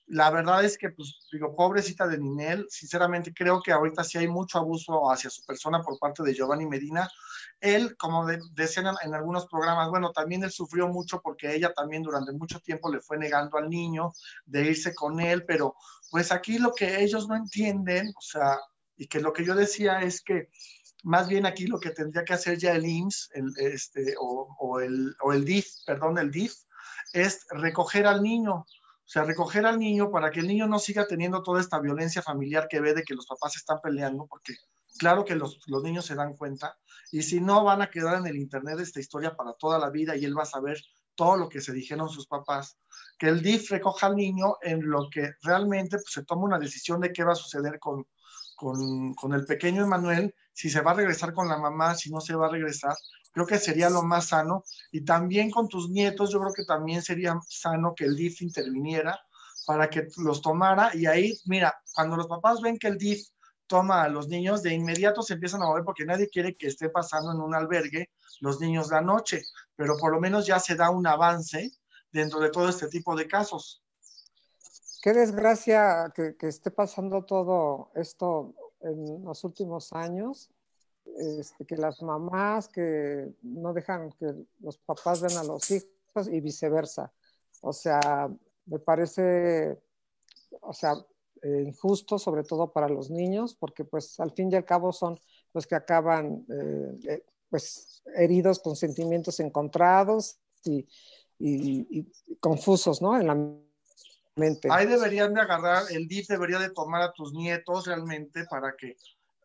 la 0.07 0.29
verdad 0.31 0.63
es 0.65 0.77
que, 0.77 0.89
pues, 0.89 1.19
digo, 1.31 1.55
pobrecita 1.55 2.07
de 2.07 2.17
Ninel, 2.17 2.67
sinceramente 2.69 3.33
creo 3.33 3.61
que 3.61 3.71
ahorita 3.71 4.03
sí 4.03 4.17
hay 4.17 4.27
mucho 4.27 4.57
abuso 4.57 5.09
hacia 5.09 5.29
su 5.29 5.43
persona 5.45 5.81
por 5.81 5.97
parte 5.97 6.23
de 6.23 6.33
Giovanni 6.33 6.65
Medina. 6.65 7.09
Él, 7.61 7.95
como 7.97 8.25
decían 8.53 8.87
en 9.01 9.13
algunos 9.13 9.47
programas, 9.47 9.89
bueno, 9.89 10.11
también 10.11 10.43
él 10.43 10.51
sufrió 10.51 10.87
mucho 10.89 11.21
porque 11.21 11.55
ella 11.55 11.73
también 11.73 12.03
durante 12.03 12.33
mucho 12.33 12.59
tiempo 12.59 12.91
le 12.91 12.99
fue 12.99 13.17
negando 13.17 13.57
al 13.57 13.69
niño 13.69 14.11
de 14.45 14.65
irse 14.65 14.93
con 14.93 15.19
él, 15.21 15.45
pero 15.45 15.75
pues 16.11 16.31
aquí 16.31 16.59
lo 16.59 16.73
que 16.73 17.01
ellos 17.01 17.27
no 17.27 17.35
entienden, 17.35 18.09
o 18.09 18.21
sea, 18.21 18.59
y 18.97 19.07
que 19.07 19.21
lo 19.21 19.31
que 19.31 19.45
yo 19.45 19.55
decía 19.55 20.01
es 20.01 20.21
que 20.21 20.49
más 21.03 21.27
bien 21.27 21.45
aquí 21.45 21.67
lo 21.67 21.79
que 21.79 21.91
tendría 21.91 22.23
que 22.23 22.33
hacer 22.33 22.57
ya 22.57 22.73
el 22.73 22.85
IMSS, 22.85 23.29
este, 23.57 24.15
o, 24.19 24.79
el, 24.79 25.15
o 25.21 25.33
el 25.33 25.43
DIF, 25.43 25.67
perdón, 25.85 26.17
el 26.17 26.31
DIF, 26.31 26.53
es 27.13 27.45
recoger 27.51 28.05
al 28.05 28.21
niño 28.21 28.65
o 29.05 29.09
sea, 29.13 29.23
recoger 29.23 29.65
al 29.65 29.79
niño 29.79 30.09
para 30.09 30.31
que 30.31 30.39
el 30.39 30.47
niño 30.47 30.67
no 30.67 30.79
siga 30.79 31.05
teniendo 31.05 31.43
toda 31.43 31.59
esta 31.59 31.79
violencia 31.79 32.21
familiar 32.21 32.67
que 32.69 32.79
ve 32.79 32.93
de 32.93 33.03
que 33.03 33.13
los 33.13 33.27
papás 33.27 33.57
están 33.57 33.79
peleando, 33.81 34.25
porque 34.27 34.53
claro 34.97 35.25
que 35.25 35.35
los, 35.35 35.59
los 35.67 35.83
niños 35.83 36.05
se 36.05 36.15
dan 36.15 36.35
cuenta, 36.35 36.77
y 37.11 37.21
si 37.21 37.41
no, 37.41 37.63
van 37.63 37.81
a 37.81 37.89
quedar 37.89 38.17
en 38.17 38.27
el 38.27 38.37
Internet 38.37 38.79
esta 38.79 38.99
historia 38.99 39.35
para 39.35 39.53
toda 39.53 39.77
la 39.77 39.89
vida 39.89 40.15
y 40.15 40.25
él 40.25 40.37
va 40.37 40.43
a 40.43 40.47
saber 40.47 40.77
todo 41.15 41.37
lo 41.37 41.49
que 41.49 41.61
se 41.61 41.73
dijeron 41.73 42.09
sus 42.09 42.27
papás, 42.27 42.77
que 43.17 43.27
el 43.27 43.41
DIF 43.41 43.69
recoja 43.71 44.07
al 44.07 44.15
niño 44.15 44.55
en 44.61 44.89
lo 44.89 45.09
que 45.11 45.33
realmente 45.41 45.97
pues, 45.97 46.11
se 46.11 46.23
toma 46.23 46.45
una 46.45 46.59
decisión 46.59 46.99
de 47.01 47.11
qué 47.11 47.23
va 47.23 47.33
a 47.33 47.35
suceder 47.35 47.79
con, 47.79 48.07
con, 48.63 49.13
con, 49.13 49.33
el 49.33 49.45
pequeño 49.45 49.83
Emanuel, 49.83 50.33
si 50.53 50.69
se 50.69 50.79
va 50.79 50.91
a 50.91 50.93
regresar 50.93 51.33
con 51.33 51.49
la 51.49 51.57
mamá, 51.57 51.95
si 51.95 52.09
no 52.09 52.21
se 52.21 52.33
va 52.33 52.47
a 52.47 52.49
regresar, 52.49 52.95
creo 53.33 53.45
que 53.45 53.57
sería 53.57 53.89
lo 53.89 54.03
más 54.03 54.27
sano. 54.27 54.63
Y 54.91 55.03
también 55.03 55.51
con 55.51 55.67
tus 55.67 55.89
nietos, 55.89 56.31
yo 56.31 56.39
creo 56.39 56.53
que 56.53 56.63
también 56.63 57.01
sería 57.01 57.37
sano 57.45 57.93
que 57.93 58.05
el 58.05 58.15
DIF 58.15 58.41
interviniera 58.41 59.19
para 59.65 59.89
que 59.89 60.07
los 60.17 60.41
tomara. 60.41 60.91
Y 60.95 61.07
ahí, 61.07 61.33
mira, 61.45 61.75
cuando 61.93 62.15
los 62.15 62.27
papás 62.27 62.61
ven 62.61 62.77
que 62.77 62.87
el 62.87 62.97
DIF 62.97 63.27
toma 63.67 64.03
a 64.03 64.09
los 64.09 64.29
niños, 64.29 64.63
de 64.63 64.73
inmediato 64.73 65.21
se 65.23 65.33
empiezan 65.33 65.61
a 65.61 65.65
mover 65.65 65.83
porque 65.83 66.05
nadie 66.05 66.29
quiere 66.29 66.55
que 66.55 66.67
esté 66.67 66.89
pasando 66.89 67.31
en 67.33 67.41
un 67.41 67.55
albergue 67.55 68.11
los 68.39 68.61
niños 68.61 68.89
la 68.89 69.01
noche, 69.01 69.41
pero 69.75 69.97
por 69.97 70.11
lo 70.11 70.21
menos 70.21 70.45
ya 70.45 70.59
se 70.59 70.75
da 70.75 70.89
un 70.89 71.05
avance 71.05 71.71
dentro 72.11 72.39
de 72.39 72.49
todo 72.49 72.69
este 72.69 72.87
tipo 72.87 73.15
de 73.15 73.27
casos. 73.27 73.82
Qué 75.03 75.11
desgracia 75.11 76.13
que, 76.15 76.33
esté 76.47 76.71
pasando 76.71 77.25
todo 77.25 77.91
esto 77.93 78.55
en 78.79 79.25
los 79.25 79.43
últimos 79.43 79.91
años 79.91 80.49
este, 81.17 81.65
que 81.65 81.75
las 81.75 82.01
mamás 82.01 82.69
que 82.69 83.33
no 83.41 83.73
dejan 83.73 84.13
que 84.13 84.33
los 84.61 84.77
papás 84.77 85.19
ven 85.19 85.35
a 85.35 85.43
los 85.43 85.69
hijos 85.71 86.29
y 86.31 86.39
viceversa. 86.39 87.11
O 87.59 87.73
sea, 87.73 87.99
me 88.65 88.79
parece, 88.79 89.77
o 90.61 90.71
sea, 90.71 90.93
eh, 91.41 91.63
injusto, 91.67 92.17
sobre 92.17 92.45
todo 92.45 92.71
para 92.71 92.87
los 92.87 93.09
niños, 93.09 93.55
porque 93.55 93.83
pues 93.83 94.17
al 94.21 94.31
fin 94.31 94.53
y 94.53 94.55
al 94.55 94.63
cabo 94.63 94.93
son 94.93 95.19
los 95.53 95.67
que 95.67 95.75
acaban 95.75 96.45
eh, 96.47 96.99
eh, 97.09 97.25
pues 97.49 98.03
heridos 98.15 98.59
con 98.59 98.77
sentimientos 98.77 99.41
encontrados 99.41 100.37
y, 100.63 100.87
confusos, 102.39 103.01
¿no? 103.01 103.17
Ahí 104.69 104.87
deberían 104.87 105.33
de 105.33 105.41
agarrar, 105.41 105.83
el 105.91 106.07
DIF 106.07 106.27
debería 106.27 106.59
de 106.59 106.71
tomar 106.71 107.01
a 107.01 107.11
tus 107.11 107.33
nietos 107.33 107.85
realmente 107.85 108.45
para 108.45 108.75
que 108.75 108.95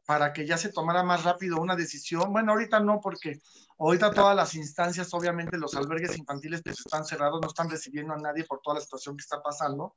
para 0.09 0.33
que 0.33 0.47
ya 0.47 0.57
se 0.57 0.73
tomara 0.73 1.03
más 1.03 1.25
rápido 1.25 1.61
una 1.61 1.77
decisión. 1.77 2.33
Bueno, 2.33 2.53
ahorita 2.53 2.81
no, 2.81 2.99
porque 2.99 3.43
ahorita 3.79 4.11
todas 4.11 4.35
las 4.35 4.55
instancias, 4.55 5.13
obviamente 5.13 5.59
los 5.59 5.75
albergues 5.75 6.17
infantiles 6.17 6.63
pues 6.63 6.81
están 6.81 7.05
cerrados, 7.05 7.43
no 7.43 7.49
están 7.49 7.69
recibiendo 7.69 8.15
a 8.15 8.17
nadie 8.17 8.45
por 8.45 8.63
toda 8.63 8.77
la 8.77 8.81
situación 8.81 9.19
que 9.19 9.21
está 9.21 9.43
pasando, 9.43 9.97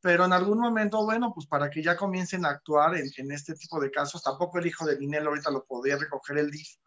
pero 0.00 0.24
en 0.24 0.32
algún 0.32 0.58
momento, 0.58 1.04
bueno, 1.04 1.32
pues 1.34 1.46
para 1.46 1.68
que 1.68 1.82
ya 1.82 1.94
comiencen 1.94 2.46
a 2.46 2.52
actuar 2.52 2.96
en, 2.96 3.10
en 3.18 3.32
este 3.32 3.52
tipo 3.52 3.78
de 3.78 3.90
casos, 3.90 4.22
tampoco 4.22 4.58
el 4.58 4.66
hijo 4.66 4.86
de 4.86 4.98
Ninel 4.98 5.26
ahorita 5.26 5.50
lo 5.50 5.66
podría 5.66 5.98
recoger 5.98 6.38
el 6.38 6.50
DIF, 6.50 6.78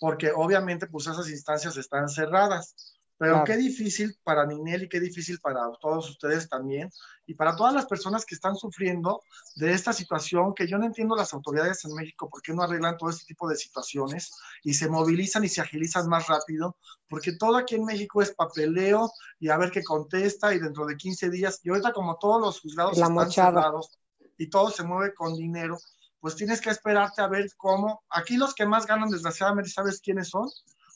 porque 0.00 0.32
obviamente 0.34 0.86
pues 0.86 1.08
esas 1.08 1.28
instancias 1.28 1.76
están 1.76 2.08
cerradas. 2.08 2.96
Pero 3.22 3.44
qué 3.44 3.56
difícil 3.56 4.18
para 4.24 4.44
Ninel 4.44 4.82
y 4.82 4.88
qué 4.88 4.98
difícil 4.98 5.38
para 5.38 5.70
todos 5.80 6.10
ustedes 6.10 6.48
también 6.48 6.90
y 7.24 7.34
para 7.34 7.54
todas 7.54 7.72
las 7.72 7.86
personas 7.86 8.26
que 8.26 8.34
están 8.34 8.56
sufriendo 8.56 9.22
de 9.54 9.72
esta 9.72 9.92
situación, 9.92 10.52
que 10.54 10.66
yo 10.66 10.76
no 10.76 10.86
entiendo 10.86 11.14
las 11.14 11.32
autoridades 11.32 11.84
en 11.84 11.94
México 11.94 12.28
por 12.28 12.42
qué 12.42 12.52
no 12.52 12.64
arreglan 12.64 12.96
todo 12.96 13.10
este 13.10 13.24
tipo 13.26 13.48
de 13.48 13.54
situaciones 13.54 14.32
y 14.64 14.74
se 14.74 14.88
movilizan 14.88 15.44
y 15.44 15.48
se 15.48 15.60
agilizan 15.60 16.08
más 16.08 16.26
rápido, 16.26 16.76
porque 17.08 17.34
todo 17.34 17.58
aquí 17.58 17.76
en 17.76 17.84
México 17.84 18.22
es 18.22 18.34
papeleo 18.34 19.12
y 19.38 19.50
a 19.50 19.56
ver 19.56 19.70
qué 19.70 19.84
contesta 19.84 20.52
y 20.52 20.58
dentro 20.58 20.84
de 20.84 20.96
15 20.96 21.30
días, 21.30 21.60
y 21.62 21.68
ahorita 21.68 21.92
como 21.92 22.18
todos 22.18 22.40
los 22.40 22.60
juzgados 22.60 22.98
están 22.98 23.30
cerrados 23.30 24.00
y 24.36 24.50
todo 24.50 24.68
se 24.70 24.82
mueve 24.82 25.14
con 25.14 25.36
dinero, 25.36 25.78
pues 26.18 26.34
tienes 26.34 26.60
que 26.60 26.70
esperarte 26.70 27.22
a 27.22 27.28
ver 27.28 27.48
cómo. 27.56 28.02
Aquí 28.10 28.36
los 28.36 28.52
que 28.52 28.66
más 28.66 28.84
ganan, 28.84 29.10
desgraciadamente, 29.10 29.70
¿sabes 29.70 30.00
quiénes 30.00 30.28
son? 30.28 30.48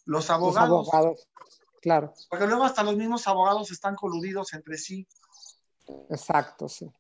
Los 0.07 0.29
abogados. 0.29 0.87
Los 0.87 0.93
abogados 0.93 1.29
Claro. 1.81 2.13
Porque 2.29 2.47
luego 2.47 2.65
hasta 2.65 2.83
los 2.83 2.97
mismos 2.97 3.27
abogados 3.27 3.71
están 3.71 3.95
coludidos 3.95 4.53
entre 4.53 4.79
sí. 4.79 5.07
Exacto, 6.11 6.69
sí. 6.69 6.91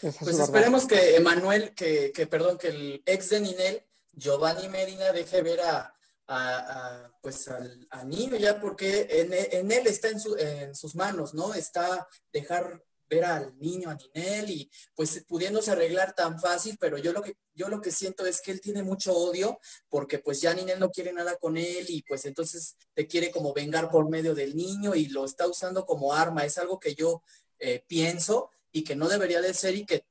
pues 0.00 0.38
esperemos 0.38 0.86
que 0.86 1.16
Emanuel, 1.16 1.74
que, 1.74 2.12
que, 2.12 2.26
perdón, 2.26 2.58
que 2.58 2.68
el 2.68 3.02
ex 3.06 3.30
de 3.30 3.40
Ninel, 3.40 3.86
Giovanni 4.12 4.68
Medina, 4.68 5.12
deje 5.12 5.42
ver 5.42 5.60
a, 5.60 5.94
a, 6.28 7.10
pues 7.20 7.48
al, 7.48 8.08
niño 8.08 8.36
ya, 8.36 8.60
porque 8.60 9.06
en, 9.10 9.32
en 9.32 9.72
él 9.72 9.86
está 9.86 10.08
en, 10.08 10.20
su, 10.20 10.36
en, 10.36 10.74
sus 10.74 10.94
manos, 10.94 11.34
¿no? 11.34 11.54
Está 11.54 12.06
dejar 12.32 12.82
ver 13.08 13.24
al 13.24 13.58
niño, 13.58 13.90
a 13.90 13.94
Ninel, 13.94 14.50
y 14.50 14.70
pues 14.94 15.24
pudiéndose 15.26 15.70
arreglar 15.70 16.14
tan 16.14 16.40
fácil, 16.40 16.76
pero 16.80 16.98
yo 16.98 17.12
lo 17.12 17.22
que, 17.22 17.36
yo 17.54 17.68
lo 17.68 17.80
que 17.80 17.90
siento 17.90 18.26
es 18.26 18.40
que 18.40 18.50
él 18.50 18.60
tiene 18.60 18.82
mucho 18.82 19.14
odio 19.14 19.58
porque 19.88 20.18
pues 20.18 20.40
ya 20.40 20.54
Ninel 20.54 20.78
no 20.78 20.90
quiere 20.90 21.12
nada 21.12 21.36
con 21.36 21.56
él 21.56 21.86
y 21.88 22.02
pues 22.02 22.24
entonces 22.24 22.76
te 22.94 23.06
quiere 23.06 23.30
como 23.30 23.52
vengar 23.52 23.90
por 23.90 24.08
medio 24.08 24.34
del 24.34 24.56
niño 24.56 24.94
y 24.94 25.06
lo 25.06 25.24
está 25.24 25.46
usando 25.46 25.84
como 25.84 26.14
arma. 26.14 26.44
Es 26.44 26.58
algo 26.58 26.78
que 26.78 26.94
yo 26.94 27.22
eh, 27.58 27.84
pienso 27.86 28.50
y 28.70 28.84
que 28.84 28.96
no 28.96 29.08
debería 29.08 29.40
de 29.40 29.54
ser 29.54 29.76
y 29.76 29.86
que 29.86 30.04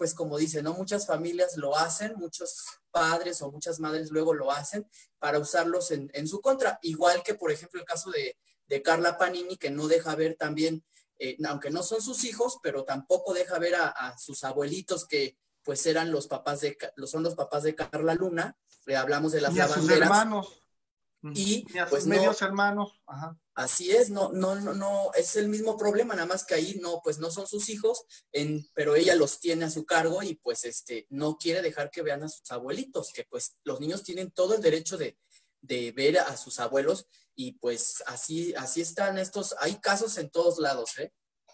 pues 0.00 0.14
como 0.14 0.38
dice, 0.38 0.62
¿no? 0.62 0.72
Muchas 0.72 1.06
familias 1.06 1.58
lo 1.58 1.76
hacen, 1.76 2.14
muchos 2.16 2.64
padres 2.90 3.42
o 3.42 3.52
muchas 3.52 3.80
madres 3.80 4.10
luego 4.10 4.32
lo 4.32 4.50
hacen 4.50 4.88
para 5.18 5.38
usarlos 5.38 5.90
en, 5.90 6.26
su 6.26 6.40
contra. 6.40 6.78
Igual 6.80 7.22
que, 7.22 7.34
por 7.34 7.52
ejemplo, 7.52 7.78
el 7.78 7.84
caso 7.84 8.10
de, 8.10 8.34
Carla 8.82 9.18
Panini, 9.18 9.58
que 9.58 9.70
no 9.70 9.88
deja 9.88 10.14
ver 10.14 10.36
también, 10.36 10.82
eh, 11.18 11.36
aunque 11.46 11.68
no 11.68 11.82
son 11.82 12.00
sus 12.00 12.24
hijos, 12.24 12.60
pero 12.62 12.84
tampoco 12.84 13.34
deja 13.34 13.58
ver 13.58 13.74
a, 13.74 14.16
sus 14.16 14.42
abuelitos 14.42 15.06
que 15.06 15.36
pues 15.62 15.84
eran 15.86 16.10
los 16.10 16.26
papás 16.26 16.60
de, 16.60 16.76
son 17.06 17.22
los 17.22 17.34
papás 17.34 17.62
de 17.62 17.74
Carla 17.74 18.14
Luna. 18.14 18.56
Le 18.86 18.96
hablamos 18.96 19.32
de 19.32 19.40
las 19.40 19.54
y 19.54 19.60
a 19.60 19.68
sus 19.68 19.88
hermanos. 19.90 20.62
Y, 21.34 21.66
a 21.78 21.82
sus 21.82 21.90
pues 21.90 22.06
medios 22.06 22.40
hermanos. 22.42 23.00
Ajá. 23.06 23.38
Así 23.60 23.90
es, 23.90 24.08
no, 24.08 24.32
no, 24.32 24.54
no, 24.54 24.72
no, 24.72 25.10
es 25.12 25.36
el 25.36 25.48
mismo 25.48 25.76
problema, 25.76 26.14
nada 26.14 26.26
más 26.26 26.46
que 26.46 26.54
ahí 26.54 26.78
no, 26.80 27.02
pues 27.04 27.18
no 27.18 27.30
son 27.30 27.46
sus 27.46 27.68
hijos, 27.68 28.04
en, 28.32 28.66
pero 28.72 28.96
ella 28.96 29.14
los 29.16 29.38
tiene 29.38 29.66
a 29.66 29.70
su 29.70 29.84
cargo 29.84 30.22
y 30.22 30.36
pues 30.36 30.64
este, 30.64 31.06
no 31.10 31.36
quiere 31.36 31.60
dejar 31.60 31.90
que 31.90 32.00
vean 32.00 32.22
a 32.22 32.28
sus 32.30 32.50
abuelitos, 32.50 33.12
que 33.12 33.24
pues 33.24 33.58
los 33.64 33.78
niños 33.78 34.02
tienen 34.02 34.30
todo 34.30 34.54
el 34.54 34.62
derecho 34.62 34.96
de, 34.96 35.18
ver 35.60 36.20
a 36.20 36.38
sus 36.38 36.58
abuelos 36.58 37.06
y 37.34 37.52
pues 37.52 38.02
así, 38.06 38.54
así 38.54 38.80
están 38.80 39.18
estos, 39.18 39.54
hay 39.60 39.76
casos 39.76 40.16
en 40.16 40.30
todos 40.30 40.58
lados, 40.58 40.98
¿eh? 40.98 41.12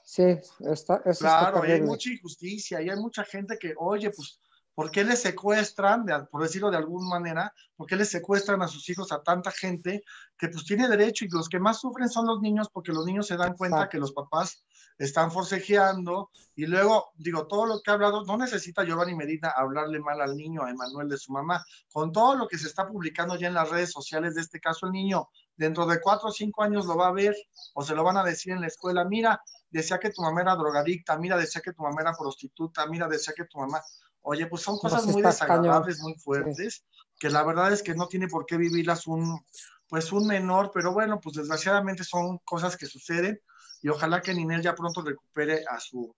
Sí, 0.09 0.23
está, 0.61 1.03
eso 1.05 1.19
claro, 1.19 1.63
hay 1.63 1.83
mucha 1.83 2.11
injusticia 2.11 2.81
y 2.81 2.89
hay 2.89 2.97
mucha 2.97 3.25
gente 3.25 3.59
que, 3.59 3.75
oye, 3.77 4.11
pues 4.11 4.39
¿Por 4.77 4.91
qué 4.91 5.05
les 5.05 5.23
secuestran, 5.23 6.05
por 6.31 6.43
decirlo 6.43 6.71
de 6.71 6.77
alguna 6.77 7.09
manera, 7.09 7.55
por 7.77 7.87
qué 7.87 7.97
les 7.97 8.11
secuestran 8.11 8.61
a 8.61 8.69
sus 8.69 8.87
hijos 8.91 9.11
a 9.11 9.23
tanta 9.23 9.51
gente 9.51 10.05
que 10.37 10.49
pues 10.49 10.67
tiene 10.67 10.87
derecho 10.87 11.25
y 11.25 11.29
los 11.29 11.49
que 11.49 11.59
más 11.59 11.81
sufren 11.81 12.11
son 12.11 12.27
los 12.27 12.43
niños 12.43 12.69
porque 12.71 12.93
los 12.93 13.07
niños 13.07 13.27
se 13.27 13.39
dan 13.39 13.55
cuenta 13.55 13.89
que 13.89 13.97
los 13.97 14.13
papás 14.13 14.67
están 14.99 15.33
forcejeando 15.33 16.31
y 16.55 16.67
luego, 16.67 17.07
digo, 17.15 17.47
todo 17.47 17.65
lo 17.65 17.81
que 17.81 17.91
ha 17.91 17.95
hablado, 17.95 18.23
no 18.27 18.37
necesita 18.37 18.85
Giovanni 18.85 19.15
Medina 19.15 19.49
hablarle 19.57 19.99
mal 19.99 20.21
al 20.21 20.37
niño, 20.37 20.63
a 20.63 20.71
Emanuel 20.71 21.09
de 21.09 21.17
su 21.17 21.33
mamá, 21.33 21.65
con 21.91 22.13
todo 22.13 22.35
lo 22.35 22.47
que 22.47 22.59
se 22.59 22.67
está 22.67 22.87
publicando 22.87 23.35
ya 23.37 23.49
en 23.49 23.55
las 23.55 23.71
redes 23.71 23.93
sociales 23.93 24.35
de 24.35 24.43
este 24.43 24.61
caso, 24.61 24.85
el 24.85 24.93
niño 24.93 25.31
dentro 25.57 25.87
de 25.87 26.01
cuatro 26.01 26.29
o 26.29 26.33
cinco 26.33 26.63
años 26.63 26.87
lo 26.87 26.97
va 26.97 27.09
a 27.09 27.13
ver 27.13 27.35
o 27.75 27.83
se 27.83 27.95
lo 27.95 28.05
van 28.05 28.17
a 28.17 28.25
decir 28.25 28.53
en 28.53 28.61
la 28.61 28.67
escuela, 28.67 29.05
mira, 29.05 29.43
decía 29.71 29.99
que 29.99 30.11
tu 30.11 30.23
mamá 30.23 30.43
era 30.43 30.57
drogadicta, 30.57 31.17
mira, 31.19 31.37
decía 31.37 31.61
que 31.61 31.73
tu 31.73 31.83
mamá 31.83 32.03
era 32.03 32.13
prostituta, 32.13 32.87
mira, 32.87 33.09
decía 33.09 33.35
que 33.37 33.45
tu 33.45 33.59
mamá, 33.59 33.83
Oye, 34.29 34.47
pues 34.49 34.63
son 34.63 34.77
cosas 34.79 35.07
muy 35.07 35.23
desagradables, 35.23 36.01
muy 36.01 36.15
fuertes, 36.17 36.85
que 37.17 37.31
la 37.31 37.45
verdad 37.45 37.73
es 37.73 37.81
que 37.81 37.95
no 37.95 38.09
tiene 38.09 38.27
por 38.27 38.45
qué 38.45 38.57
vivirlas 38.57 39.07
un, 39.07 39.41
pues 39.89 40.11
un 40.11 40.27
menor, 40.27 40.73
pero 40.75 40.93
bueno, 40.93 41.21
pues 41.21 41.37
desgraciadamente 41.37 42.03
son 42.03 42.39
cosas 42.39 42.77
que 42.77 42.87
suceden 42.87 43.41
y 43.83 43.89
ojalá 43.89 44.21
que 44.21 44.35
Ninel 44.35 44.63
ya 44.63 44.75
pronto 44.75 45.01
recupere 45.01 45.65
a 45.71 45.79
su, 45.79 46.13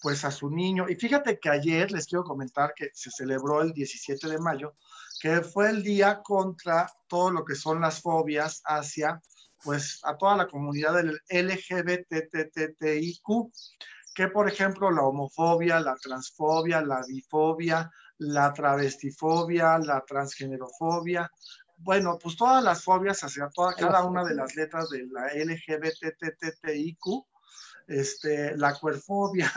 pues 0.00 0.24
a 0.24 0.30
su 0.30 0.48
niño. 0.48 0.86
Y 0.88 0.94
fíjate 0.94 1.38
que 1.38 1.50
ayer 1.50 1.92
les 1.92 2.06
quiero 2.06 2.24
comentar 2.24 2.72
que 2.74 2.88
se 2.94 3.10
celebró 3.10 3.60
el 3.60 3.74
17 3.74 4.26
de 4.26 4.38
mayo, 4.38 4.76
que 5.20 5.42
fue 5.42 5.70
el 5.70 5.82
día 5.82 6.22
contra 6.22 6.90
todo 7.06 7.30
lo 7.30 7.44
que 7.44 7.54
son 7.54 7.80
las 7.82 8.00
fobias 8.00 8.62
hacia, 8.64 9.20
pues 9.62 10.00
a 10.04 10.16
toda 10.16 10.36
la 10.36 10.48
comunidad 10.48 10.94
del 10.94 11.20
LGBTTIQ 11.28 13.22
que 14.14 14.28
por 14.28 14.48
ejemplo 14.48 14.90
la 14.90 15.02
homofobia, 15.02 15.78
la 15.78 15.94
transfobia, 15.94 16.80
la 16.80 17.02
bifobia, 17.06 17.90
la 18.18 18.52
travestifobia, 18.52 19.78
la 19.78 20.04
transgenerofobia, 20.04 21.30
bueno, 21.82 22.18
pues 22.22 22.36
todas 22.36 22.62
las 22.62 22.84
fobias 22.84 23.22
hacia 23.24 23.48
toda, 23.48 23.74
cada 23.74 24.04
una 24.04 24.24
de 24.24 24.34
las 24.34 24.54
letras 24.54 24.90
de 24.90 25.06
la 25.06 25.28
LGBTTTIQ, 25.34 26.98
este, 27.88 28.56
la 28.56 28.74
cuerfobia, 28.74 29.50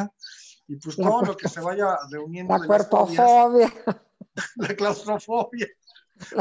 y 0.67 0.77
pues 0.77 0.95
todo 0.95 1.21
lo 1.23 1.35
que 1.35 1.49
se 1.49 1.59
vaya 1.59 1.97
reuniendo. 2.09 2.57
La 2.57 2.65
cuerpofobia. 2.65 3.73
La 4.55 4.75
claustrofobia. 4.75 5.67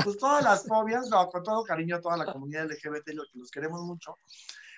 Pues 0.05 0.19
todas 0.19 0.45
las 0.45 0.67
fobias, 0.67 1.09
con 1.31 1.43
todo 1.43 1.65
cariño 1.65 1.97
a 1.97 2.01
toda 2.01 2.17
la 2.17 2.31
comunidad 2.31 2.71
LGBT, 2.71 3.09
los 3.15 3.31
que 3.33 3.39
los 3.39 3.51
queremos 3.51 3.81
mucho, 3.83 4.17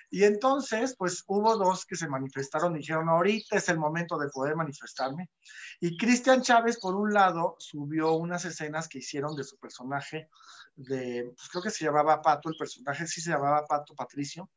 y 0.09 0.23
entonces, 0.23 0.95
pues 0.97 1.23
hubo 1.27 1.57
dos 1.57 1.85
que 1.85 1.95
se 1.95 2.07
manifestaron 2.07 2.75
y 2.75 2.79
dijeron, 2.79 3.09
ahorita 3.09 3.57
es 3.57 3.69
el 3.69 3.77
momento 3.77 4.17
de 4.17 4.29
poder 4.29 4.55
manifestarme. 4.55 5.29
Y 5.79 5.97
Cristian 5.97 6.41
Chávez, 6.41 6.79
por 6.79 6.95
un 6.95 7.13
lado, 7.13 7.55
subió 7.59 8.13
unas 8.13 8.45
escenas 8.45 8.87
que 8.87 8.99
hicieron 8.99 9.35
de 9.35 9.43
su 9.43 9.57
personaje, 9.57 10.29
de, 10.75 11.31
pues 11.35 11.49
creo 11.49 11.63
que 11.63 11.69
se 11.71 11.85
llamaba 11.85 12.21
Pato, 12.21 12.49
el 12.49 12.55
personaje 12.57 13.07
sí 13.07 13.21
se 13.21 13.31
llamaba 13.31 13.65
Pato 13.67 13.95
Patricio, 13.95 14.49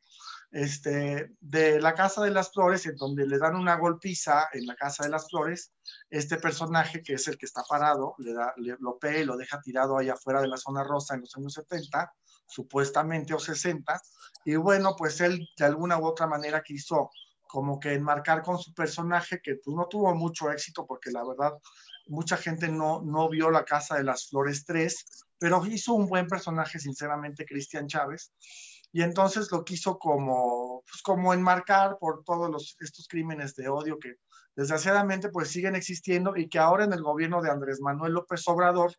este, 0.51 1.31
de 1.41 1.81
la 1.81 1.95
Casa 1.95 2.23
de 2.23 2.31
las 2.31 2.53
Flores, 2.53 2.87
en 2.87 2.97
donde 2.97 3.27
le 3.27 3.39
dan 3.39 3.57
una 3.57 3.77
golpiza 3.77 4.49
en 4.53 4.67
la 4.67 4.75
Casa 4.75 5.05
de 5.05 5.11
las 5.11 5.29
Flores, 5.29 5.73
este 6.11 6.37
personaje 6.39 7.03
que 7.03 7.15
es 7.15 7.29
el 7.29 7.37
que 7.37 7.47
está 7.47 7.63
parado, 7.69 8.15
le 8.19 8.33
da, 8.33 8.55
lo 8.57 8.99
y 9.03 9.25
lo 9.25 9.37
deja 9.37 9.61
tirado 9.61 9.99
allá 9.99 10.15
afuera 10.15 10.41
de 10.41 10.49
la 10.49 10.57
zona 10.57 10.85
rosa 10.85 11.15
en 11.15 11.21
los 11.21 11.37
años 11.37 11.55
70, 11.55 12.13
supuestamente, 12.47 13.35
o 13.35 13.39
60, 13.39 14.01
y 14.45 14.57
bueno, 14.57 14.95
pues 14.97 15.21
él 15.21 15.47
de 15.57 15.65
alguna 15.65 15.99
u 15.99 16.07
otra 16.07 16.27
manera 16.27 16.63
quiso 16.63 17.11
como 17.47 17.81
que 17.81 17.95
enmarcar 17.95 18.43
con 18.43 18.59
su 18.59 18.73
personaje, 18.75 19.41
que 19.43 19.57
pues 19.57 19.75
no 19.75 19.87
tuvo 19.87 20.15
mucho 20.15 20.51
éxito 20.51 20.87
porque 20.87 21.11
la 21.11 21.27
verdad 21.27 21.53
mucha 22.09 22.37
gente 22.37 22.69
no, 22.69 23.03
no 23.03 23.29
vio 23.29 23.51
La 23.51 23.65
Casa 23.65 23.97
de 23.97 24.05
las 24.05 24.29
Flores 24.29 24.65
3, 24.65 25.27
pero 25.39 25.65
hizo 25.67 25.95
un 25.95 26.07
buen 26.07 26.27
personaje, 26.27 26.79
sinceramente, 26.79 27.47
Cristian 27.47 27.87
Chávez. 27.87 28.33
Y 28.93 29.03
entonces 29.03 29.51
lo 29.53 29.65
quiso 29.65 29.99
como, 29.99 30.83
pues 30.89 31.03
como 31.03 31.35
enmarcar 31.35 31.99
por 31.99 32.25
todos 32.25 32.51
los, 32.51 32.77
estos 32.81 33.07
crímenes 33.07 33.55
de 33.55 33.69
odio 33.69 33.99
que 33.99 34.15
desgraciadamente 34.57 35.29
pues 35.29 35.49
siguen 35.49 35.77
existiendo 35.77 36.37
y 36.37 36.49
que 36.49 36.59
ahora 36.59 36.85
en 36.85 36.93
el 36.93 37.03
gobierno 37.03 37.43
de 37.43 37.51
Andrés 37.51 37.81
Manuel 37.81 38.15
López 38.15 38.47
Obrador 38.49 38.93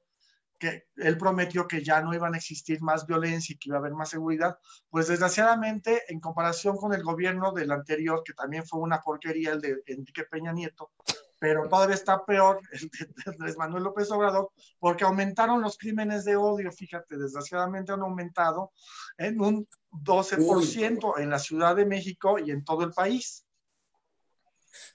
que 0.59 0.87
él 0.97 1.17
prometió 1.17 1.67
que 1.67 1.83
ya 1.83 2.01
no 2.01 2.13
iban 2.13 2.33
a 2.33 2.37
existir 2.37 2.81
más 2.81 3.07
violencia 3.07 3.53
y 3.53 3.57
que 3.57 3.69
iba 3.69 3.77
a 3.77 3.79
haber 3.79 3.93
más 3.93 4.09
seguridad, 4.09 4.59
pues 4.89 5.07
desgraciadamente 5.07 6.03
en 6.09 6.19
comparación 6.19 6.75
con 6.75 6.93
el 6.93 7.01
gobierno 7.01 7.53
del 7.53 7.71
anterior, 7.71 8.21
que 8.23 8.33
también 8.33 8.65
fue 8.67 8.81
una 8.81 8.99
porquería, 8.99 9.53
el 9.53 9.61
de 9.61 9.81
Enrique 9.87 10.25
Peña 10.25 10.51
Nieto, 10.51 10.91
pero 11.39 11.67
todavía 11.69 11.95
está 11.95 12.25
peor 12.25 12.59
el 12.71 12.89
de 12.89 13.31
Andrés 13.31 13.57
Manuel 13.57 13.83
López 13.83 14.11
Obrador, 14.11 14.51
porque 14.77 15.05
aumentaron 15.05 15.61
los 15.61 15.77
crímenes 15.77 16.25
de 16.25 16.35
odio, 16.35 16.71
fíjate, 16.71 17.17
desgraciadamente 17.17 17.91
han 17.91 18.01
aumentado 18.01 18.71
en 19.17 19.41
un 19.41 19.67
12% 19.91 21.19
en 21.19 21.29
la 21.29 21.39
Ciudad 21.39 21.75
de 21.75 21.85
México 21.85 22.37
y 22.37 22.51
en 22.51 22.63
todo 22.63 22.83
el 22.83 22.91
país. 22.91 23.45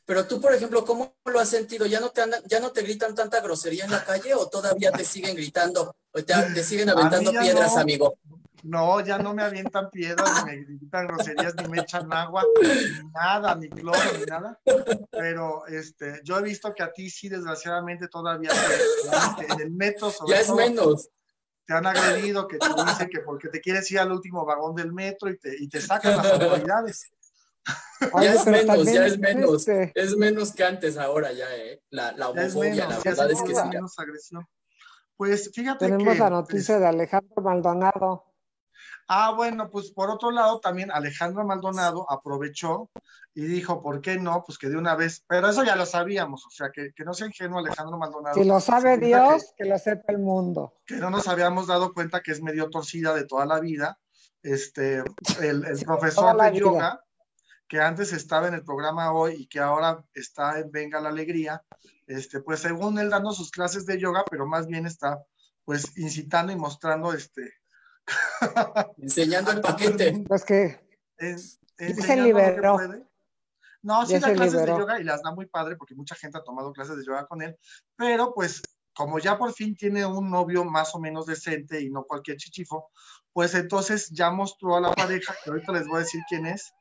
Pero 0.04 0.26
tú, 0.26 0.40
por 0.40 0.54
ejemplo, 0.54 0.84
¿cómo 0.84 1.16
lo 1.24 1.40
has 1.40 1.48
sentido? 1.48 1.86
¿Ya 1.86 1.98
no 1.98 2.10
te, 2.10 2.22
ya 2.46 2.60
no 2.60 2.70
te 2.70 2.82
gritan 2.82 3.14
tanta 3.14 3.40
grosería 3.40 3.84
en 3.84 3.90
la 3.90 4.04
calle 4.04 4.34
o 4.34 4.48
todavía 4.48 4.92
te 4.92 5.04
siguen 5.04 5.34
gritando 5.34 5.96
o 6.12 6.22
te, 6.22 6.62
siguen 6.62 6.90
aventando 6.90 7.32
piedras, 7.32 7.76
amigo? 7.76 8.16
No, 8.64 9.00
ya 9.00 9.18
no 9.18 9.34
me 9.34 9.42
avientan 9.42 9.90
piedras, 9.90 10.44
ni 10.44 10.50
me 10.50 10.64
gritan 10.64 11.06
groserías, 11.06 11.54
ni 11.56 11.68
me 11.68 11.80
echan 11.80 12.10
agua, 12.12 12.42
ni 12.62 13.10
nada, 13.10 13.54
ni 13.54 13.68
cloro, 13.68 13.98
ni 14.18 14.24
nada. 14.24 14.58
Pero 15.10 15.66
este, 15.66 16.20
yo 16.24 16.38
he 16.38 16.42
visto 16.42 16.74
que 16.74 16.82
a 16.82 16.90
ti 16.90 17.10
sí, 17.10 17.28
desgraciadamente, 17.28 18.08
todavía 18.08 18.50
en 19.48 19.60
el 19.60 19.70
metro, 19.70 20.10
ya 20.26 20.40
es 20.40 20.52
menos. 20.52 21.08
Te 21.66 21.74
han 21.74 21.86
agredido, 21.86 22.48
que 22.48 22.58
te 22.58 22.66
dicen 22.86 23.08
que 23.08 23.20
porque 23.20 23.48
te 23.48 23.60
quieres 23.60 23.90
ir 23.90 23.98
al 23.98 24.12
último 24.12 24.44
vagón 24.44 24.74
del 24.74 24.92
metro 24.92 25.30
y 25.30 25.38
te, 25.38 25.54
y 25.58 25.68
te 25.68 25.80
sacan 25.80 26.16
las 26.16 26.32
autoridades 26.32 27.10
ya 28.22 28.34
es 28.34 28.46
menos, 28.46 28.84
ya 28.84 29.06
es 29.06 29.18
menos. 29.18 29.68
Este 29.68 29.92
es 29.94 30.16
menos 30.16 30.52
que 30.52 30.64
antes 30.64 30.96
ahora 30.98 31.32
ya, 31.32 31.54
¿eh? 31.56 31.82
La, 31.90 32.12
la 32.12 32.28
homofobia, 32.30 32.88
la 32.88 32.98
verdad 32.98 33.30
es, 33.30 33.42
que 33.42 33.54
sí. 33.54 33.68
Menos 33.68 33.98
agresión. 33.98 34.46
Pues 35.16 35.50
fíjate 35.54 35.86
Tenemos 35.86 36.18
la 36.18 36.30
noticia 36.30 36.78
de 36.78 36.86
Alejandro 36.86 37.42
Maldonado. 37.42 38.33
Ah, 39.08 39.32
bueno, 39.32 39.70
pues 39.70 39.90
por 39.90 40.10
otro 40.10 40.30
lado 40.30 40.60
también 40.60 40.90
Alejandro 40.90 41.44
Maldonado 41.44 42.10
aprovechó 42.10 42.90
y 43.34 43.42
dijo, 43.42 43.82
¿por 43.82 44.00
qué 44.00 44.18
no? 44.18 44.44
Pues 44.46 44.58
que 44.58 44.68
de 44.68 44.76
una 44.76 44.94
vez, 44.94 45.24
pero 45.26 45.48
eso 45.48 45.64
ya 45.64 45.76
lo 45.76 45.84
sabíamos, 45.84 46.46
o 46.46 46.50
sea, 46.50 46.70
que, 46.70 46.92
que 46.94 47.04
no 47.04 47.12
sea 47.12 47.26
ingenuo 47.26 47.58
Alejandro 47.58 47.98
Maldonado. 47.98 48.34
Si 48.34 48.44
lo 48.44 48.60
sabe 48.60 48.96
Dios, 48.96 49.52
que, 49.56 49.64
lo 49.64 49.78
sepa 49.78 50.12
el 50.12 50.18
mundo. 50.18 50.74
Que 50.86 50.96
no 50.96 51.10
nos 51.10 51.28
habíamos 51.28 51.66
dado 51.66 51.92
cuenta 51.92 52.22
que 52.22 52.32
es 52.32 52.40
medio 52.42 52.70
torcida 52.70 53.14
de 53.14 53.26
toda 53.26 53.44
la 53.44 53.60
vida. 53.60 53.98
Este, 54.42 55.02
el, 55.40 55.64
el 55.64 55.78
profesor 55.84 56.40
de 56.40 56.58
yoga, 56.58 57.00
que 57.68 57.80
antes 57.80 58.12
estaba 58.12 58.48
en 58.48 58.54
el 58.54 58.64
programa 58.64 59.12
hoy 59.12 59.34
y 59.40 59.46
que 59.46 59.58
ahora 59.58 60.04
está 60.14 60.58
en 60.60 60.70
Venga 60.70 61.00
la 61.00 61.08
Alegría, 61.08 61.62
este, 62.06 62.40
pues 62.40 62.60
según 62.60 62.98
él 62.98 63.10
dando 63.10 63.32
sus 63.32 63.50
clases 63.50 63.86
de 63.86 63.98
yoga, 63.98 64.24
pero 64.30 64.46
más 64.46 64.66
bien 64.66 64.86
está 64.86 65.22
pues 65.64 65.96
incitando 65.96 66.52
y 66.52 66.56
mostrando 66.56 67.12
este... 67.12 67.52
Enseñando 68.98 69.52
el 69.52 69.60
paquete. 69.62 70.24
Pues 70.26 70.44
que 70.44 70.80
se 71.76 72.16
liberó. 72.16 72.78
No, 73.82 74.06
sí 74.06 74.18
da 74.18 74.32
clases 74.32 74.62
de 74.62 74.66
yoga 74.66 74.98
y 74.98 75.04
las 75.04 75.22
da 75.22 75.32
muy 75.34 75.46
padre 75.46 75.76
porque 75.76 75.94
mucha 75.94 76.14
gente 76.14 76.38
ha 76.38 76.42
tomado 76.42 76.72
clases 76.72 76.96
de 76.96 77.04
yoga 77.04 77.26
con 77.26 77.42
él, 77.42 77.56
pero 77.96 78.32
pues 78.32 78.62
como 78.94 79.18
ya 79.18 79.36
por 79.36 79.52
fin 79.52 79.76
tiene 79.76 80.06
un 80.06 80.30
novio 80.30 80.64
más 80.64 80.94
o 80.94 81.00
menos 81.00 81.26
decente 81.26 81.82
y 81.82 81.90
no 81.90 82.04
cualquier 82.04 82.38
chichifo, 82.38 82.90
pues 83.32 83.54
entonces 83.54 84.08
ya 84.10 84.30
mostró 84.30 84.76
a 84.76 84.80
la 84.80 84.92
pareja, 84.92 85.34
que 85.42 85.50
ahorita 85.50 85.72
les 85.72 85.86
voy 85.86 85.96
a 85.96 86.00
decir 86.00 86.22
quién 86.28 86.46
es, 86.46 86.72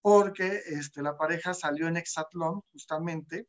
porque 0.00 0.62
este, 0.66 1.02
la 1.02 1.18
pareja 1.18 1.52
salió 1.52 1.88
en 1.88 1.96
Exatlón 1.96 2.62
justamente. 2.72 3.48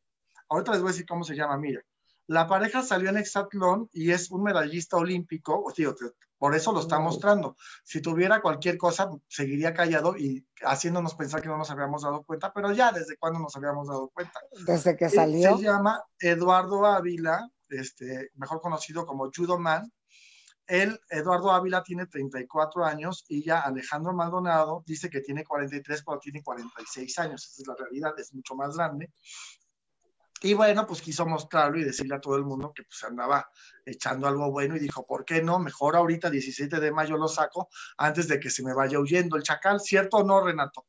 Ahorita 0.49 0.71
les 0.71 0.81
voy 0.81 0.89
a 0.89 0.91
decir 0.91 1.05
cómo 1.05 1.23
se 1.23 1.35
llama, 1.35 1.57
mira. 1.57 1.81
La 2.27 2.47
pareja 2.47 2.81
salió 2.81 3.09
en 3.09 3.17
Exatlón 3.17 3.89
y 3.93 4.11
es 4.11 4.29
un 4.31 4.43
medallista 4.43 4.97
olímpico, 4.97 5.63
o 5.63 5.71
tío, 5.71 5.95
por 6.39 6.55
eso 6.55 6.71
lo 6.71 6.79
está 6.79 6.99
mostrando. 6.99 7.57
Si 7.83 8.01
tuviera 8.01 8.41
cualquier 8.41 8.77
cosa, 8.77 9.09
seguiría 9.27 9.73
callado 9.73 10.17
y 10.17 10.47
haciéndonos 10.63 11.13
pensar 11.15 11.41
que 11.41 11.49
no 11.49 11.57
nos 11.57 11.69
habíamos 11.69 12.01
dado 12.01 12.23
cuenta, 12.23 12.51
pero 12.53 12.71
ya 12.71 12.91
desde 12.93 13.17
cuándo 13.17 13.39
nos 13.39 13.55
habíamos 13.57 13.89
dado 13.89 14.09
cuenta. 14.09 14.39
Desde 14.65 14.95
que 14.95 15.09
salió. 15.09 15.57
Se 15.57 15.63
llama 15.63 16.01
Eduardo 16.17 16.85
Ávila, 16.85 17.47
este, 17.67 18.31
mejor 18.35 18.61
conocido 18.61 19.05
como 19.05 19.29
Judo 19.35 19.59
Man. 19.59 19.91
Él, 20.65 20.97
Eduardo 21.09 21.51
Ávila, 21.51 21.83
tiene 21.83 22.05
34 22.05 22.85
años 22.85 23.25
y 23.27 23.43
ya 23.43 23.59
Alejandro 23.59 24.13
Maldonado 24.13 24.83
dice 24.85 25.09
que 25.09 25.19
tiene 25.19 25.43
43, 25.43 26.03
pero 26.05 26.19
tiene 26.19 26.41
46 26.41 27.19
años. 27.19 27.43
Esa 27.51 27.61
es 27.63 27.67
la 27.67 27.75
realidad, 27.75 28.13
es 28.17 28.33
mucho 28.33 28.55
más 28.55 28.77
grande. 28.77 29.11
Y 30.41 30.53
bueno, 30.53 30.87
pues 30.87 31.01
quiso 31.01 31.25
mostrarlo 31.25 31.79
y 31.79 31.83
decirle 31.83 32.15
a 32.15 32.21
todo 32.21 32.35
el 32.35 32.43
mundo 32.43 32.71
que 32.73 32.83
pues 32.83 33.03
andaba 33.03 33.49
echando 33.85 34.27
algo 34.27 34.51
bueno 34.51 34.75
y 34.75 34.79
dijo, 34.79 35.05
¿por 35.05 35.25
qué 35.25 35.41
no? 35.41 35.59
Mejor 35.59 35.95
ahorita 35.95 36.29
17 36.29 36.79
de 36.79 36.91
mayo 36.91 37.17
lo 37.17 37.27
saco 37.27 37.69
antes 37.97 38.27
de 38.27 38.39
que 38.39 38.49
se 38.49 38.63
me 38.63 38.73
vaya 38.73 38.99
huyendo 38.99 39.35
el 39.35 39.43
chacal, 39.43 39.81
¿cierto 39.81 40.17
o 40.17 40.23
no, 40.23 40.41
Renato? 40.41 40.85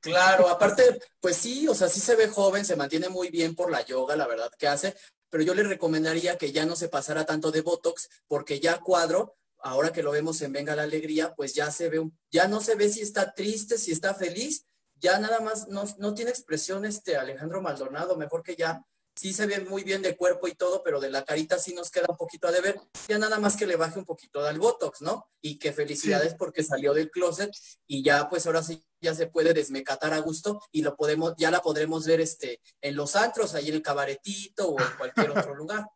Claro, 0.00 0.48
aparte, 0.48 0.98
pues 1.20 1.36
sí, 1.36 1.68
o 1.68 1.74
sea, 1.74 1.88
sí 1.88 2.00
se 2.00 2.16
ve 2.16 2.28
joven, 2.28 2.64
se 2.64 2.76
mantiene 2.76 3.10
muy 3.10 3.28
bien 3.28 3.54
por 3.54 3.70
la 3.70 3.84
yoga, 3.84 4.16
la 4.16 4.26
verdad 4.26 4.50
que 4.58 4.66
hace, 4.66 4.96
pero 5.28 5.44
yo 5.44 5.54
le 5.54 5.62
recomendaría 5.62 6.38
que 6.38 6.52
ya 6.52 6.64
no 6.64 6.74
se 6.74 6.88
pasara 6.88 7.26
tanto 7.26 7.50
de 7.50 7.60
Botox, 7.60 8.08
porque 8.26 8.60
ya 8.60 8.80
cuadro, 8.80 9.36
ahora 9.58 9.92
que 9.92 10.02
lo 10.02 10.10
vemos 10.10 10.40
en 10.40 10.52
Venga 10.52 10.74
la 10.74 10.84
Alegría, 10.84 11.34
pues 11.34 11.54
ya 11.54 11.70
se 11.70 11.90
ve, 11.90 12.10
ya 12.30 12.48
no 12.48 12.60
se 12.60 12.76
ve 12.76 12.88
si 12.88 13.02
está 13.02 13.34
triste, 13.34 13.76
si 13.76 13.92
está 13.92 14.14
feliz, 14.14 14.64
ya 15.00 15.18
nada 15.18 15.40
más 15.40 15.68
no, 15.68 15.84
no 15.98 16.14
tiene 16.14 16.30
expresión 16.30 16.84
este 16.84 17.16
Alejandro 17.16 17.62
Maldonado, 17.62 18.16
mejor 18.16 18.42
que 18.42 18.56
ya 18.56 18.84
sí 19.20 19.32
se 19.32 19.46
ve 19.46 19.60
muy 19.60 19.84
bien 19.84 20.02
de 20.02 20.16
cuerpo 20.16 20.48
y 20.48 20.54
todo, 20.54 20.82
pero 20.82 21.00
de 21.00 21.10
la 21.10 21.24
carita 21.24 21.58
sí 21.58 21.74
nos 21.74 21.90
queda 21.90 22.06
un 22.08 22.16
poquito 22.16 22.48
a 22.48 22.52
deber. 22.52 22.80
Ya 23.08 23.18
nada 23.18 23.38
más 23.38 23.56
que 23.56 23.66
le 23.66 23.76
baje 23.76 23.98
un 23.98 24.04
poquito 24.04 24.46
al 24.46 24.58
Botox, 24.58 25.02
¿no? 25.02 25.28
Y 25.42 25.58
que 25.58 25.72
felicidades 25.72 26.34
porque 26.34 26.62
salió 26.62 26.94
del 26.94 27.10
closet 27.10 27.50
y 27.86 28.02
ya 28.02 28.28
pues 28.28 28.46
ahora 28.46 28.62
sí 28.62 28.82
ya 29.00 29.14
se 29.14 29.26
puede 29.26 29.52
desmecatar 29.52 30.12
a 30.12 30.18
gusto 30.20 30.62
y 30.72 30.82
lo 30.82 30.96
podemos, 30.96 31.34
ya 31.36 31.50
la 31.50 31.60
podremos 31.60 32.06
ver 32.06 32.20
este, 32.20 32.60
en 32.80 32.96
los 32.96 33.16
antros, 33.16 33.54
ahí 33.54 33.68
en 33.68 33.74
el 33.74 33.82
cabaretito 33.82 34.70
o 34.70 34.80
en 34.80 34.96
cualquier 34.96 35.30
otro 35.30 35.54
lugar. 35.54 35.86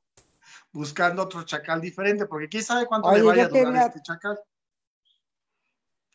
Buscando 0.73 1.23
otro 1.23 1.45
chacal 1.45 1.81
diferente, 1.81 2.27
porque 2.27 2.49
quién 2.49 2.65
sabe 2.65 2.87
cuánto 2.87 3.11
le 3.11 3.23
vaya 3.23 3.45
a 3.45 3.49
durar 3.49 3.89
este 3.89 4.03
chacal. 4.03 4.39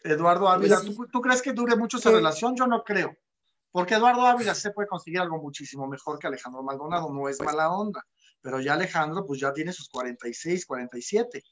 Eduardo 0.03 0.47
Ávila, 0.47 0.81
pues 0.81 1.09
¿tú, 1.11 1.21
crees 1.21 1.41
que 1.41 1.53
dure 1.53 1.75
mucho 1.75 1.97
esa 1.97 2.11
relación? 2.11 2.55
Yo 2.55 2.67
no 2.67 2.83
creo. 2.83 3.17
Porque 3.71 3.95
Eduardo 3.95 4.25
Ávila 4.25 4.55
se 4.55 4.71
puede 4.71 4.87
conseguir 4.87 5.19
algo 5.19 5.37
muchísimo 5.37 5.87
mejor 5.87 6.17
que 6.17 6.27
Alejandro 6.27 6.63
Maldonado, 6.63 7.09
no 7.09 7.29
es 7.29 7.39
mala 7.41 7.71
onda. 7.71 8.05
Pero 8.41 8.59
ya 8.59 8.73
Alejandro, 8.73 9.25
pues 9.25 9.39
ya 9.39 9.53
tiene 9.53 9.73
sus 9.73 9.89
46, 9.89 10.65
47. 10.65 11.43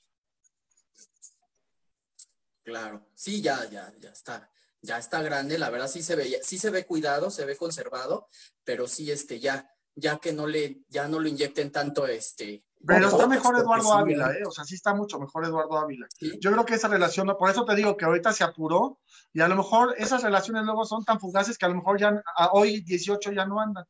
Claro, 2.63 3.07
sí, 3.13 3.41
ya, 3.41 3.63
ya, 3.69 3.93
ya 3.97 4.09
está, 4.09 4.51
ya 4.81 4.97
está 4.97 5.21
grande, 5.21 5.57
la 5.57 5.69
verdad 5.69 5.87
sí 5.87 6.03
se 6.03 6.17
ve, 6.17 6.41
sí 6.43 6.57
se 6.57 6.69
ve 6.69 6.85
cuidado, 6.85 7.31
se 7.31 7.45
ve 7.45 7.55
conservado, 7.55 8.27
pero 8.65 8.89
sí, 8.89 9.09
este, 9.09 9.39
ya, 9.39 9.73
ya 9.95 10.17
que 10.17 10.33
no 10.33 10.47
le, 10.47 10.83
ya 10.89 11.07
no 11.07 11.21
lo 11.21 11.29
inyecten 11.29 11.71
tanto, 11.71 12.05
este, 12.07 12.65
pero 12.85 13.07
está 13.07 13.27
mejor 13.27 13.57
Eduardo 13.57 13.93
Ávila, 13.93 14.31
¿eh? 14.33 14.43
O 14.45 14.51
sea, 14.51 14.63
sí 14.63 14.75
está 14.75 14.93
mucho 14.93 15.19
mejor 15.19 15.45
Eduardo 15.45 15.77
Ávila. 15.77 16.07
Yo 16.39 16.51
creo 16.51 16.65
que 16.65 16.75
esa 16.75 16.87
relación, 16.87 17.33
por 17.37 17.49
eso 17.49 17.65
te 17.65 17.75
digo 17.75 17.97
que 17.97 18.05
ahorita 18.05 18.33
se 18.33 18.43
apuró 18.43 18.99
y 19.33 19.41
a 19.41 19.47
lo 19.47 19.55
mejor 19.55 19.95
esas 19.97 20.23
relaciones 20.23 20.63
luego 20.63 20.85
son 20.85 21.03
tan 21.03 21.19
fugaces 21.19 21.57
que 21.57 21.65
a 21.65 21.69
lo 21.69 21.75
mejor 21.75 21.99
ya 21.99 22.21
hoy 22.51 22.81
18 22.81 23.31
ya 23.31 23.45
no 23.45 23.59
andan, 23.59 23.85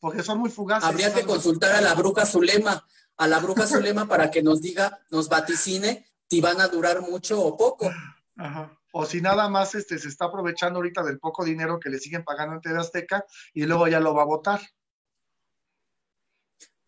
porque 0.00 0.22
son 0.22 0.38
muy 0.38 0.50
fugaces. 0.50 0.88
Habría 0.88 1.12
que 1.12 1.24
consultar 1.24 1.72
a 1.72 1.80
la 1.80 1.94
bruja 1.94 2.26
Zulema, 2.26 2.84
a 3.16 3.26
la 3.26 3.38
bruja 3.38 3.66
Zulema 3.66 4.06
para 4.08 4.30
que 4.30 4.42
nos 4.42 4.60
diga, 4.60 5.00
nos 5.10 5.28
vaticine 5.28 6.06
si 6.28 6.40
van 6.40 6.60
a 6.60 6.68
durar 6.68 7.00
mucho 7.00 7.40
o 7.42 7.56
poco. 7.56 7.90
Ajá. 8.36 8.76
O 8.98 9.04
si 9.04 9.20
nada 9.20 9.50
más 9.50 9.74
este, 9.74 9.98
se 9.98 10.08
está 10.08 10.24
aprovechando 10.24 10.78
ahorita 10.78 11.02
del 11.02 11.18
poco 11.18 11.44
dinero 11.44 11.78
que 11.78 11.90
le 11.90 11.98
siguen 11.98 12.24
pagando 12.24 12.54
en 12.54 12.62
TV 12.62 12.78
Azteca 12.78 13.26
y 13.52 13.64
luego 13.64 13.88
ya 13.88 14.00
lo 14.00 14.14
va 14.14 14.22
a 14.22 14.26
votar. 14.26 14.60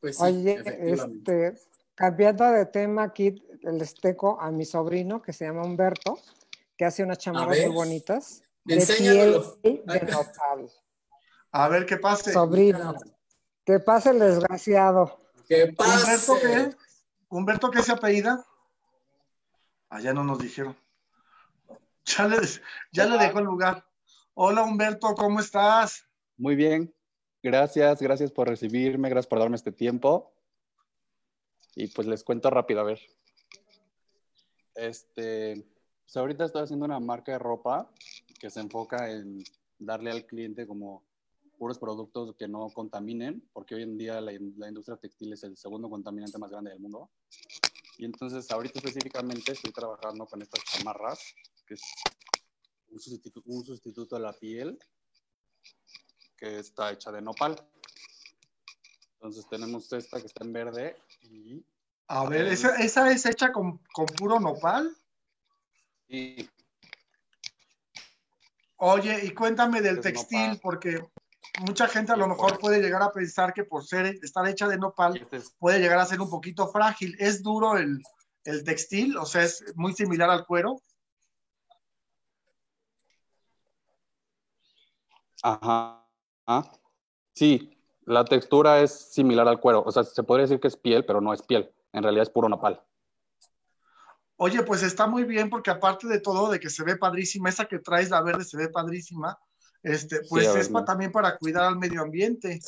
Pues 0.00 0.20
Oye, 0.20 0.62
este, 0.64 1.54
cambiando 1.94 2.44
de 2.50 2.66
tema 2.66 3.04
aquí, 3.04 3.42
les 3.62 3.94
tengo 3.94 4.40
a 4.40 4.50
mi 4.50 4.64
sobrino 4.64 5.20
que 5.20 5.32
se 5.32 5.44
llama 5.44 5.64
Humberto, 5.64 6.18
que 6.76 6.84
hace 6.84 7.02
unas 7.02 7.18
chamarras 7.18 7.58
muy 7.66 7.74
bonitas. 7.74 8.42
Enséñalo. 8.66 9.58
De 9.62 9.82
nopal. 10.11 10.70
A 11.50 11.68
ver 11.68 11.87
qué 11.87 11.96
pase. 11.96 12.32
Sobrino. 12.32 12.94
Que 13.64 13.80
pase 13.80 14.11
el 14.11 14.20
desgraciado. 14.20 15.20
Que 15.48 15.72
pase. 15.72 16.32
¿Humberto 16.32 16.34
qué? 16.40 16.76
¿Humberto 17.28 17.70
qué 17.70 17.82
se 17.82 17.92
apellida? 17.92 18.44
Allá 19.88 20.12
no 20.12 20.22
nos 20.22 20.38
dijeron. 20.38 20.76
Ya 22.04 22.26
le, 22.26 22.38
ya 22.92 23.06
le 23.06 23.18
dejó 23.18 23.40
el 23.40 23.44
lugar. 23.44 23.84
Hola 24.34 24.62
Humberto, 24.62 25.14
¿cómo 25.14 25.40
estás? 25.40 26.06
Muy 26.37 26.54
bien. 26.54 26.94
Gracias, 27.42 28.03
gracias 28.03 28.33
por 28.33 28.48
recibirme, 28.48 29.09
gracias 29.09 29.29
por 29.29 29.38
darme 29.38 29.57
este 29.57 29.70
tiempo. 29.70 30.33
Y 31.77 31.87
pues 31.88 32.09
les 32.09 32.24
cuento 32.24 32.51
rápido, 32.51 32.81
a 32.81 32.85
ver. 32.85 33.01
Este, 34.74 35.64
pues 36.03 36.16
ahorita 36.16 36.44
estoy 36.44 36.62
haciendo 36.62 36.85
una 36.85 36.98
marca 36.98 37.33
de 37.33 37.38
ropa 37.38 37.88
que 38.40 38.51
se 38.51 38.61
enfoca 38.61 39.11
en 39.11 39.44
darle 39.79 40.11
al 40.11 40.27
cliente 40.27 40.66
como 40.66 41.05
puros 41.57 41.79
productos 41.79 42.35
que 42.37 42.48
no 42.48 42.70
contaminen, 42.70 43.48
porque 43.53 43.77
hoy 43.77 43.83
en 43.83 43.96
día 43.96 44.20
la, 44.20 44.33
industria 44.33 44.96
textil 44.96 45.33
es 45.33 45.44
el 45.44 45.57
segundo 45.57 45.88
contaminante 45.88 46.38
más 46.38 46.51
grande 46.51 46.70
del 46.70 46.81
mundo. 46.81 47.11
Y 47.98 48.05
entonces 48.05 48.51
ahorita 48.51 48.81
específicamente 48.81 49.53
estoy 49.53 49.72
trabajando 49.72 50.27
con 50.27 50.42
estas 50.42 50.64
chamarras, 50.64 51.35
que 51.66 51.74
es 51.74 51.83
un 52.88 52.98
sustituto, 52.98 53.42
un 53.46 53.64
sustituto 53.64 54.18
la 54.18 54.33
piel 54.33 54.79
que 56.38 56.59
está 56.59 56.92
hecha 56.92 57.11
de 57.12 57.20
nopal. 57.20 57.57
Entonces 59.14 59.46
tenemos 59.48 59.92
esta 59.92 60.20
que 60.20 60.27
está 60.27 60.44
en 60.44 60.53
verde 60.53 60.96
y... 61.22 61.64
A 62.11 62.27
ver, 62.27 62.46
¿esa, 62.46 63.11
es 63.11 63.27
hecha 63.27 63.53
con, 63.53 63.79
puro 64.16 64.40
nopal? 64.40 64.96
Sí. 66.09 66.48
Oye, 68.77 69.27
y 69.27 69.35
cuéntame 69.35 69.83
del 69.83 70.01
textil, 70.01 70.59
porque 70.62 71.03
mucha 71.66 71.87
gente 71.87 72.12
a 72.12 72.16
lo 72.16 72.27
mejor 72.27 72.59
puede 72.59 72.81
llegar 72.81 73.03
a 73.03 73.12
pensar 73.12 73.53
que 73.53 73.64
por 73.64 73.85
ser 73.85 74.07
estar 74.22 74.46
hecha 74.48 74.68
de 74.68 74.79
nopal 74.79 75.18
este 75.18 75.42
puede 75.59 75.81
llegar 75.81 75.98
a 75.98 76.07
ser 76.07 76.20
un 76.22 76.31
poquito 76.31 76.68
frágil. 76.68 77.14
¿Es 77.18 77.42
duro 77.42 77.77
el, 77.77 78.01
el 78.44 78.64
textil? 78.64 79.18
O 79.18 79.27
sea, 79.27 79.42
es 79.42 79.62
muy 79.74 79.92
similar 79.92 80.31
al 80.31 80.46
cuero. 80.46 80.81
Ajá. 85.42 86.07
Sí, 87.34 87.78
la 88.02 88.24
textura 88.24 88.80
es 88.80 88.90
similar 89.12 89.46
al 89.46 89.61
cuero. 89.61 89.82
O 89.84 89.92
sea, 89.92 90.02
se 90.02 90.22
podría 90.22 90.44
decir 90.44 90.61
que 90.61 90.68
es 90.68 90.76
piel, 90.76 91.04
pero 91.04 91.20
no 91.20 91.32
es 91.32 91.42
piel. 91.42 91.70
En 91.92 92.02
realidad 92.02 92.22
es 92.22 92.30
puro 92.30 92.48
nopal. 92.48 92.82
Oye, 94.37 94.62
pues 94.62 94.82
está 94.82 95.06
muy 95.06 95.24
bien 95.24 95.50
porque 95.50 95.70
aparte 95.70 96.06
de 96.06 96.20
todo, 96.20 96.50
de 96.50 96.61
que 96.61 96.70
se 96.70 96.84
ve 96.84 96.96
padrísima, 96.96 97.48
esa 97.48 97.66
que 97.66 97.80
traes, 97.80 98.11
la 98.11 98.22
verde, 98.22 98.44
se 98.44 98.56
ve 98.56 98.68
padrísima, 98.68 99.37
este, 99.82 100.20
pues 100.28 100.46
es 100.54 100.72
también 100.87 101.11
para 101.11 101.37
cuidar 101.37 101.64
al 101.64 101.78
medio 101.78 102.02
ambiente. 102.02 102.61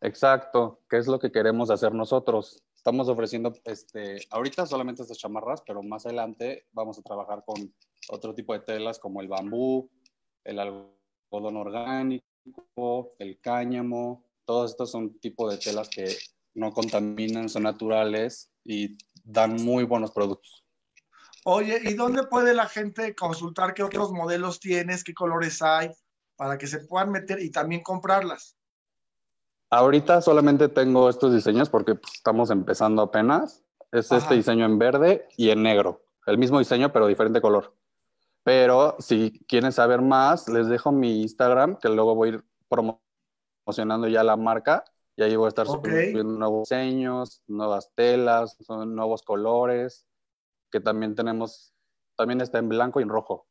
Exacto, 0.00 0.82
que 0.88 0.98
es 0.98 1.06
lo 1.06 1.18
que 1.18 1.32
queremos 1.32 1.70
hacer 1.70 1.94
nosotros. 1.94 2.62
Estamos 2.76 3.08
ofreciendo, 3.08 3.54
este, 3.64 4.18
ahorita 4.30 4.66
solamente 4.66 5.02
estas 5.02 5.18
chamarras, 5.18 5.62
pero 5.66 5.82
más 5.82 6.04
adelante 6.04 6.66
vamos 6.72 6.98
a 6.98 7.02
trabajar 7.02 7.42
con 7.46 7.74
otro 8.10 8.34
tipo 8.34 8.52
de 8.52 8.60
telas 8.60 8.98
como 8.98 9.22
el 9.22 9.28
bambú, 9.28 9.90
el 10.44 10.58
algodón 10.58 11.56
orgánico 11.56 12.27
el 13.18 13.40
cáñamo, 13.40 14.24
todos 14.44 14.70
estos 14.70 14.90
son 14.90 15.18
tipos 15.18 15.50
de 15.50 15.58
telas 15.58 15.88
que 15.88 16.16
no 16.54 16.72
contaminan, 16.72 17.48
son 17.48 17.64
naturales 17.64 18.50
y 18.64 18.96
dan 19.24 19.56
muy 19.62 19.84
buenos 19.84 20.10
productos. 20.10 20.64
Oye, 21.44 21.80
¿y 21.84 21.94
dónde 21.94 22.24
puede 22.24 22.54
la 22.54 22.66
gente 22.66 23.14
consultar 23.14 23.74
qué 23.74 23.82
otros 23.82 24.12
modelos 24.12 24.60
tienes, 24.60 25.04
qué 25.04 25.14
colores 25.14 25.62
hay, 25.62 25.90
para 26.36 26.58
que 26.58 26.66
se 26.66 26.80
puedan 26.80 27.10
meter 27.10 27.40
y 27.40 27.50
también 27.50 27.82
comprarlas? 27.82 28.56
Ahorita 29.70 30.20
solamente 30.22 30.68
tengo 30.68 31.08
estos 31.08 31.32
diseños 31.32 31.68
porque 31.68 31.94
pues, 31.94 32.14
estamos 32.14 32.50
empezando 32.50 33.02
apenas. 33.02 33.64
Es 33.92 34.12
este 34.12 34.34
diseño 34.34 34.66
en 34.66 34.78
verde 34.78 35.26
y 35.36 35.50
en 35.50 35.62
negro. 35.62 36.04
El 36.26 36.36
mismo 36.36 36.58
diseño, 36.58 36.92
pero 36.92 37.06
diferente 37.06 37.40
color. 37.40 37.74
Pero 38.48 38.96
si 38.98 39.44
quieren 39.46 39.72
saber 39.72 40.00
más, 40.00 40.48
les 40.48 40.68
dejo 40.68 40.90
mi 40.90 41.20
Instagram, 41.20 41.76
que 41.76 41.90
luego 41.90 42.14
voy 42.14 42.30
a 42.30 42.32
ir 42.32 42.44
promocionando 42.66 44.08
ya 44.08 44.22
la 44.24 44.38
marca. 44.38 44.84
Y 45.16 45.22
ahí 45.22 45.36
voy 45.36 45.44
a 45.44 45.48
estar 45.48 45.66
subiendo 45.66 46.24
nuevos 46.24 46.66
diseños, 46.66 47.42
nuevas 47.46 47.92
telas, 47.94 48.56
nuevos 48.70 49.22
colores, 49.22 50.06
que 50.70 50.80
también 50.80 51.14
tenemos, 51.14 51.74
también 52.16 52.40
está 52.40 52.56
en 52.56 52.70
blanco 52.70 53.00
y 53.00 53.02
en 53.02 53.10
rojo. 53.10 53.46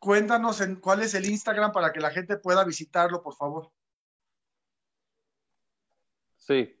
Cuéntanos 0.00 0.60
en 0.60 0.74
cuál 0.80 1.02
es 1.02 1.14
el 1.14 1.24
Instagram 1.24 1.70
para 1.70 1.92
que 1.92 2.00
la 2.00 2.10
gente 2.10 2.36
pueda 2.36 2.64
visitarlo, 2.64 3.22
por 3.22 3.36
favor. 3.36 3.70
Sí, 6.36 6.76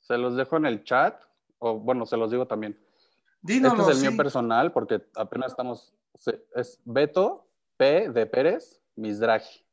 se 0.00 0.18
los 0.18 0.34
dejo 0.34 0.56
en 0.56 0.66
el 0.66 0.82
chat, 0.82 1.22
o 1.58 1.78
bueno, 1.78 2.04
se 2.04 2.16
los 2.16 2.32
digo 2.32 2.48
también. 2.48 2.87
Dínoslo, 3.40 3.82
este 3.82 3.92
es 3.92 4.02
el 4.02 4.10
mío 4.10 4.16
personal 4.16 4.72
porque 4.72 5.02
apenas 5.14 5.52
estamos, 5.52 5.94
es 6.54 6.80
Beto 6.84 7.48
P 7.76 8.10
de 8.10 8.26
Pérez 8.26 8.82
Misdragi. 8.96 9.64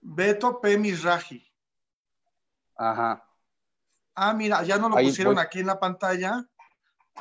Beto 0.00 0.60
P 0.60 0.78
Misraji. 0.78 1.46
Ajá. 2.76 3.26
Ah, 4.14 4.32
mira, 4.32 4.62
ya 4.62 4.78
nos 4.78 4.90
lo 4.90 4.96
pusieron 4.96 5.38
aquí 5.38 5.60
en 5.60 5.66
la 5.66 5.78
pantalla. 5.78 6.46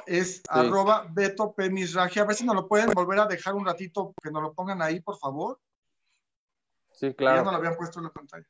Es 0.06 0.42
arroba 0.50 1.08
Beto 1.10 1.54
P 1.54 1.70
Misraji. 1.70 2.20
A 2.20 2.26
ver 2.26 2.36
si 2.36 2.46
nos 2.46 2.56
lo 2.56 2.68
pueden 2.68 2.92
volver 2.92 3.20
a 3.20 3.26
dejar 3.26 3.56
un 3.56 3.66
ratito, 3.66 4.14
que 4.22 4.32
nos 4.32 4.42
lo 4.42 4.54
pongan 4.54 4.82
ahí, 4.82 5.02
por 5.02 5.18
favor. 5.18 5.60
Sí, 6.92 7.14
claro. 7.14 7.38
Ya 7.38 7.44
no 7.44 7.52
lo 7.52 7.58
habían 7.58 7.76
puesto 7.76 8.00
en 8.00 8.06
la 8.06 8.12
pantalla. 8.12 8.48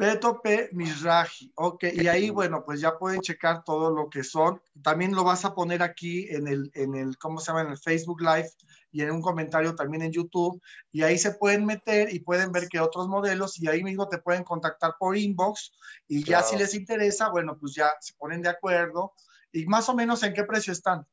Beto 0.00 0.40
P. 0.40 0.70
Misraji. 0.72 1.52
Ok, 1.56 1.84
y 1.92 2.08
ahí, 2.08 2.30
bueno, 2.30 2.64
pues 2.64 2.80
ya 2.80 2.96
pueden 2.96 3.20
checar 3.20 3.64
todo 3.64 3.90
lo 3.90 4.08
que 4.08 4.24
son. 4.24 4.58
También 4.82 5.14
lo 5.14 5.24
vas 5.24 5.44
a 5.44 5.54
poner 5.54 5.82
aquí 5.82 6.26
en 6.30 6.48
el, 6.48 6.70
en 6.72 6.94
el, 6.94 7.18
¿cómo 7.18 7.38
se 7.38 7.48
llama? 7.48 7.60
En 7.60 7.72
el 7.72 7.76
Facebook 7.76 8.22
Live 8.22 8.48
y 8.92 9.02
en 9.02 9.10
un 9.10 9.20
comentario 9.20 9.74
también 9.74 10.02
en 10.02 10.10
YouTube. 10.10 10.58
Y 10.90 11.02
ahí 11.02 11.18
se 11.18 11.32
pueden 11.32 11.66
meter 11.66 12.14
y 12.14 12.20
pueden 12.20 12.50
ver 12.50 12.68
que 12.68 12.80
otros 12.80 13.08
modelos 13.08 13.60
y 13.60 13.68
ahí 13.68 13.84
mismo 13.84 14.08
te 14.08 14.16
pueden 14.16 14.42
contactar 14.42 14.94
por 14.98 15.18
inbox. 15.18 15.70
Y 16.08 16.24
ya 16.24 16.42
si 16.42 16.56
les 16.56 16.74
interesa, 16.74 17.28
bueno, 17.28 17.58
pues 17.58 17.74
ya 17.74 17.92
se 18.00 18.14
ponen 18.14 18.40
de 18.40 18.48
acuerdo. 18.48 19.12
¿Y 19.52 19.66
más 19.66 19.86
o 19.90 19.94
menos 19.94 20.22
en 20.22 20.32
qué 20.32 20.44
precio 20.44 20.72
están? 20.72 21.06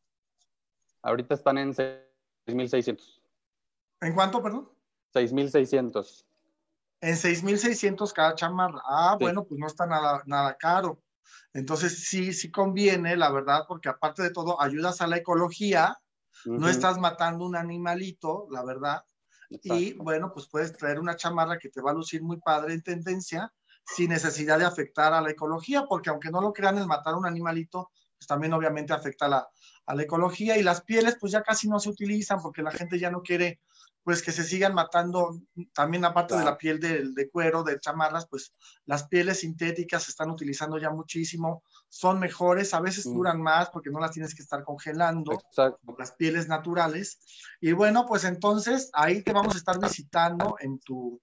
Ahorita 1.02 1.34
están 1.34 1.58
en 1.58 1.74
6.600. 1.74 3.22
¿En 4.00 4.14
cuánto, 4.16 4.42
perdón? 4.42 4.70
6.600 5.14 6.27
en 7.02 7.16
6.600 7.16 8.14
cada 8.14 8.36
chamarra. 8.36 8.82
Ah, 8.88 9.18
bueno, 9.20 9.46
pues 9.46 9.60
no 9.60 9.68
está 9.68 9.86
nada, 9.86 10.24
nada 10.26 10.56
caro. 10.58 11.02
Entonces 11.54 12.06
sí, 12.08 12.34
sí 12.34 12.52
conviene, 12.52 13.16
la 13.16 13.32
verdad, 13.32 13.66
porque 13.68 13.90
aparte 13.90 14.24
de 14.24 14.32
todo, 14.32 14.62
ayudas 14.62 15.02
a 15.02 15.08
la 15.08 15.18
ecología, 15.18 15.98
no 16.46 16.70
estás 16.70 17.00
matando 17.00 17.46
un 17.46 17.56
animalito, 17.56 18.48
la 18.52 18.64
verdad. 18.64 19.04
Y 19.50 19.94
bueno, 19.94 20.32
pues 20.34 20.48
puedes 20.50 20.74
traer 20.74 21.00
una 21.00 21.16
chamarra 21.16 21.58
que 21.58 21.70
te 21.70 21.82
va 21.82 21.92
a 21.92 21.94
lucir 21.94 22.22
muy 22.22 22.38
padre 22.38 22.74
en 22.74 22.84
tendencia, 22.84 23.52
sin 23.86 24.10
necesidad 24.10 24.60
de 24.60 24.66
afectar 24.66 25.14
a 25.14 25.22
la 25.22 25.32
ecología, 25.32 25.86
porque 25.88 26.10
aunque 26.10 26.30
no 26.30 26.42
lo 26.42 26.54
crean, 26.54 26.78
el 26.78 26.88
matar 26.88 27.16
un 27.16 27.26
animalito, 27.26 27.90
pues 28.18 28.28
también 28.28 28.54
obviamente 28.54 28.94
afecta 28.94 29.26
a 29.26 29.30
la, 29.30 29.50
a 29.86 29.96
la 29.96 30.04
ecología. 30.04 30.58
Y 30.58 30.64
las 30.64 30.82
pieles, 30.82 31.18
pues 31.20 31.32
ya 31.32 31.42
casi 31.42 31.70
no 31.70 31.80
se 31.80 31.90
utilizan, 31.90 32.42
porque 32.42 32.62
la 32.62 32.72
gente 32.72 33.00
ya 33.00 33.10
no 33.10 33.22
quiere 33.22 33.62
pues 34.08 34.24
que 34.24 34.32
se 34.32 34.46
sigan 34.46 34.74
matando, 34.74 35.38
también 35.74 36.06
aparte 36.06 36.38
de 36.38 36.46
la 36.46 36.58
piel 36.58 36.80
de, 36.80 37.30
cuero, 37.30 37.62
de 37.64 37.78
chamarras, 37.78 38.26
pues 38.30 38.56
las 38.86 39.06
pieles 39.10 39.42
sintéticas 39.42 40.04
se 40.04 40.12
están 40.12 40.32
utilizando 40.32 40.78
ya 40.78 40.90
muchísimo, 40.92 41.62
son 41.90 42.18
mejores, 42.18 42.74
a 42.74 42.80
veces 42.80 43.06
mm. 43.06 43.14
duran 43.14 43.42
más 43.42 43.70
porque 43.70 43.90
no 43.90 44.00
las 44.00 44.12
tienes 44.12 44.34
que 44.34 44.44
estar 44.44 44.64
congelando, 44.64 45.38
las 45.98 46.14
pieles 46.14 46.48
naturales. 46.48 47.20
Y 47.60 47.74
bueno, 47.74 48.06
pues 48.06 48.24
entonces 48.24 48.90
ahí 48.94 49.24
te 49.24 49.34
vamos 49.34 49.56
a 49.56 49.58
estar 49.58 49.78
visitando 49.78 50.56
en 50.62 50.80
tu, 50.80 51.22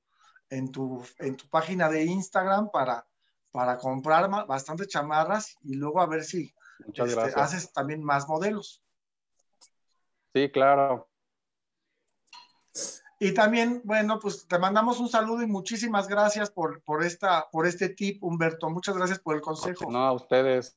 en 0.50 0.70
tu, 0.70 1.02
en 1.20 1.38
tu 1.38 1.48
página 1.48 1.88
de 1.88 2.04
Instagram 2.04 2.68
para, 2.70 3.06
para 3.50 3.78
comprar 3.78 4.28
bastantes 4.46 4.88
chamarras 4.88 5.56
y 5.62 5.76
luego 5.76 6.02
a 6.02 6.06
ver 6.06 6.22
si 6.22 6.54
este, 6.92 7.40
haces 7.40 7.72
también 7.72 8.04
más 8.04 8.28
modelos. 8.28 8.82
Sí, 10.34 10.50
claro. 10.52 11.08
Y 13.20 13.32
también, 13.32 13.80
bueno, 13.84 14.18
pues 14.18 14.46
te 14.46 14.58
mandamos 14.58 15.00
un 15.00 15.08
saludo 15.08 15.42
y 15.42 15.46
muchísimas 15.46 16.08
gracias 16.08 16.50
por, 16.50 16.82
por, 16.82 17.04
esta, 17.04 17.46
por 17.50 17.66
este 17.66 17.90
tip, 17.90 18.22
Humberto. 18.22 18.68
Muchas 18.68 18.96
gracias 18.96 19.20
por 19.20 19.34
el 19.34 19.40
consejo. 19.40 19.90
No, 19.90 20.04
a 20.04 20.12
ustedes. 20.12 20.76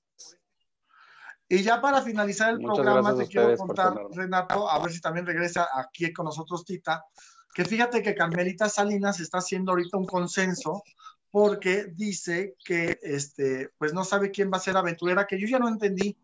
Y 1.49 1.63
ya 1.63 1.81
para 1.81 2.01
finalizar 2.01 2.51
el 2.51 2.59
programa, 2.59 3.15
te 3.15 3.27
quiero 3.27 3.55
contar, 3.55 3.95
Renato, 4.11 4.69
a 4.69 4.79
ver 4.79 4.91
si 4.91 4.99
también 4.99 5.25
regresa 5.25 5.67
aquí 5.73 6.11
con 6.11 6.25
nosotros 6.25 6.65
Tita, 6.65 7.05
que 7.53 7.63
fíjate 7.63 8.01
que 8.01 8.15
Carmelita 8.15 8.67
Salinas 8.67 9.19
está 9.19 9.37
haciendo 9.37 9.71
ahorita 9.71 9.97
un 9.97 10.05
consenso 10.05 10.83
porque 11.31 11.85
dice 11.95 12.55
que, 12.63 12.99
este, 13.01 13.69
pues 13.77 13.93
no 13.93 14.03
sabe 14.03 14.31
quién 14.31 14.51
va 14.51 14.57
a 14.57 14.61
ser 14.61 14.75
aventurera, 14.75 15.25
que 15.25 15.39
yo 15.39 15.47
ya 15.47 15.59
no 15.59 15.69
entendí 15.69 16.17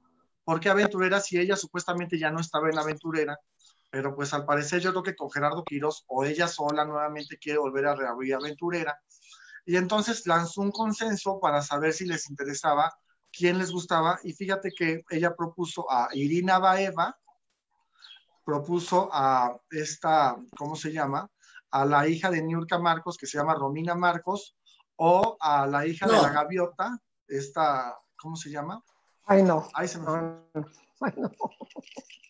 por 0.44 0.60
qué 0.60 0.70
aventurera 0.70 1.22
si 1.22 1.38
ella 1.38 1.56
supuestamente 1.56 2.20
ya 2.20 2.30
no 2.30 2.42
estaba 2.42 2.70
en 2.70 2.76
la 2.76 2.82
aventurera 2.82 3.40
pero 3.94 4.16
pues 4.16 4.34
al 4.34 4.44
parecer 4.44 4.82
yo 4.82 4.90
creo 4.90 5.04
que 5.04 5.16
con 5.16 5.30
Gerardo 5.30 5.64
Quiroz 5.64 6.04
o 6.08 6.26
ella 6.26 6.48
sola 6.48 6.84
nuevamente 6.84 7.38
quiere 7.38 7.60
volver 7.60 7.86
a 7.86 7.94
reabrir 7.94 8.34
Aventurera. 8.34 9.00
Y 9.66 9.76
entonces 9.76 10.26
lanzó 10.26 10.62
un 10.62 10.72
consenso 10.72 11.40
para 11.40 11.62
saber 11.62 11.94
si 11.94 12.08
les 12.08 12.28
interesaba, 12.28 12.92
quién 13.32 13.60
les 13.60 13.70
gustaba, 13.72 14.20
y 14.24 14.34
fíjate 14.34 14.72
que 14.76 15.04
ella 15.12 15.36
propuso 15.36 15.86
a 15.92 16.10
Irina 16.12 16.58
Baeva, 16.58 17.16
propuso 18.44 19.12
a 19.14 19.56
esta, 19.70 20.38
¿cómo 20.58 20.76
se 20.76 20.92
llama? 20.92 21.30
A 21.70 21.86
la 21.86 22.08
hija 22.08 22.32
de 22.32 22.42
Niurka 22.42 22.80
Marcos, 22.80 23.16
que 23.16 23.28
se 23.28 23.38
llama 23.38 23.54
Romina 23.54 23.94
Marcos, 23.94 24.56
o 24.96 25.38
a 25.40 25.68
la 25.68 25.86
hija 25.86 26.08
de 26.08 26.14
la 26.14 26.30
gaviota, 26.30 26.98
esta, 27.28 27.96
¿cómo 28.18 28.36
se 28.38 28.50
llama? 28.50 28.82
Ay, 29.28 29.44
no. 29.44 29.68
Ay, 29.76 29.88
se 29.88 30.00
me 30.00 30.08
Ay, 30.10 31.14
no. 31.16 31.30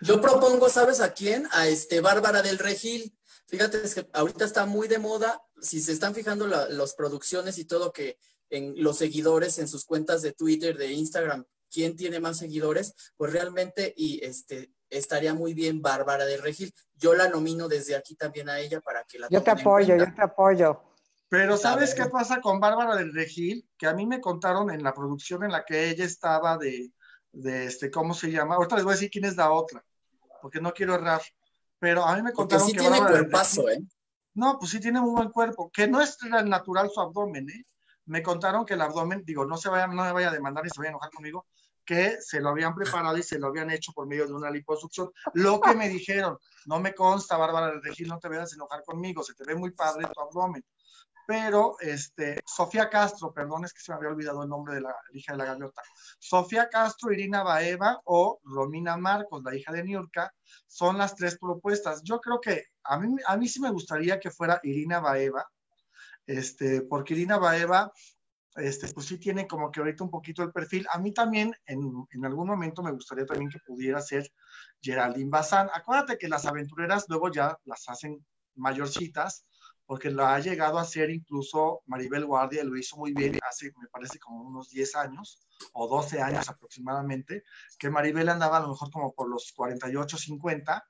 Yo 0.00 0.20
propongo, 0.20 0.68
¿sabes 0.68 1.00
a 1.00 1.12
quién? 1.12 1.48
A 1.52 1.68
este 1.68 2.00
Bárbara 2.00 2.42
del 2.42 2.58
Regil. 2.58 3.16
Fíjate, 3.46 3.82
es 3.84 3.94
que 3.94 4.08
ahorita 4.12 4.44
está 4.44 4.66
muy 4.66 4.88
de 4.88 4.98
moda. 4.98 5.42
Si 5.60 5.80
se 5.80 5.92
están 5.92 6.14
fijando 6.14 6.46
las 6.46 6.94
producciones 6.94 7.58
y 7.58 7.64
todo 7.64 7.92
que 7.92 8.18
en 8.50 8.74
los 8.82 8.98
seguidores, 8.98 9.58
en 9.58 9.68
sus 9.68 9.84
cuentas 9.84 10.22
de 10.22 10.32
Twitter, 10.32 10.76
de 10.76 10.92
Instagram, 10.92 11.44
quién 11.70 11.96
tiene 11.96 12.20
más 12.20 12.38
seguidores, 12.38 12.94
pues 13.16 13.32
realmente 13.32 13.94
y 13.96 14.24
este 14.24 14.72
estaría 14.90 15.34
muy 15.34 15.54
bien 15.54 15.82
Bárbara 15.82 16.24
del 16.24 16.42
Regil. 16.42 16.72
Yo 16.94 17.14
la 17.14 17.28
nomino 17.28 17.68
desde 17.68 17.96
aquí 17.96 18.14
también 18.14 18.48
a 18.48 18.60
ella 18.60 18.80
para 18.80 19.04
que 19.04 19.18
la 19.18 19.28
Yo 19.28 19.42
te 19.42 19.50
apoyo, 19.50 19.96
yo 19.96 20.14
te 20.14 20.22
apoyo. 20.22 20.80
Pero 21.28 21.56
¿sabes 21.56 21.94
qué 21.94 22.06
pasa 22.06 22.40
con 22.40 22.60
Bárbara 22.60 22.94
del 22.94 23.12
Regil? 23.12 23.68
Que 23.76 23.86
a 23.86 23.94
mí 23.94 24.06
me 24.06 24.20
contaron 24.20 24.70
en 24.70 24.82
la 24.82 24.94
producción 24.94 25.42
en 25.42 25.50
la 25.50 25.64
que 25.64 25.90
ella 25.90 26.04
estaba 26.04 26.56
de, 26.58 26.92
de 27.34 27.66
este, 27.66 27.90
¿cómo 27.90 28.14
se 28.14 28.30
llama? 28.30 28.54
Ahorita 28.54 28.76
les 28.76 28.84
voy 28.84 28.92
a 28.92 28.96
decir 28.96 29.10
quién 29.10 29.24
es 29.24 29.36
la 29.36 29.52
otra 29.52 29.84
porque 30.44 30.60
no 30.60 30.74
quiero 30.74 30.94
errar. 30.94 31.22
Pero 31.78 32.04
a 32.04 32.14
mí 32.16 32.22
me 32.22 32.32
contaron 32.32 32.66
sí 32.66 32.76
tiene 32.76 32.98
cuerpazo, 32.98 33.66
¿eh? 33.70 33.82
No, 34.34 34.58
pues 34.58 34.72
sí 34.72 34.78
tiene 34.78 35.00
muy 35.00 35.12
buen 35.12 35.30
cuerpo, 35.30 35.70
que 35.72 35.88
no 35.88 36.02
es 36.02 36.18
natural 36.22 36.90
su 36.90 37.00
abdomen, 37.00 37.48
¿eh? 37.48 37.64
Me 38.04 38.22
contaron 38.22 38.66
que 38.66 38.74
el 38.74 38.82
abdomen, 38.82 39.22
digo, 39.24 39.46
no 39.46 39.56
se 39.56 39.70
vaya, 39.70 39.86
no 39.86 40.04
me 40.04 40.12
vaya 40.12 40.28
a 40.28 40.32
demandar 40.32 40.66
y 40.66 40.68
se 40.68 40.78
vaya 40.78 40.88
a 40.88 40.92
enojar 40.92 41.10
conmigo, 41.10 41.46
que 41.82 42.18
se 42.20 42.40
lo 42.40 42.50
habían 42.50 42.74
preparado 42.74 43.16
y 43.16 43.22
se 43.22 43.38
lo 43.38 43.46
habían 43.46 43.70
hecho 43.70 43.92
por 43.92 44.06
medio 44.06 44.26
de 44.26 44.34
una 44.34 44.50
liposucción. 44.50 45.10
Lo 45.32 45.62
que 45.62 45.74
me 45.74 45.88
dijeron, 45.88 46.36
no 46.66 46.78
me 46.78 46.94
consta, 46.94 47.38
Bárbara 47.38 47.68
de 47.68 47.80
Regil, 47.80 48.08
no 48.08 48.18
te 48.18 48.28
vayas 48.28 48.52
a 48.52 48.56
enojar 48.56 48.82
conmigo, 48.84 49.22
se 49.22 49.32
te 49.32 49.44
ve 49.44 49.54
muy 49.54 49.70
padre 49.70 50.06
tu 50.12 50.20
abdomen 50.20 50.62
pero 51.26 51.76
este, 51.80 52.40
Sofía 52.46 52.88
Castro, 52.90 53.32
perdón, 53.32 53.64
es 53.64 53.72
que 53.72 53.80
se 53.80 53.92
me 53.92 53.96
había 53.96 54.10
olvidado 54.10 54.42
el 54.42 54.48
nombre 54.48 54.74
de 54.74 54.82
la 54.82 54.94
hija 55.12 55.32
de 55.32 55.38
la 55.38 55.44
gaviota. 55.46 55.82
Sofía 56.18 56.68
Castro, 56.68 57.12
Irina 57.12 57.42
Baeva 57.42 58.00
o 58.04 58.40
Romina 58.44 58.96
Marcos, 58.96 59.42
la 59.44 59.54
hija 59.54 59.72
de 59.72 59.84
Niurka, 59.84 60.32
son 60.66 60.98
las 60.98 61.14
tres 61.14 61.38
propuestas. 61.38 62.02
Yo 62.02 62.20
creo 62.20 62.40
que 62.40 62.66
a 62.84 62.98
mí, 62.98 63.16
a 63.26 63.36
mí 63.36 63.48
sí 63.48 63.60
me 63.60 63.70
gustaría 63.70 64.20
que 64.20 64.30
fuera 64.30 64.60
Irina 64.62 65.00
Baeva, 65.00 65.46
este, 66.26 66.82
porque 66.82 67.14
Irina 67.14 67.38
Baeva, 67.38 67.92
este, 68.56 68.92
pues 68.92 69.06
sí 69.06 69.18
tiene 69.18 69.48
como 69.48 69.70
que 69.70 69.80
ahorita 69.80 70.04
un 70.04 70.10
poquito 70.10 70.42
el 70.42 70.52
perfil. 70.52 70.86
A 70.92 70.98
mí 70.98 71.12
también, 71.12 71.54
en, 71.66 72.06
en 72.10 72.24
algún 72.24 72.46
momento, 72.46 72.82
me 72.82 72.92
gustaría 72.92 73.26
también 73.26 73.50
que 73.50 73.58
pudiera 73.66 74.00
ser 74.00 74.30
Geraldine 74.80 75.30
Bazán. 75.30 75.70
Acuérdate 75.72 76.18
que 76.18 76.28
las 76.28 76.44
aventureras 76.46 77.06
luego 77.08 77.30
ya 77.30 77.58
las 77.64 77.88
hacen 77.88 78.24
mayorcitas 78.56 79.44
porque 79.94 80.10
lo 80.10 80.26
ha 80.26 80.40
llegado 80.40 80.76
a 80.80 80.82
hacer 80.82 81.08
incluso 81.08 81.82
Maribel 81.86 82.26
Guardia, 82.26 82.64
lo 82.64 82.76
hizo 82.76 82.96
muy 82.96 83.12
bien 83.12 83.38
hace, 83.48 83.72
me 83.80 83.86
parece, 83.86 84.18
como 84.18 84.42
unos 84.42 84.68
10 84.70 84.96
años 84.96 85.46
o 85.72 85.86
12 85.86 86.20
años 86.20 86.48
aproximadamente, 86.48 87.44
que 87.78 87.90
Maribel 87.90 88.28
andaba 88.28 88.56
a 88.56 88.62
lo 88.62 88.70
mejor 88.70 88.90
como 88.90 89.14
por 89.14 89.30
los 89.30 89.52
48, 89.52 90.18
50, 90.18 90.84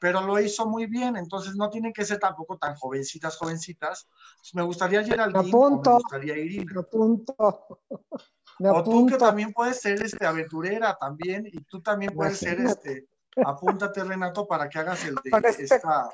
pero 0.00 0.22
lo 0.22 0.40
hizo 0.40 0.64
muy 0.66 0.86
bien, 0.86 1.18
entonces 1.18 1.54
no 1.54 1.68
tienen 1.68 1.92
que 1.92 2.06
ser 2.06 2.18
tampoco 2.18 2.56
tan 2.56 2.74
jovencitas, 2.76 3.36
jovencitas. 3.36 4.08
me 4.54 4.62
gustaría 4.62 5.04
Geraldine, 5.04 5.50
punto, 5.50 5.90
me 5.90 5.96
gustaría 5.96 6.38
Irina. 6.38 6.82
punto. 6.90 7.34
o 8.58 8.82
tú 8.82 9.04
que 9.04 9.18
también 9.18 9.52
puedes 9.52 9.82
ser 9.82 10.02
este, 10.02 10.24
aventurera 10.24 10.96
también, 10.98 11.46
y 11.46 11.60
tú 11.64 11.82
también 11.82 12.14
puedes 12.14 12.38
ser 12.38 12.58
este, 12.62 13.06
apúntate 13.44 14.02
Renato 14.02 14.48
para 14.48 14.66
que 14.66 14.78
hagas 14.78 15.04
el 15.04 15.14
de 15.16 15.20
este 15.44 15.64
esta, 15.64 16.08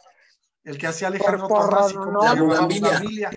el 0.64 0.78
que 0.78 0.86
hacía 0.86 1.08
Alejandro 1.08 1.48
Tomás 1.48 1.94
la 1.94 2.34
bugambilia. 2.34 3.30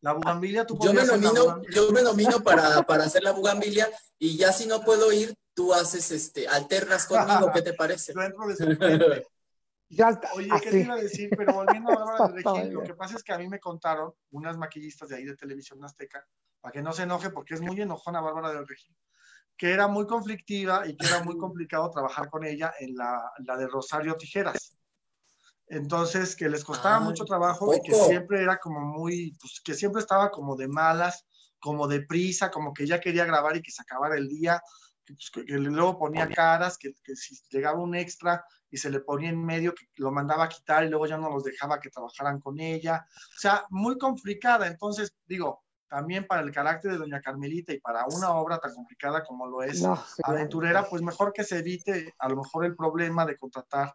La 0.00 0.12
bugambilia, 0.12 0.66
tú 0.66 0.78
yo 0.80 0.92
me 0.92 1.04
nomino, 1.04 1.62
yo 1.70 1.90
me 1.90 2.02
nomino 2.02 2.40
para, 2.42 2.82
para 2.82 3.04
hacer 3.04 3.22
la 3.22 3.32
bugambilia 3.32 3.88
y 4.18 4.36
ya 4.36 4.52
si 4.52 4.66
no 4.66 4.80
puedo 4.82 5.12
ir, 5.12 5.34
tú 5.54 5.74
haces 5.74 6.12
este, 6.12 6.46
alternas 6.46 7.06
conmigo, 7.06 7.50
¿qué 7.52 7.62
te 7.62 7.72
parece? 7.72 8.12
Oye, 10.34 10.50
¿qué 10.62 10.70
te 10.70 10.80
iba 10.80 10.94
a 10.94 10.98
decir? 10.98 11.30
Pero 11.36 11.54
volviendo 11.54 11.90
a 11.90 12.28
de 12.28 12.34
Regil, 12.34 12.72
lo 12.74 12.82
que 12.82 12.94
pasa 12.94 13.16
es 13.16 13.22
que 13.22 13.32
a 13.32 13.38
mí 13.38 13.48
me 13.48 13.58
contaron 13.58 14.12
unas 14.30 14.56
maquillistas 14.58 15.08
de 15.08 15.16
ahí 15.16 15.24
de 15.24 15.34
Televisión 15.34 15.82
Azteca, 15.82 16.24
para 16.60 16.72
que 16.72 16.82
no 16.82 16.92
se 16.92 17.04
enoje, 17.04 17.30
porque 17.30 17.54
es 17.54 17.60
muy 17.60 17.80
enojona 17.80 18.20
Bárbara 18.20 18.52
del 18.52 18.68
Regil, 18.68 18.94
que 19.56 19.72
era 19.72 19.88
muy 19.88 20.06
conflictiva 20.06 20.86
y 20.86 20.96
que 20.96 21.06
era 21.06 21.24
muy 21.24 21.36
complicado 21.38 21.90
trabajar 21.90 22.28
con 22.28 22.44
ella 22.44 22.74
en 22.78 22.94
la, 22.94 23.32
la 23.38 23.56
de 23.56 23.66
Rosario 23.66 24.14
Tijeras. 24.14 24.77
Entonces, 25.70 26.34
que 26.34 26.48
les 26.48 26.64
costaba 26.64 27.00
mucho 27.00 27.24
trabajo 27.24 27.74
y 27.74 27.80
que 27.80 27.94
siempre 27.94 28.42
era 28.42 28.58
como 28.58 28.80
muy, 28.80 29.36
pues 29.40 29.60
que 29.62 29.74
siempre 29.74 30.00
estaba 30.00 30.30
como 30.30 30.56
de 30.56 30.66
malas, 30.68 31.26
como 31.58 31.86
de 31.86 32.00
prisa, 32.00 32.50
como 32.50 32.72
que 32.72 32.86
ya 32.86 33.00
quería 33.00 33.24
grabar 33.24 33.56
y 33.56 33.62
que 33.62 33.70
se 33.70 33.82
acabara 33.82 34.16
el 34.16 34.28
día, 34.28 34.62
que, 35.04 35.14
pues, 35.14 35.48
luego 35.48 35.98
ponía 35.98 36.28
caras, 36.28 36.78
que, 36.78 36.94
que, 37.04 37.16
si 37.16 37.36
llegaba 37.50 37.80
un 37.80 37.94
extra 37.94 38.44
y 38.70 38.78
se 38.78 38.90
le 38.90 39.00
ponía 39.00 39.30
en 39.30 39.44
medio, 39.44 39.74
que 39.74 39.86
lo 39.96 40.10
mandaba 40.10 40.44
a 40.44 40.48
quitar 40.48 40.84
y 40.84 40.88
luego 40.88 41.06
ya 41.06 41.18
no 41.18 41.30
los 41.30 41.44
dejaba 41.44 41.80
que 41.80 41.90
trabajaran 41.90 42.40
con 42.40 42.60
ella. 42.60 43.06
O 43.36 43.38
sea, 43.38 43.64
muy 43.70 43.98
complicada. 43.98 44.66
Entonces, 44.66 45.14
digo, 45.26 45.64
también 45.88 46.26
para 46.26 46.42
el 46.42 46.52
carácter 46.52 46.92
de 46.92 46.98
Doña 46.98 47.20
Carmelita 47.20 47.72
y 47.72 47.80
para 47.80 48.04
una 48.06 48.32
obra 48.32 48.58
tan 48.58 48.74
complicada 48.74 49.24
como 49.24 49.46
lo 49.46 49.62
es 49.62 49.84
Aventurera, 50.22 50.84
pues 50.88 51.02
mejor 51.02 51.32
que 51.32 51.44
se 51.44 51.58
evite 51.58 52.14
a 52.18 52.28
lo 52.28 52.36
mejor 52.36 52.64
el 52.64 52.76
problema 52.76 53.24
de 53.24 53.36
contratar 53.36 53.94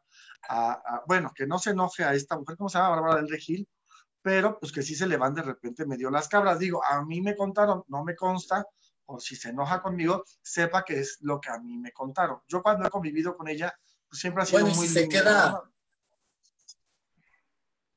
a, 0.49 1.03
bueno, 1.07 1.31
que 1.35 1.45
no 1.45 1.59
se 1.59 1.71
enoje 1.71 2.03
a 2.03 2.13
esta 2.13 2.37
mujer, 2.37 2.57
¿cómo 2.57 2.69
se 2.69 2.77
llama? 2.77 2.89
Bárbara 2.89 3.15
del 3.17 3.29
Regil, 3.29 3.67
pero 4.21 4.59
pues 4.59 4.71
que 4.71 4.81
sí 4.81 4.95
se 4.95 5.07
le 5.07 5.17
van 5.17 5.35
de 5.35 5.43
repente 5.43 5.85
medio 5.85 6.09
las 6.09 6.27
cabras. 6.27 6.59
Digo, 6.59 6.81
a 6.83 7.03
mí 7.03 7.21
me 7.21 7.35
contaron, 7.35 7.83
no 7.87 8.03
me 8.03 8.15
consta, 8.15 8.65
o 9.05 9.19
si 9.19 9.35
se 9.35 9.49
enoja 9.49 9.81
conmigo, 9.81 10.23
sepa 10.41 10.83
que 10.83 10.99
es 10.99 11.17
lo 11.21 11.39
que 11.39 11.49
a 11.49 11.59
mí 11.59 11.77
me 11.77 11.91
contaron. 11.91 12.39
Yo 12.47 12.63
cuando 12.63 12.87
he 12.87 12.89
convivido 12.89 13.37
con 13.37 13.47
ella, 13.47 13.73
pues 14.09 14.21
siempre 14.21 14.43
ha 14.43 14.45
sido 14.45 14.65
muy... 14.65 14.87
se 14.87 15.09
queda 15.09 15.61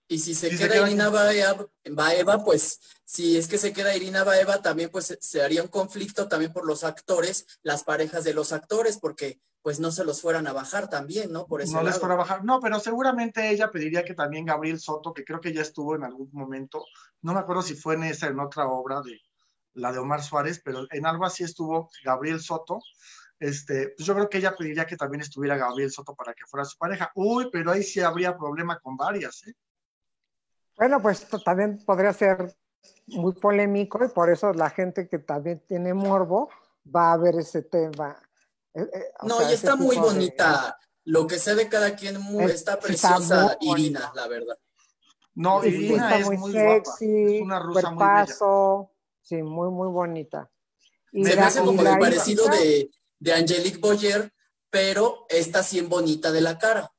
y 0.09 0.19
si 0.19 0.35
se 0.35 0.51
queda 0.51 0.87
Irina 0.87 1.09
Baeva, 1.09 2.45
pues 2.45 2.81
si 3.05 3.37
es 3.37 3.49
que 3.49 3.59
se 3.59 3.73
queda 3.73 3.97
Irina 3.97 4.25
Baeva, 4.25 4.63
también 4.63 4.91
pues 4.91 5.17
se 5.21 5.43
haría 5.43 5.63
un 5.63 5.69
conflicto 5.69 6.29
también 6.29 6.53
por 6.53 6.67
los 6.67 6.85
actores, 6.85 7.47
las 7.63 7.85
parejas 7.85 8.25
de 8.25 8.35
los 8.35 8.53
actores, 8.53 8.99
porque 8.99 9.41
pues 9.63 9.81
no 9.81 9.91
se 9.91 10.05
los 10.05 10.21
fueran 10.21 10.47
a 10.47 10.53
bajar 10.53 10.89
también, 10.89 11.33
¿no? 11.33 11.47
Por 11.47 11.61
eso. 11.61 11.77
No 11.77 11.83
les 11.83 11.99
fuera 11.99 12.15
a 12.15 12.19
bajar, 12.19 12.45
no, 12.45 12.61
pero 12.61 12.79
seguramente 12.79 13.51
ella 13.51 13.69
pediría 13.71 14.05
que 14.05 14.15
también 14.15 14.45
Gabriel 14.45 14.79
Soto, 14.79 15.13
que 15.13 15.25
creo 15.25 15.41
que 15.41 15.53
ya 15.53 15.63
estuvo 15.63 15.97
en 15.97 16.05
algún 16.05 16.31
momento, 16.33 16.85
no 17.23 17.35
me 17.35 17.41
acuerdo 17.41 17.63
si 17.63 17.75
fue 17.75 17.95
en 17.95 18.05
esa, 18.05 18.29
en 18.29 18.39
otra 18.39 18.69
obra 18.69 19.03
de 19.03 19.21
la 19.75 19.91
de 19.91 19.99
Omar 19.99 20.23
Suárez, 20.23 20.61
pero 20.65 20.87
en 20.89 21.05
algo 21.05 21.27
así 21.27 21.43
estuvo 21.43 21.91
Gabriel 22.05 22.41
Soto, 22.41 22.79
este, 23.41 23.93
pues 23.97 24.07
yo 24.07 24.15
creo 24.15 24.31
que 24.31 24.39
ella 24.39 24.55
pediría 24.57 24.87
que 24.87 24.97
también 24.97 25.21
estuviera 25.21 25.57
Gabriel 25.57 25.91
Soto 25.91 26.15
para 26.15 26.33
que 26.33 26.47
fuera 26.47 26.65
su 26.65 26.79
pareja. 26.79 27.11
Uy, 27.17 27.49
pero 27.51 27.73
ahí 27.73 27.83
sí 27.83 28.01
habría 28.01 28.37
problema 28.37 28.79
con 28.79 28.97
varias, 28.97 29.47
¿eh? 29.49 29.55
Bueno, 30.77 31.01
pues 31.01 31.27
también 31.45 31.83
podría 31.85 32.13
ser 32.13 32.55
muy 33.07 33.33
polémico 33.33 34.05
y 34.05 34.09
por 34.09 34.31
eso 34.31 34.53
la 34.53 34.71
gente 34.71 35.09
que 35.09 35.19
también 35.19 35.63
tiene 35.67 35.95
morbo 35.95 36.51
va 36.95 37.13
a 37.13 37.17
ver 37.17 37.37
ese 37.37 37.63
tema. 37.63 38.21
Eh, 38.75 38.83
eh, 38.83 39.05
no, 39.23 39.49
y 39.49 39.55
está 39.55 39.77
muy 39.77 39.97
bonita. 39.97 40.79
Lo 41.05 41.27
que 41.27 41.39
sé 41.39 41.55
de 41.55 41.69
cada 41.69 41.95
quien, 41.95 42.17
está 42.41 42.79
preciosa 42.79 43.57
Irina, 43.61 44.13
la 44.15 44.27
verdad. 44.27 44.59
No, 45.35 45.65
Irina 45.65 46.19
es 46.19 46.27
muy 46.27 46.53
sexy, 46.53 47.37
es 47.37 47.43
una 47.43 47.61
rusa 47.61 47.91
muy 47.91 48.05
bella. 48.05 48.27
Sí, 49.23 49.43
muy, 49.43 49.71
muy 49.71 49.89
bonita. 49.89 50.51
Y 51.13 51.25
Se 51.25 51.37
me 51.37 51.43
hace 51.43 51.61
como 51.61 51.83
el 51.83 51.99
parecido 51.99 52.47
de, 52.49 52.91
de 53.19 53.33
Angelique 53.33 53.79
Boyer, 53.79 54.33
pero 54.69 55.27
esta 55.29 55.63
sí 55.63 55.79
en 55.79 55.89
bonita 55.89 56.33
de 56.33 56.41
la 56.41 56.59
cara. 56.59 56.93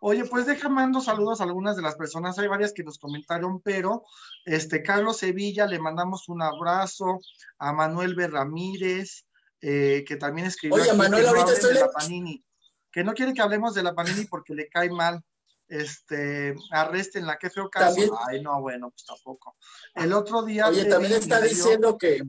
Oye, 0.00 0.24
pues 0.24 0.46
déjame 0.46 0.76
mando 0.76 1.00
saludos 1.00 1.40
a 1.40 1.44
algunas 1.44 1.76
de 1.76 1.82
las 1.82 1.96
personas. 1.96 2.38
Hay 2.38 2.48
varias 2.48 2.72
que 2.72 2.84
nos 2.84 2.98
comentaron, 2.98 3.60
pero 3.60 4.04
este 4.44 4.82
Carlos 4.82 5.18
Sevilla, 5.18 5.66
le 5.66 5.78
mandamos 5.78 6.28
un 6.28 6.42
abrazo. 6.42 7.20
A 7.58 7.72
Manuel 7.72 8.14
B. 8.14 8.28
Ramírez, 8.28 9.26
eh, 9.60 10.04
que 10.06 10.16
también 10.16 10.46
escribió. 10.46 10.80
Oye, 10.80 10.92
Manuel, 10.92 11.22
que 11.22 11.28
ahorita 11.28 11.52
estoy. 11.52 11.74
De 11.74 11.80
la 11.80 11.90
Panini, 11.90 12.44
que 12.92 13.04
no 13.04 13.14
quiere 13.14 13.34
que 13.34 13.42
hablemos 13.42 13.74
de 13.74 13.82
la 13.82 13.94
Panini 13.94 14.24
porque 14.26 14.54
le 14.54 14.68
cae 14.68 14.90
mal. 14.90 15.22
Este, 15.66 16.54
arresten 16.70 17.26
la 17.26 17.36
que 17.36 17.50
feo 17.50 17.68
caso. 17.68 18.18
Ay, 18.26 18.40
no, 18.40 18.60
bueno, 18.60 18.90
pues 18.90 19.04
tampoco. 19.04 19.56
El 19.94 20.12
otro 20.12 20.42
día. 20.42 20.68
Oye, 20.68 20.86
también 20.86 21.12
está 21.12 21.40
diciendo 21.40 21.98
que 21.98 22.22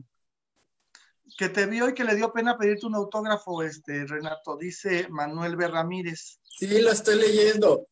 que 1.36 1.48
te 1.48 1.66
vio 1.66 1.88
y 1.88 1.94
que 1.94 2.04
le 2.04 2.14
dio 2.16 2.32
pena 2.32 2.58
pedirte 2.58 2.86
un 2.86 2.94
autógrafo, 2.94 3.62
este, 3.62 4.06
Renato, 4.06 4.56
dice 4.56 5.08
Manuel 5.08 5.56
B. 5.56 5.68
Ramírez. 5.68 6.39
Sí, 6.50 6.80
lo 6.80 6.90
estoy 6.90 7.16
leyendo. 7.16 7.86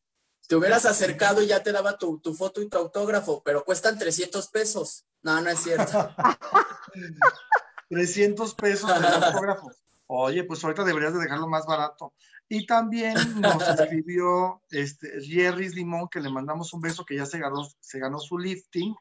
Te 0.46 0.56
hubieras 0.56 0.84
acercado 0.84 1.42
y 1.42 1.46
ya 1.46 1.62
te 1.62 1.72
daba 1.72 1.96
tu, 1.96 2.20
foto 2.36 2.60
y 2.60 2.68
tu 2.68 2.76
autógrafo, 2.76 3.42
pero 3.44 3.64
cuestan 3.64 3.98
300 3.98 4.48
pesos. 4.48 5.06
No, 5.22 5.40
no 5.40 5.50
es 5.50 5.60
cierto. 5.60 6.14
300 7.88 8.54
pesos 8.54 8.90
el 8.90 9.04
autógrafo. 9.04 9.70
Oye, 10.06 10.44
pues 10.44 10.62
ahorita 10.64 10.84
deberías 10.84 11.12
de 11.14 11.20
dejarlo 11.20 11.48
más 11.48 11.66
barato. 11.66 12.14
Y 12.48 12.66
también 12.66 13.14
nos 13.40 13.62
escribió 13.68 14.62
este, 14.70 15.20
Jerry 15.20 15.68
Limón, 15.68 16.08
que 16.08 16.20
le 16.20 16.30
mandamos 16.30 16.72
un 16.72 16.80
beso, 16.80 17.04
que 17.04 17.16
ya 17.16 17.26
se 17.26 17.38
ganó, 17.38 17.68
se 17.80 17.98
ganó 17.98 18.18
su 18.18 18.38
lifting. 18.38 18.94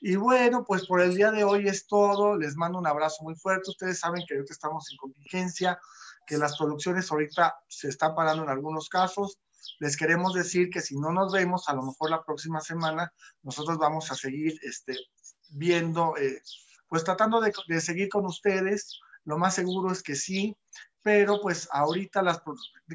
Y 0.00 0.16
bueno, 0.16 0.64
pues 0.64 0.86
por 0.86 1.00
el 1.00 1.14
día 1.14 1.30
de 1.30 1.44
hoy 1.44 1.68
es 1.68 1.86
todo. 1.86 2.36
Les 2.36 2.56
mando 2.56 2.78
un 2.78 2.86
abrazo 2.86 3.22
muy 3.24 3.34
fuerte. 3.34 3.70
Ustedes 3.70 4.00
saben 4.00 4.24
que 4.26 4.34
ahorita 4.34 4.52
estamos 4.52 4.90
en 4.90 4.96
contingencia, 4.96 5.78
que 6.28 6.36
las 6.36 6.58
producciones 6.58 7.10
ahorita 7.10 7.56
se 7.66 7.88
están 7.88 8.14
parando 8.14 8.44
en 8.44 8.50
algunos 8.50 8.88
casos. 8.90 9.38
Les 9.80 9.96
queremos 9.96 10.34
decir 10.34 10.68
que 10.68 10.82
si 10.82 10.96
no 10.96 11.10
nos 11.10 11.32
vemos, 11.32 11.68
a 11.68 11.74
lo 11.74 11.82
mejor 11.82 12.10
la 12.10 12.22
próxima 12.22 12.60
semana, 12.60 13.12
nosotros 13.42 13.78
vamos 13.78 14.12
a 14.12 14.14
seguir 14.14 14.58
este, 14.62 14.94
viendo, 15.48 16.16
eh, 16.18 16.42
pues 16.86 17.02
tratando 17.02 17.40
de, 17.40 17.52
de 17.66 17.80
seguir 17.80 18.10
con 18.10 18.26
ustedes. 18.26 19.00
Lo 19.24 19.38
más 19.38 19.54
seguro 19.54 19.90
es 19.90 20.02
que 20.02 20.14
sí, 20.14 20.54
pero 21.02 21.40
pues 21.40 21.68
ahorita 21.70 22.22
las, 22.22 22.42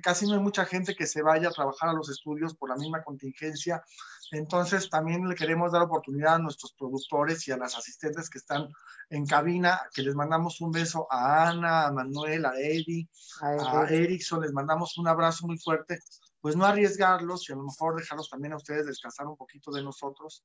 casi 0.02 0.26
no 0.28 0.34
hay 0.34 0.40
mucha 0.40 0.66
gente 0.66 0.96
que 0.96 1.08
se 1.08 1.22
vaya 1.22 1.48
a 1.48 1.54
trabajar 1.54 1.90
a 1.90 1.94
los 1.94 2.10
estudios 2.10 2.56
por 2.56 2.70
la 2.70 2.76
misma 2.76 3.04
contingencia. 3.04 3.84
Entonces 4.32 4.90
también 4.90 5.28
le 5.28 5.36
queremos 5.36 5.72
dar 5.72 5.84
oportunidad 5.84 6.36
a 6.36 6.40
nuestros 6.40 6.74
productores 6.74 7.48
y 7.48 7.52
a 7.52 7.58
las 7.58 7.78
asistentes 7.78 8.30
que 8.30 8.40
están 8.40 8.70
en 9.10 9.26
cabina, 9.26 9.82
que 9.94 10.02
les 10.02 10.16
mandamos 10.16 10.60
un 10.62 10.72
beso 10.72 11.08
a 11.10 11.50
Ana, 11.50 11.88
a 11.88 11.92
Manuel, 11.92 12.46
a 12.46 12.60
Eddie, 12.60 13.08
a 13.42 13.86
Erickson, 13.90 14.42
les 14.42 14.52
mandamos 14.52 14.98
un 14.98 15.08
abrazo 15.08 15.46
muy 15.48 15.58
fuerte 15.58 16.00
pues 16.44 16.58
no 16.58 16.66
arriesgarlos 16.66 17.48
y 17.48 17.54
a 17.54 17.56
lo 17.56 17.64
mejor 17.64 17.96
dejarlos 17.96 18.30
también 18.30 18.52
a 18.52 18.58
ustedes 18.58 18.86
descansar 18.86 19.28
un 19.28 19.38
poquito 19.38 19.72
de 19.72 19.82
nosotros, 19.82 20.44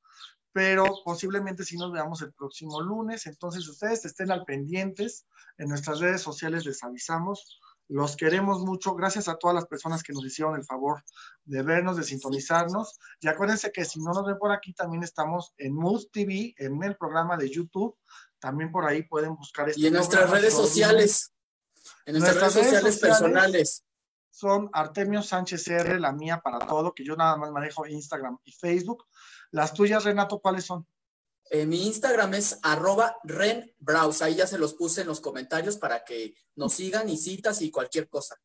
pero 0.52 0.84
posiblemente 1.04 1.64
si 1.64 1.76
nos 1.76 1.90
veamos 1.90 2.22
el 2.22 2.32
próximo 2.34 2.80
lunes, 2.80 3.26
entonces 3.26 3.66
ustedes 3.66 4.04
estén 4.04 4.30
al 4.30 4.44
pendientes, 4.44 5.26
en 5.56 5.68
nuestras 5.68 5.98
redes 5.98 6.22
sociales 6.22 6.64
les 6.66 6.84
avisamos, 6.84 7.58
los 7.88 8.14
queremos 8.14 8.60
mucho, 8.60 8.94
gracias 8.94 9.26
a 9.26 9.38
todas 9.38 9.56
las 9.56 9.66
personas 9.66 10.04
que 10.04 10.12
nos 10.12 10.24
hicieron 10.24 10.54
el 10.54 10.64
favor 10.64 11.02
de 11.44 11.64
vernos, 11.64 11.96
de 11.96 12.04
sintonizarnos, 12.04 12.96
y 13.18 13.26
acuérdense 13.26 13.72
que 13.72 13.84
si 13.84 13.98
no 13.98 14.12
nos 14.12 14.24
ven 14.24 14.38
por 14.38 14.52
aquí, 14.52 14.72
también 14.74 15.02
estamos 15.02 15.52
en 15.56 15.74
Mood 15.74 16.04
TV, 16.12 16.54
en 16.58 16.80
el 16.80 16.96
programa 16.96 17.36
de 17.36 17.50
YouTube, 17.50 17.96
también 18.38 18.70
por 18.70 18.86
ahí 18.86 19.02
pueden 19.02 19.34
buscar 19.34 19.68
este 19.68 19.80
Y 19.80 19.88
en 19.88 19.94
nuestras 19.94 20.30
redes 20.30 20.54
sociales, 20.54 21.32
en 22.06 22.20
nuestras, 22.20 22.54
redes, 22.54 22.66
sociales 22.66 22.98
personales 23.00 23.82
son 24.38 24.70
Artemio 24.72 25.20
Sánchez 25.20 25.66
R, 25.66 25.98
la 25.98 26.12
mía 26.12 26.40
para 26.40 26.60
todo, 26.60 26.94
que 26.94 27.04
yo 27.04 27.16
nada 27.16 27.36
más 27.36 27.50
manejo 27.50 27.88
Instagram 27.88 28.38
y 28.44 28.52
Facebook. 28.52 29.04
Las 29.50 29.74
tuyas, 29.74 30.04
Renato, 30.04 30.38
¿cuáles 30.38 30.64
son? 30.64 30.86
Eh, 31.50 31.66
mi 31.66 31.88
Instagram 31.88 32.34
es 32.34 32.60
arroba 32.62 33.16
renbrowse. 33.24 34.22
Ahí 34.22 34.36
ya 34.36 34.46
se 34.46 34.58
los 34.58 34.74
puse 34.74 35.00
en 35.00 35.08
los 35.08 35.20
comentarios 35.20 35.76
para 35.76 36.04
que 36.04 36.34
nos 36.54 36.74
sigan 36.74 37.08
y 37.08 37.16
citas 37.16 37.62
y 37.62 37.72
cualquier 37.72 38.08
cosa. 38.08 38.36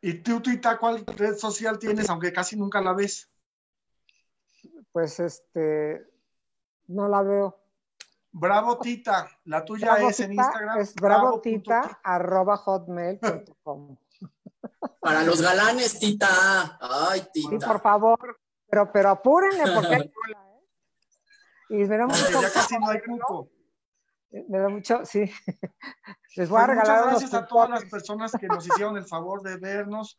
¿Y 0.00 0.14
tú, 0.14 0.42
Tita, 0.42 0.78
cuál 0.78 1.06
red 1.06 1.36
social 1.36 1.78
tienes, 1.78 2.10
aunque 2.10 2.32
casi 2.32 2.56
nunca 2.56 2.80
la 2.80 2.92
ves? 2.92 3.30
Pues 4.90 5.20
este, 5.20 6.04
no 6.88 7.06
la 7.08 7.22
veo. 7.22 7.56
Bravo 8.32 8.78
Tita, 8.78 9.30
la 9.44 9.64
tuya 9.64 9.94
es 10.08 10.18
en 10.18 10.32
Instagram. 10.32 10.80
Es 10.80 10.92
bravo, 10.96 11.40
tita, 11.40 12.00
arroba 12.02 12.56
hotmail.com. 12.56 13.96
Para 15.00 15.22
los 15.22 15.40
galanes, 15.40 15.98
tita. 15.98 16.78
Ay, 16.80 17.22
tita. 17.32 17.50
Sí, 17.50 17.58
por 17.58 17.80
favor. 17.80 18.40
Pero, 18.70 18.90
pero 18.92 19.10
apúrenle 19.10 19.72
porque 19.74 19.94
hay 19.94 20.10
cola, 20.12 20.44
¿eh? 20.56 20.66
Y 21.70 21.84
me 21.84 21.96
da 21.96 22.06
mucho. 22.06 22.42
Ya 22.42 22.52
casi 22.52 22.78
no 22.78 22.88
hay 22.90 23.00
cupo. 23.00 23.50
Me 24.30 24.58
da 24.58 24.68
mucho, 24.68 25.04
sí. 25.04 25.20
Les 26.36 26.48
voy 26.48 26.60
a 26.60 26.66
Pues 26.66 26.76
muchas 26.76 26.86
regalar 26.88 27.04
gracias 27.10 27.30
unos 27.30 27.42
a 27.42 27.46
todas 27.46 27.70
las 27.70 27.84
personas 27.86 28.32
que 28.38 28.46
nos 28.46 28.66
hicieron 28.66 28.96
el 28.96 29.06
favor 29.06 29.42
de 29.42 29.56
vernos. 29.56 30.18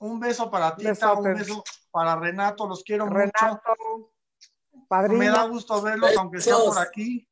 Un 0.00 0.20
beso 0.20 0.50
para 0.50 0.76
Tita, 0.76 0.90
Besotes. 0.90 1.18
un 1.26 1.34
beso 1.34 1.64
para 1.90 2.16
Renato, 2.16 2.68
los 2.68 2.82
quiero 2.84 3.06
mucho. 3.06 3.16
Renato, 3.18 4.12
Me 4.72 4.86
padrino. 4.88 5.32
da 5.32 5.46
gusto 5.46 5.80
verlos, 5.82 6.16
aunque 6.16 6.40
sea 6.40 6.56
por 6.56 6.78
aquí. 6.78 7.27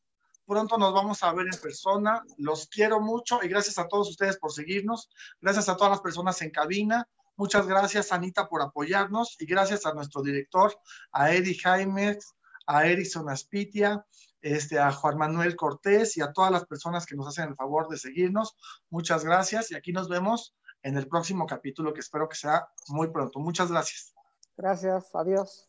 Pronto 0.47 0.79
nos 0.79 0.95
vamos 0.95 1.23
a 1.23 1.33
ver 1.33 1.47
en 1.53 1.61
persona. 1.61 2.23
Los 2.39 2.69
quiero 2.69 3.01
mucho 3.01 3.41
y 3.43 3.49
gracias 3.49 3.79
a 3.79 3.89
todos 3.89 4.11
ustedes 4.11 4.39
por 4.39 4.53
seguirnos. 4.53 5.11
Gracias 5.41 5.69
a 5.69 5.77
todas 5.77 5.91
las 5.91 6.01
personas 6.01 6.41
en 6.43 6.51
cabina. 6.51 7.09
Muchas 7.37 7.67
gracias, 7.67 8.13
Anita, 8.13 8.49
por 8.49 8.63
apoyarnos 8.63 9.37
y 9.41 9.47
gracias 9.47 9.85
a 9.85 9.93
nuestro 9.93 10.23
director, 10.23 10.75
a 11.13 11.33
Eddie 11.33 11.59
Jaime, 11.59 12.19
a 12.67 12.87
Erickson 12.87 13.29
Aspitia, 13.29 14.07
este, 14.41 14.79
a 14.79 14.93
Juan 14.93 15.19
Manuel 15.19 15.57
Cortés 15.57 16.17
y 16.17 16.23
a 16.23 16.33
todas 16.33 16.51
las 16.51 16.65
personas 16.65 17.05
que 17.05 17.17
nos 17.17 17.27
hacen 17.27 17.49
el 17.49 17.57
favor 17.57 17.89
de 17.89 17.99
seguirnos. 17.99 18.57
Muchas 18.89 19.25
gracias 19.25 19.71
y 19.71 19.75
aquí 19.75 19.93
nos 19.93 20.09
vemos 20.09 20.55
en 20.83 20.97
el 20.97 21.09
próximo 21.09 21.47
capítulo 21.47 21.93
que 21.93 22.01
espero 22.01 22.29
que 22.29 22.37
sea 22.37 22.69
muy 22.89 23.11
pronto. 23.11 23.41
Muchas 23.41 23.71
gracias. 23.71 24.15
Gracias, 24.57 25.15
adiós. 25.15 25.69